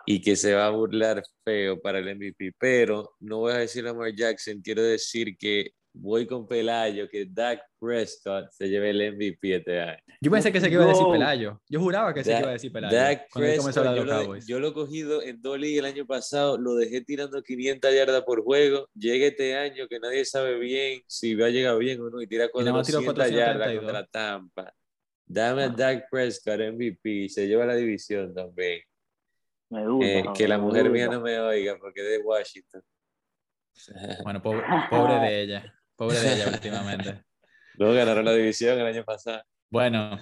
y 0.06 0.22
que 0.22 0.38
se 0.38 0.54
va 0.54 0.68
a 0.68 0.70
burlar 0.70 1.22
feo 1.44 1.82
para 1.82 2.00
el 2.00 2.16
MVP. 2.16 2.54
Pero 2.58 3.16
no 3.20 3.40
voy 3.40 3.52
a 3.52 3.58
decir 3.58 3.84
Lamar 3.84 4.16
Jackson, 4.16 4.62
quiero 4.62 4.82
decir 4.82 5.36
que 5.38 5.72
voy 5.94 6.26
con 6.26 6.48
Pelayo, 6.48 7.08
que 7.08 7.26
Dak 7.26 7.62
Prescott 7.80 8.50
se 8.52 8.68
lleve 8.68 8.90
el 8.90 9.14
MVP 9.14 9.56
este 9.56 9.80
año. 9.80 10.02
Yo 10.20 10.32
pensé 10.32 10.52
que 10.52 10.60
se 10.60 10.70
iba 10.70 10.84
a 10.84 10.88
decir. 10.88 11.06
Pelayo. 11.12 11.62
Yo 11.70 11.80
juraba 11.80 12.14
que 12.14 12.24
se 12.24 12.38
iba 12.38 12.50
a 12.50 12.54
decir 12.54 12.72
Pelayo. 12.72 12.96
Dak 12.96 13.28
Prescott, 13.34 13.96
yo 13.96 14.04
lo, 14.04 14.12
Cowboys. 14.12 14.48
yo 14.48 14.60
lo 14.60 14.70
he 14.70 14.74
cogido 14.74 15.22
en 15.22 15.42
dos 15.42 15.60
ligas 15.60 15.86
el 15.86 15.94
año 15.94 16.06
pasado, 16.06 16.58
lo 16.58 16.76
dejé 16.76 17.02
tirando 17.02 17.42
500 17.42 17.94
yardas 17.94 18.24
por 18.24 18.44
juego. 18.44 18.90
Llega 18.96 19.28
este 19.28 19.56
año 19.56 19.88
que 19.88 20.00
nadie 20.00 20.26
sabe 20.26 20.58
bien 20.58 21.02
si 21.08 21.36
va 21.36 21.48
a 21.48 21.50
llegar 21.50 21.78
bien 21.78 22.02
o 22.02 22.10
no 22.10 22.22
y 22.22 22.28
tira 22.28 22.50
nada 22.54 22.74
más 22.74 22.88
tiró 22.88 23.04
400 23.04 23.32
yardas 23.32 23.74
432. 23.74 23.84
contra 23.84 24.06
Tampa. 24.08 24.74
Dame 25.26 25.64
a 25.64 25.70
Dak 25.70 26.10
Prescott 26.10 26.60
MVP, 26.60 27.30
se 27.30 27.48
lleva 27.48 27.66
la 27.66 27.76
división 27.76 28.34
también. 28.34 28.82
Me 29.70 29.88
gusta. 29.88 30.08
Eh, 30.08 30.24
que 30.36 30.48
la 30.48 30.58
me 30.58 30.66
mujer 30.66 30.90
mía 30.90 31.08
no 31.08 31.22
me 31.22 31.40
oiga 31.40 31.78
porque 31.80 32.02
es 32.02 32.10
de 32.10 32.18
Washington. 32.20 32.82
Bueno, 34.24 34.42
pobre, 34.42 34.64
pobre 34.90 35.16
de 35.16 35.42
ella. 35.42 35.83
Pobre 35.96 36.20
de 36.20 36.34
ella 36.36 36.50
últimamente. 36.50 37.24
No 37.76 37.92
ganaron 37.92 38.24
la 38.24 38.34
división 38.34 38.80
el 38.80 38.86
año 38.86 39.04
pasado. 39.04 39.42
Bueno, 39.72 40.20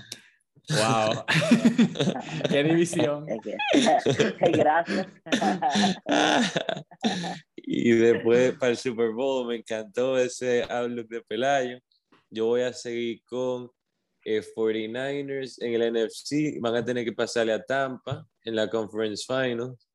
wow. 0.70 1.26
Qué 2.50 2.64
división. 2.64 3.26
Gracias. 4.40 5.08
y 7.58 7.92
después 7.92 8.54
para 8.58 8.72
el 8.72 8.78
Super 8.78 9.12
Bowl 9.12 9.48
me 9.48 9.58
encantó 9.58 10.18
ese 10.18 10.64
outlook 10.64 11.10
de 11.10 11.22
Pelayo. 11.24 11.78
Yo 12.30 12.46
voy 12.46 12.62
a 12.62 12.72
seguir 12.72 13.22
con 13.26 13.70
eh, 14.24 14.42
49ers 14.56 15.62
en 15.62 15.74
el 15.74 15.92
NFC. 15.94 16.60
Van 16.62 16.76
a 16.76 16.86
tener 16.86 17.04
que 17.04 17.12
pasarle 17.12 17.54
a 17.54 17.62
Tampa 17.62 18.26
en 18.44 18.56
la 18.56 18.70
Conference 18.70 19.26
Finals. 19.28 19.90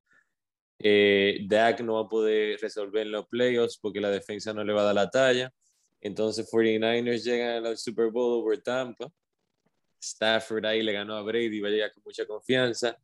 Eh, 0.79 1.39
Dak 1.47 1.81
no 1.81 1.95
va 1.95 2.01
a 2.01 2.09
poder 2.09 2.59
resolver 2.61 3.01
en 3.01 3.11
los 3.11 3.27
playoffs 3.27 3.79
porque 3.81 3.99
la 3.99 4.11
defensa 4.11 4.53
no 4.53 4.63
le 4.63 4.73
va 4.73 4.81
a 4.81 4.85
dar 4.85 4.95
la 4.95 5.09
talla. 5.09 5.51
Entonces 6.01 6.49
49ers 6.51 7.23
llegan 7.23 7.65
al 7.65 7.77
Super 7.77 8.09
Bowl 8.11 8.43
over 8.43 8.61
Tampa. 8.61 9.11
Stafford 9.99 10.65
ahí 10.65 10.83
le 10.83 10.93
ganó 10.93 11.15
a 11.15 11.23
Brady, 11.23 11.59
va 11.59 11.69
a 11.69 11.71
llegar 11.71 11.91
con 11.91 12.03
mucha 12.05 12.25
confianza. 12.25 12.97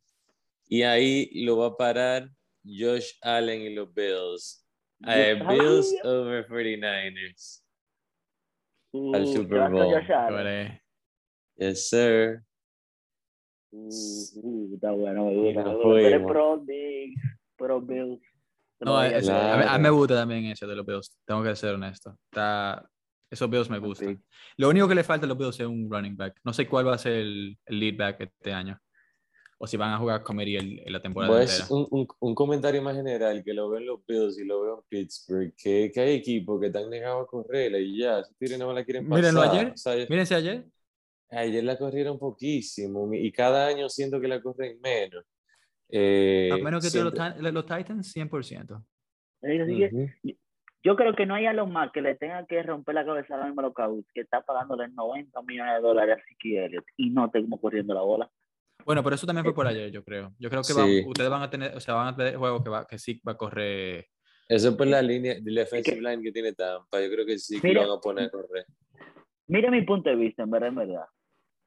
Y 0.68 0.82
ahí 0.82 1.44
lo 1.44 1.58
va 1.58 1.66
a 1.66 1.76
parar 1.76 2.30
Josh 2.64 3.12
Allen 3.20 3.62
y 3.62 3.74
los 3.74 3.92
Bills. 3.92 4.64
Eh, 5.06 5.34
Bills 5.34 5.94
over 6.04 6.46
49ers. 6.46 7.62
Uh, 8.92 9.14
al 9.14 9.26
Super 9.26 9.48
¿qué 9.48 9.54
va 9.58 9.64
a 9.64 9.68
hacer 9.68 9.72
Bowl. 9.72 9.94
Josh 9.94 10.12
Allen? 10.12 10.28
Pobre. 10.28 10.82
Yes, 11.56 11.88
sir. 11.88 12.44
Uh, 13.70 13.88
uh, 13.88 14.74
está 14.74 14.92
bueno, 14.92 15.26
me 15.26 15.36
gusta. 15.36 15.64
Fuimos. 15.64 16.32
pro 17.56 17.80
Bills, 17.80 18.20
No, 18.84 18.92
voy 18.92 19.04
a 19.06 19.08
eso- 19.08 19.16
decir. 19.16 19.32
a, 19.32 19.36
mí, 19.36 19.52
a 19.52 19.56
mí 19.56 19.62
Claro. 19.64 19.82
me 19.82 19.90
gusta 19.90 20.14
también 20.14 20.44
eso 20.46 20.66
de 20.66 20.76
los 20.76 20.86
Bills. 20.86 21.16
Tengo 21.26 21.42
que 21.42 21.56
ser 21.56 21.74
honesto. 21.74 22.16
Está, 22.30 22.88
esos 23.30 23.50
Bills 23.50 23.70
me 23.70 23.78
gustan. 23.78 24.16
Sí. 24.16 24.22
Lo 24.58 24.68
único 24.68 24.86
que 24.88 24.94
le 24.94 25.04
falta 25.04 25.26
a 25.26 25.28
los 25.28 25.38
Bills 25.38 25.58
es 25.60 25.66
un 25.66 25.88
running 25.90 26.16
back. 26.16 26.38
No 26.44 26.52
sé 26.52 26.66
cuál 26.68 26.86
va 26.86 26.94
a 26.94 26.98
ser 26.98 27.12
el, 27.14 27.58
el 27.66 27.80
lead 27.80 27.96
back 27.96 28.20
este 28.20 28.52
año. 28.52 28.78
O 29.58 29.66
si 29.66 29.76
van 29.76 29.92
a 29.92 29.98
jugar 29.98 30.22
comedy 30.22 30.56
el- 30.56 30.82
en 30.84 30.92
la 30.92 31.00
temporada 31.00 31.32
Pues 31.32 31.60
entera. 31.60 31.74
un, 31.74 31.86
un, 31.90 32.08
un 32.20 32.34
comentario 32.34 32.82
más 32.82 32.96
general 32.96 33.42
que 33.44 33.54
lo 33.54 33.70
ven 33.70 33.86
los 33.86 34.04
Bills 34.06 34.38
y 34.38 34.44
lo 34.44 34.60
veo 34.62 34.74
en 34.78 34.82
Pittsburgh, 34.88 35.54
que, 35.56 35.90
que 35.94 36.00
hay 36.00 36.14
equipos 36.16 36.60
que 36.60 36.66
están 36.66 36.90
negados 36.90 37.22
a 37.22 37.26
correr 37.26 37.72
y 37.80 37.98
ya, 37.98 38.22
si 38.24 38.34
tienen 38.34 38.58
no 38.58 38.68
me 38.68 38.74
la 38.74 38.84
quieren 38.84 39.08
pasar. 39.08 39.20
Mírenlo 39.22 39.42
ayer. 39.42 39.72
O 39.72 39.76
sea, 39.76 39.94
Mírense 40.08 40.34
ayer. 40.34 40.66
ayer 41.30 41.64
la 41.64 41.78
corrieron 41.78 42.18
poquísimo 42.18 43.08
y 43.14 43.30
cada 43.32 43.68
año 43.68 43.88
siento 43.88 44.20
que 44.20 44.28
la 44.28 44.42
corren 44.42 44.78
menos. 44.82 45.24
Eh, 45.90 46.50
A 46.52 46.56
menos 46.58 46.82
que 46.92 46.98
los, 46.98 47.12
los 47.52 47.66
Titans, 47.66 48.14
100%. 48.16 48.84
Así 49.42 49.76
que 49.78 49.90
Ujú. 49.92 50.38
Yo 50.86 50.96
creo 50.96 51.14
que 51.14 51.24
no 51.24 51.34
hay 51.34 51.46
a 51.46 51.54
los 51.54 51.66
más 51.66 51.90
que 51.92 52.02
le 52.02 52.14
tengan 52.14 52.46
que 52.46 52.62
romper 52.62 52.94
la 52.94 53.06
cabeza 53.06 53.42
a 53.42 53.48
los 53.48 53.72
Cowboys, 53.72 54.04
que 54.12 54.20
está 54.20 54.42
pagándole 54.42 54.88
90 54.88 55.40
millones 55.42 55.76
de 55.76 55.80
dólares 55.80 56.18
a 56.18 56.64
Elliott 56.66 56.84
y 56.98 57.08
no 57.08 57.30
tengo 57.30 57.58
corriendo 57.58 57.94
la 57.94 58.02
bola. 58.02 58.30
Bueno, 58.84 59.02
pero 59.02 59.14
eso 59.14 59.26
también 59.26 59.44
fue 59.44 59.54
por 59.54 59.66
ayer, 59.66 59.90
yo 59.90 60.04
creo. 60.04 60.34
Yo 60.38 60.50
creo 60.50 60.60
que 60.60 60.74
Sí. 60.74 61.04
ustedes 61.06 61.30
van 61.30 61.40
a 61.42 61.48
tener, 61.48 61.74
o 61.74 61.80
sea, 61.80 61.94
van 61.94 62.08
a 62.08 62.16
tener 62.16 62.36
juegos 62.36 62.62
que, 62.62 62.68
va, 62.68 62.86
que 62.86 62.98
sí 62.98 63.18
va 63.26 63.32
a 63.32 63.36
correr. 63.38 64.08
Eso 64.46 64.68
es 64.68 64.74
por 64.76 64.86
la 64.86 65.00
línea 65.00 65.36
de 65.40 65.50
la 65.52 65.62
offensive 65.62 66.02
line 66.02 66.22
que 66.22 66.32
tiene 66.32 66.52
Tampa. 66.52 67.00
Yo 67.00 67.10
creo 67.10 67.24
que 67.24 67.38
sí 67.38 67.58
que 67.62 67.68
Mira. 67.68 67.82
lo 67.84 67.88
van 67.88 67.98
a 67.98 68.00
poner 68.02 68.24
a 68.26 68.30
correr. 68.30 68.66
Mire 69.46 69.70
mi 69.70 69.80
punto 69.86 70.10
de 70.10 70.16
vista, 70.16 70.42
en 70.42 70.50
verdad, 70.50 70.68
en 70.68 70.74
verdad. 70.74 71.06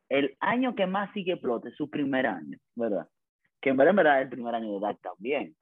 El 0.10 0.38
año 0.40 0.76
que 0.76 0.86
más 0.86 1.12
sigue 1.14 1.34
explote 1.34 1.70
es 1.70 1.76
su 1.76 1.90
primer 1.90 2.28
año, 2.28 2.56
¿verdad? 2.76 3.08
Que 3.62 3.70
en 3.70 3.78
verdad, 3.78 4.20
es 4.20 4.24
el 4.24 4.30
primer 4.30 4.56
año 4.56 4.74
de 4.74 4.80
Dak 4.80 5.02
también. 5.02 5.56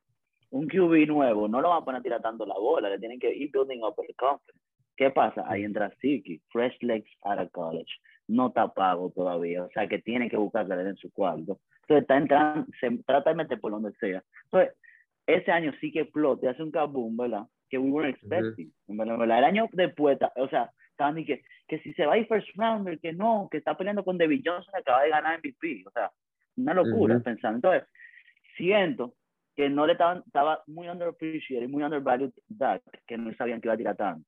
Un 0.51 0.67
QB 0.67 1.07
nuevo, 1.07 1.47
no 1.47 1.61
lo 1.61 1.69
van 1.69 1.81
a 1.81 1.85
poner 1.85 1.99
a 1.99 2.03
tirar 2.03 2.21
tanto 2.21 2.45
la 2.45 2.55
bola, 2.55 2.89
le 2.89 2.99
tienen 2.99 3.19
que 3.19 3.33
ir 3.33 3.51
building 3.51 3.81
up 3.83 3.95
el 3.97 4.15
confidence. 4.15 4.61
¿Qué 4.95 5.09
pasa? 5.09 5.43
Ahí 5.47 5.63
entra 5.63 5.93
Siki, 5.99 6.41
fresh 6.51 6.77
legs 6.81 7.09
out 7.23 7.39
of 7.39 7.51
college, 7.51 7.91
no 8.27 8.47
está 8.47 8.67
pago 8.73 9.11
todavía, 9.13 9.63
o 9.63 9.69
sea 9.71 9.87
que 9.87 9.99
tiene 9.99 10.29
que 10.29 10.37
buscar 10.37 10.67
que 10.67 10.75
le 10.75 10.83
den 10.83 10.95
su 10.95 11.11
cuarto. 11.11 11.59
Entonces 11.81 12.01
está 12.01 12.17
entrando, 12.17 12.65
se 12.79 12.89
trata 13.05 13.31
de 13.31 13.35
meter 13.35 13.59
por 13.59 13.71
donde 13.71 13.91
sea. 13.99 14.23
Entonces, 14.45 14.75
ese 15.27 15.51
año 15.51 15.73
sí 15.81 15.91
que 15.91 16.01
explote, 16.01 16.47
hace 16.47 16.63
un 16.63 16.71
kaboom, 16.71 17.17
¿verdad? 17.17 17.45
Que 17.69 17.77
we 17.77 17.89
weren't 17.89 18.17
expecting. 18.17 18.71
en 18.87 18.97
verdad, 18.97 19.15
en 19.15 19.19
verdad. 19.19 19.37
El 19.39 19.43
año 19.43 19.69
después, 19.73 20.17
o 20.35 20.47
sea, 20.47 20.71
estaban 20.91 21.15
que, 21.25 21.43
que 21.67 21.79
si 21.79 21.93
se 21.93 22.05
va 22.05 22.13
a 22.13 22.17
ir 22.17 22.27
first 22.27 22.47
rounder, 22.55 22.99
que 22.99 23.13
no, 23.13 23.47
que 23.51 23.57
está 23.57 23.75
peleando 23.75 24.03
con 24.03 24.17
David 24.17 24.43
Johnson, 24.45 24.71
que 24.73 24.79
acaba 24.79 25.03
de 25.03 25.09
ganar 25.09 25.39
MVP, 25.39 25.83
o 25.85 25.91
sea, 25.91 26.11
una 26.57 26.73
locura 26.73 27.19
pensando. 27.19 27.55
Entonces, 27.57 27.89
siento 28.57 29.13
que 29.55 29.69
no 29.69 29.85
le 29.85 29.93
estaban, 29.93 30.23
estaba 30.25 30.61
muy 30.67 30.87
underappreciated 30.89 31.67
y 31.67 31.71
muy 31.71 31.83
undervalued 31.83 32.31
Dak, 32.47 32.81
que 33.07 33.17
no 33.17 33.33
sabían 33.35 33.61
que 33.61 33.67
iba 33.67 33.73
a 33.73 33.77
tirar 33.77 33.95
tanto. 33.95 34.27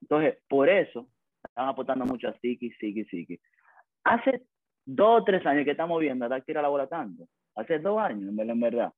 Entonces, 0.00 0.38
por 0.48 0.68
eso, 0.68 1.08
estaban 1.44 1.70
aportando 1.70 2.04
mucho 2.04 2.28
a 2.28 2.32
Siki, 2.38 2.70
Siki, 2.72 3.04
Siki. 3.06 3.40
Hace 4.04 4.42
dos 4.84 5.22
o 5.22 5.24
tres 5.24 5.44
años 5.46 5.64
que 5.64 5.72
estamos 5.72 6.00
viendo 6.00 6.24
a 6.24 6.28
Dak 6.28 6.44
tirar 6.44 6.62
la 6.62 6.68
bola 6.68 6.86
tanto. 6.86 7.28
Hace 7.56 7.78
dos 7.80 7.98
años, 7.98 8.28
en 8.28 8.36
verdad, 8.36 8.52
en 8.54 8.60
verdad. 8.60 8.92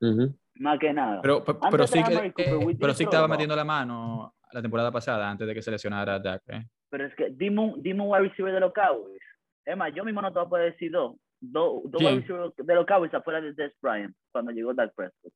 Ujú. 0.00 0.34
Más 0.54 0.78
que 0.78 0.92
nada. 0.92 1.20
Pero, 1.22 1.44
pero 1.44 1.86
sí, 1.86 2.02
que- 2.02 2.32
Cooper, 2.32 2.70
eh, 2.70 2.76
pero 2.80 2.94
sí 2.94 3.04
estaba 3.04 3.22
ball. 3.22 3.30
metiendo 3.30 3.56
la 3.56 3.64
mano 3.64 4.34
la 4.52 4.62
temporada 4.62 4.92
pasada 4.92 5.28
antes 5.28 5.46
de 5.46 5.54
que 5.54 5.62
se 5.62 5.70
lesionara 5.70 6.14
a 6.14 6.18
Dak. 6.20 6.42
¿eh? 6.48 6.64
Pero 6.88 7.06
es 7.06 7.14
que 7.16 7.30
dime 7.30 7.60
un, 7.60 7.82
dime 7.82 8.02
un 8.02 8.10
wide 8.10 8.28
receiver 8.28 8.54
de 8.54 8.60
los 8.60 8.72
Cowboys. 8.72 9.20
Es 9.64 9.76
más, 9.76 9.92
yo 9.92 10.04
mismo 10.04 10.22
no 10.22 10.32
te 10.32 10.38
voy 10.38 10.46
a 10.46 10.48
poder 10.48 10.72
decir 10.72 10.92
dos. 10.92 11.16
Dos, 11.40 11.82
receivers 11.92 12.54
de 12.56 12.74
los 12.74 12.86
Cowboys 12.86 13.12
afuera 13.14 13.40
de 13.40 13.52
Des 13.52 13.72
Bryant 13.80 14.14
cuando 14.32 14.52
llegó 14.52 14.72
Dak 14.74 14.94
Prescott. 14.94 15.32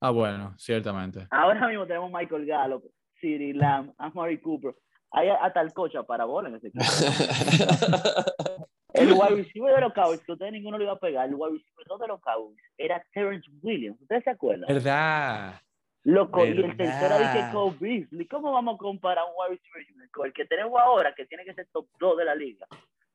Ah, 0.00 0.10
bueno, 0.10 0.54
ciertamente. 0.58 1.26
Ahora 1.30 1.66
mismo 1.68 1.86
tenemos 1.86 2.10
Michael 2.12 2.46
Gallup, 2.46 2.84
Siri 3.20 3.52
Lamb, 3.52 3.92
Amari 3.98 4.40
Cooper. 4.40 4.74
Hay 5.12 5.28
hasta 5.28 5.60
el 5.60 5.72
coach 5.72 5.94
para 6.06 6.24
bola 6.24 6.48
en 6.48 6.56
ese 6.56 6.68
equipo. 6.68 6.84
El 8.94 9.12
wide 9.12 9.42
receiver 9.42 9.74
de 9.74 9.80
los 9.80 9.92
Cowboys, 9.92 10.20
que 10.20 10.32
ustedes 10.32 10.52
ninguno 10.52 10.78
le 10.78 10.84
iba 10.84 10.92
a 10.92 10.98
pegar, 10.98 11.28
el 11.28 11.34
wide 11.34 11.54
receiver 11.54 11.86
dos 11.88 12.00
de 12.00 12.06
los 12.06 12.20
Cowboys 12.20 12.56
era 12.78 13.04
Terrence 13.12 13.50
Williams. 13.60 14.00
¿Ustedes 14.00 14.22
se 14.22 14.30
acuerdan? 14.30 14.68
¿Verdad? 14.68 15.60
Loco, 16.04 16.44
y 16.44 16.50
el 16.50 16.76
tercero 16.76 17.18
dice 17.18 17.32
verdad. 17.32 17.52
Cole 17.52 17.76
Beasley. 17.80 18.28
¿Cómo 18.28 18.52
vamos 18.52 18.76
a 18.76 18.78
comparar 18.78 19.24
un 19.24 19.32
wide 19.36 19.60
receiver 19.72 20.10
con 20.10 20.26
el 20.26 20.32
que 20.32 20.44
tenemos 20.44 20.80
ahora, 20.80 21.12
que 21.12 21.26
tiene 21.26 21.44
que 21.44 21.54
ser 21.54 21.66
top 21.72 21.88
2 21.98 22.18
de 22.18 22.24
la 22.24 22.34
liga? 22.36 22.66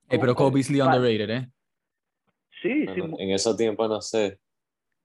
Eh, 0.10 0.20
pero 0.20 0.36
Cole 0.36 0.56
Beasley 0.56 0.82
underrated, 0.82 1.30
¿eh? 1.30 1.48
Sí, 2.62 2.86
sí, 2.93 3.00
Bueno, 3.02 3.15
en 3.19 3.32
esos 3.32 3.56
tiempos 3.58 3.89
no 3.89 4.02
sé. 4.02 4.39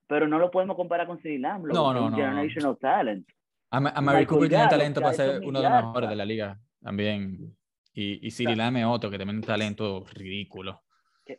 pero 0.07 0.27
no 0.29 0.39
lo 0.39 0.51
podemos 0.51 0.77
comparar 0.77 1.07
con 1.07 1.19
CD 1.21 1.39
Lamb. 1.39 1.67
No, 1.67 1.93
no, 1.93 2.01
no, 2.03 2.11
no. 2.11 2.17
Generational 2.17 2.77
talent. 2.79 3.27
A, 3.71 3.79
a 3.79 4.01
Mary 4.01 4.27
Cooper 4.27 4.49
tiene 4.49 4.69
talento 4.69 5.01
para 5.01 5.15
ser 5.15 5.41
uno 5.45 5.61
de 5.61 5.69
los 5.69 5.85
mejores 5.85 6.11
de 6.11 6.17
la 6.17 6.25
liga 6.25 6.59
también. 6.83 7.57
Y, 7.93 8.27
y 8.27 8.31
Siri 8.31 8.55
Claro. 8.55 8.59
Lamb 8.73 8.77
es 8.79 8.85
otro 8.87 9.11
que 9.11 9.19
también 9.19 9.41
tiene 9.41 9.53
un 9.55 9.59
talento 9.59 10.05
ridículo. 10.15 10.81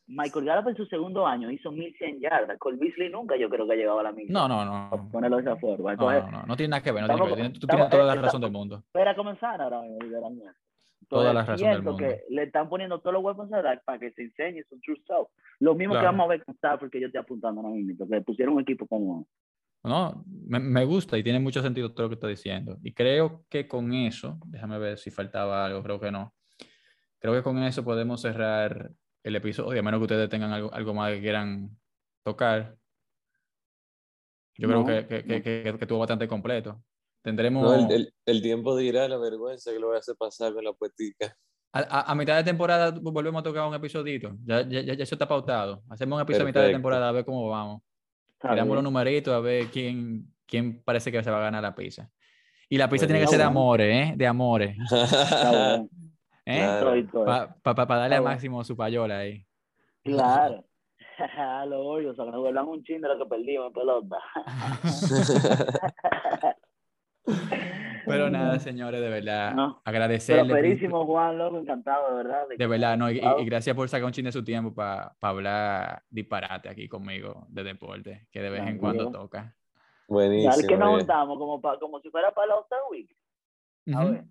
Michael 0.08 0.46
Gallup 0.46 0.70
en 0.70 0.76
su 0.78 0.86
segundo 0.88 1.28
año 1.28 1.52
hizo 1.52 1.72
1100 1.72 2.20
yardas. 2.20 2.58
Cole 2.58 2.78
Beasley 2.80 3.10
nunca 3.12 3.38
yo 3.38 3.48
creo 3.50 3.68
que 3.68 3.74
ha 3.74 3.76
llegado 3.76 4.00
a 4.00 4.04
la 4.04 4.12
misma. 4.14 4.34
No, 4.40 4.48
no, 4.48 4.66
no. 4.66 4.90
No, 4.90 5.10
Ponerlo 5.12 5.38
de 5.38 5.44
esa 5.44 5.56
forma. 5.58 5.94
no, 5.96 6.12
Entonces, 6.12 6.32
no, 6.32 6.40
no, 6.40 6.46
no 6.48 6.56
tiene 6.58 6.70
nada 6.72 6.82
que 6.82 6.92
ver. 6.92 7.02
No 7.04 7.08
tiene 7.08 7.22
que 7.22 7.28
ver. 7.28 7.34
Estamos- 7.34 7.52
Tienes- 7.52 7.60
Tú 7.60 7.68
tienes 7.68 7.86
estamos- 7.86 7.90
toda 7.92 8.04
la 8.16 8.16
razón 8.22 8.26
estamos- 8.26 8.42
del 8.42 8.52
mundo. 8.52 8.76
espera 8.88 9.16
comenzar 9.16 9.62
ahora 9.62 9.82
mismo. 9.82 10.52
Toda 11.08 11.34
la 11.34 11.44
razón 11.44 11.70
del 11.70 11.84
mundo. 11.84 11.98
que 11.98 12.24
le 12.30 12.44
están 12.44 12.70
poniendo 12.70 13.00
todos 13.00 13.14
los 13.22 13.54
a 13.54 13.62
Dak 13.62 13.84
para 13.84 14.00
que 14.00 14.12
se 14.12 14.24
enseñe 14.24 14.64
su 14.70 14.80
true 14.80 15.02
self. 15.06 15.28
Lo 15.60 15.76
mismo 15.76 15.94
que 15.94 16.06
vamos 16.06 16.26
a 16.26 16.30
ver 16.30 16.44
con 16.44 16.56
Stafford 16.56 16.90
que 16.90 17.00
yo 17.00 17.08
estoy 17.08 17.22
apuntando 17.22 17.62
ahora 17.62 17.74
mismo, 17.74 18.08
que 18.08 18.22
pusieron 18.22 18.56
un 18.56 18.62
equipo 18.62 18.88
como 18.88 19.28
No, 19.84 20.24
me, 20.48 20.60
me 20.60 20.86
gusta 20.86 21.18
y 21.18 21.24
tiene 21.24 21.40
mucho 21.40 21.62
sentido 21.62 21.94
todo 21.94 22.04
lo 22.04 22.10
que 22.10 22.16
está 22.16 22.28
diciendo. 22.28 22.78
Y 22.82 22.94
creo 22.94 23.46
que 23.50 23.68
con 23.68 23.94
eso, 23.94 24.40
déjame 24.48 24.80
ver 24.80 24.98
si 24.98 25.12
faltaba 25.12 25.66
algo, 25.66 25.84
creo 25.84 26.00
que 26.00 26.12
no. 26.12 26.34
Creo 27.20 27.34
que 27.34 27.44
con 27.44 27.58
eso 27.64 27.84
podemos 27.84 28.22
cerrar 28.22 28.92
el 29.24 29.36
episodio, 29.36 29.80
a 29.80 29.84
menos 29.84 30.00
que 30.00 30.04
ustedes 30.04 30.30
tengan 30.30 30.52
algo, 30.52 30.74
algo 30.74 30.94
más 30.94 31.12
que 31.12 31.22
quieran 31.22 31.70
tocar. 32.24 32.76
Yo 34.58 34.68
No, 34.68 34.84
creo 34.86 34.86
que, 34.86 35.08
que, 35.08 35.24
que, 35.24 35.38
no. 35.38 35.44
que, 35.44 35.64
que 35.78 35.84
estuvo 35.86 36.00
bastante 36.00 36.28
completo. 36.28 36.84
Tendremos 37.26 37.64
No, 37.64 37.74
el, 37.74 37.92
el- 37.92 38.14
el 38.28 38.42
tiempo 38.44 38.78
dirá 38.78 39.08
la 39.08 39.18
vergüenza 39.18 39.72
que 39.74 39.80
lo 39.80 39.88
voy 39.88 39.96
a 39.96 40.00
hacer 40.00 40.16
pasar 40.16 40.54
con 40.54 40.64
la 40.64 40.74
puestica. 40.74 41.36
a, 41.74 41.80
a- 41.80 42.12
a 42.12 42.16
mitad 42.16 42.36
de 42.38 42.44
temporada 42.44 42.92
volvemos 43.02 43.40
a 43.40 43.44
tocar 43.44 43.68
un 43.68 43.74
episodito. 43.74 44.36
Ya, 44.46 44.62
ya, 44.62 44.82
ya 44.82 44.94
eso 44.94 45.16
está 45.16 45.28
pautado. 45.28 45.82
Hacemos 45.90 46.18
un 46.18 46.22
episodio 46.22 46.46
a 46.46 46.48
mitad 46.48 46.60
de 46.62 46.66
Perfecto. 46.68 46.78
temporada 46.78 47.10
a 47.10 47.12
ver 47.12 47.26
cómo 47.26 47.50
vamos. 47.50 47.82
Tiramos 48.40 48.76
los 48.76 48.84
numeritos 48.84 49.34
a 49.34 49.40
ver 49.40 49.66
quién, 49.72 50.32
quién 50.46 50.84
parece 50.84 51.12
que 51.12 51.24
se 51.24 51.32
va 51.32 51.38
a 51.40 51.46
ganar 51.46 51.64
la 51.64 51.74
pizza. 51.74 52.08
Y 52.70 52.78
la 52.78 52.88
pizza 52.88 53.08
tiene 53.08 53.22
que 53.22 53.28
ser 53.28 53.40
de 53.40 53.44
amores, 53.44 54.10
¿eh? 54.10 54.14
De 54.16 54.28
amores. 54.28 54.78
Bueno. 54.88 55.90
¿Eh? 56.48 57.08
Claro. 57.12 57.56
Para 57.64 57.86
darle 57.86 58.18
Está 58.18 58.18
a. 58.18 58.22
Máximo 58.32 58.64
su 58.64 58.78
payola 58.78 59.18
ahí. 59.18 59.44
Claro. 60.04 60.64
Lo 61.68 61.80
odio, 61.88 62.12
o 62.12 62.16
sea, 62.16 62.26
que 62.26 62.32
nos 62.32 62.42
vuelvan 62.42 62.68
un 62.68 62.84
chin 62.84 63.02
de 63.02 63.08
lo 63.08 63.18
que 63.18 63.26
perdimos 63.26 63.68
en 63.68 63.74
pelota. 63.74 64.18
Pero 68.06 68.30
nada, 68.30 68.60
señores, 68.60 69.02
de 69.02 69.10
verdad, 69.10 69.54
No, 69.56 69.82
Pero 69.84 69.98
agradecerle. 69.98 70.54
perísimo, 70.54 71.06
Juan, 71.06 71.38
loco, 71.40 71.58
encantado, 71.58 72.10
de 72.12 72.16
verdad. 72.24 72.44
De 72.56 72.68
verdad, 72.68 72.98
no, 72.98 73.10
y, 73.10 73.18
y- 73.18 73.46
gracias 73.46 73.76
por 73.76 73.90
sacar 73.90 74.06
un 74.06 74.12
chin 74.12 74.26
de 74.26 74.32
su 74.32 74.44
tiempo 74.44 74.74
para 74.76 75.16
hablar 75.22 76.04
disparate 76.10 76.70
aquí 76.70 76.88
conmigo 76.88 77.48
de 77.50 77.64
deporte, 77.64 78.28
que 78.32 78.42
de 78.42 78.50
vez 78.52 78.62
en 78.68 78.78
cuando 78.78 79.10
toca. 79.12 79.56
Buenísimo. 80.08 80.52
Dale 80.52 80.68
que 80.68 80.78
nos 80.78 80.98
juntamos 81.00 81.38
como, 81.40 81.60
pa- 81.60 81.80
como 81.80 82.00
si 82.00 82.12
fuera 82.12 82.32
para 82.32 82.48
la 82.48 82.56
All 82.58 82.92
Week. 82.92 83.10
A 83.96 84.04
Ujú, 84.04 84.12
ver. 84.14 84.24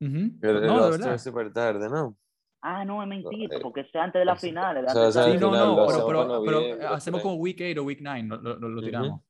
ujú. 0.00 0.38
Pero 0.40 0.54
No, 0.54 0.60
de 0.60 0.68
los 0.68 0.90
verdad. 0.98 1.14
es 1.14 1.22
súper 1.22 1.52
tarde, 1.52 1.88
¿no? 1.90 2.16
Ah, 2.62 2.84
no, 2.84 3.02
es 3.02 3.08
mentira, 3.08 3.56
eh, 3.56 3.60
porque 3.60 3.80
es 3.80 3.94
antes 3.96 4.20
de 4.20 4.24
las 4.24 4.40
finales. 4.40 4.84
de 4.86 5.10
sea, 5.12 5.24
Sí, 5.24 5.30
no, 5.38 5.50
final 5.50 5.66
no, 5.68 5.74
pero, 5.74 5.82
hacemos 5.90 6.06
pero- 6.46 6.62
pero 6.78 6.88
hacemos 6.94 7.20
como 7.20 7.34
week 7.34 7.60
8 7.60 7.82
o 7.82 7.84
week 7.84 7.98
9, 8.00 8.22
lo, 8.28 8.36
lo- 8.40 8.56
lo- 8.58 8.68
lo 8.68 8.76
Ujú. 8.78 8.86
tiramos. 8.86 9.20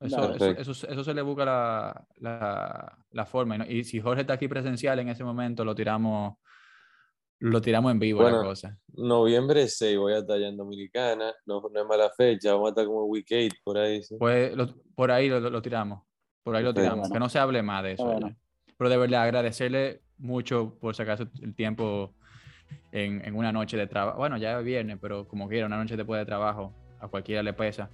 Eso, 0.00 0.34
eso, 0.34 0.50
eso, 0.72 0.88
eso 0.88 1.04
se 1.04 1.14
le 1.14 1.22
busca 1.22 1.44
la, 1.44 2.06
la, 2.18 2.98
la 3.10 3.26
forma. 3.26 3.56
Y, 3.56 3.58
no- 3.58 3.66
y 3.66 3.84
si 3.84 4.00
Jorge 4.00 4.20
está 4.20 4.34
aquí 4.34 4.46
presencial 4.48 4.98
en 5.00 5.08
ese 5.08 5.24
momento, 5.24 5.64
lo 5.64 5.74
tiramos, 5.74 6.34
lo 7.40 7.60
tiramos 7.60 7.90
en 7.92 7.98
vivo 7.98 8.22
la 8.22 8.30
Bueno, 8.30 8.44
cosa. 8.44 8.78
Noviembre 8.94 9.66
6 9.68 9.98
voy 9.98 10.12
a 10.12 10.18
estar 10.18 10.36
allá 10.36 10.48
en 10.48 10.56
Dominicana. 10.56 11.32
No, 11.46 11.60
no 11.72 11.80
es 11.80 11.86
mala 11.86 12.10
fecha. 12.16 12.52
Vamos 12.52 12.66
a 12.66 12.70
estar 12.70 12.86
como 12.86 13.04
week 13.06 13.26
8 13.30 13.56
por 13.64 13.78
ahí. 13.78 14.02
¿sí? 14.02 14.16
Pues 14.18 14.54
lo- 14.56 14.72
por 14.94 15.10
ahí 15.10 15.28
lo, 15.28 15.40
lo- 15.40 15.50
lo 15.50 15.62
tiramos. 15.62 16.02
Por 16.44 16.54
ahí 16.54 16.62
lo 16.62 16.72
Perfecto. 16.72 16.94
tiramos. 16.94 17.12
Que 17.12 17.18
no 17.18 17.28
se 17.28 17.38
hable 17.40 17.62
más 17.62 17.82
de 17.82 17.92
eso. 17.92 18.04
Bueno. 18.04 18.36
Pero 18.76 18.90
de 18.90 18.96
verdad, 18.96 19.22
agradecerle 19.22 20.02
mucho 20.18 20.76
por 20.80 20.94
sacarse 20.94 21.26
el 21.42 21.54
tiempo 21.56 22.14
en, 22.92 23.24
en 23.26 23.34
una 23.34 23.50
noche 23.50 23.76
de 23.76 23.88
trabajo. 23.88 24.18
Bueno, 24.18 24.36
ya 24.36 24.58
es 24.60 24.64
viernes, 24.64 24.98
pero 25.00 25.26
como 25.26 25.48
quiera, 25.48 25.66
una 25.66 25.76
noche 25.76 25.96
después 25.96 26.20
de 26.20 26.24
trabajo, 26.26 26.72
a 27.00 27.08
cualquiera 27.08 27.42
le 27.42 27.52
pesa. 27.52 27.90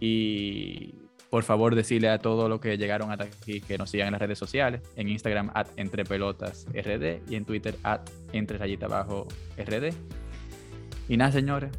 Y 0.00 0.94
por 1.34 1.42
favor, 1.42 1.74
decirle 1.74 2.08
a 2.10 2.18
todos 2.18 2.48
los 2.48 2.60
que 2.60 2.78
llegaron 2.78 3.10
hasta 3.10 3.24
aquí 3.24 3.60
que 3.60 3.76
nos 3.76 3.90
sigan 3.90 4.06
en 4.06 4.12
las 4.12 4.20
redes 4.20 4.38
sociales. 4.38 4.82
En 4.94 5.08
Instagram, 5.08 5.50
at 5.52 5.66
entrepelotasrd 5.76 7.22
y 7.28 7.34
en 7.34 7.44
Twitter, 7.44 7.74
at 7.82 8.02
entre 8.32 8.56
rayita 8.56 8.86
abajo 8.86 9.26
rd. 9.58 9.92
Y 11.08 11.16
nada, 11.16 11.32
señores. 11.32 11.72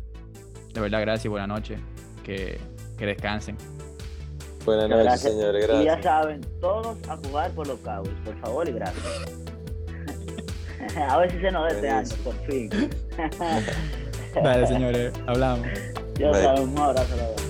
De 0.74 0.82
verdad, 0.82 0.99
gracias 0.99 1.24
y 1.24 1.28
buenas 1.30 1.47
noches. 1.47 1.80
Que, 2.22 2.60
que 2.97 3.06
descansen. 3.06 3.56
Buenas 4.66 4.89
noches, 4.89 5.06
Gracias. 5.06 5.32
señores. 5.32 5.64
Y 5.64 5.68
ya 5.70 5.84
Gracias. 5.84 6.03
saben, 6.03 6.41
todos 6.60 6.97
a 7.08 7.16
jugar 7.16 7.51
por 7.51 7.66
los 7.66 7.80
Cowboys, 7.80 8.14
por 8.26 8.38
favor 8.41 8.68
y 8.68 8.74
gracias. 8.74 9.06
a 10.97 11.18
ver 11.18 11.32
si 11.32 11.39
se 11.39 11.49
nos 11.49 11.64
da 11.64 11.70
este 11.70 11.89
año, 11.89 12.10
por 12.26 12.36
fin. 12.45 12.70
Dale, 14.43 14.68
señores. 14.68 15.14
Hablamos. 15.28 15.66
ya 16.20 16.30
Bye. 16.30 16.41
saben, 16.41 16.68
un 16.68 16.78
abrazo 16.78 17.14
a 17.14 17.16
la 17.16 17.28
vez. 17.30 17.44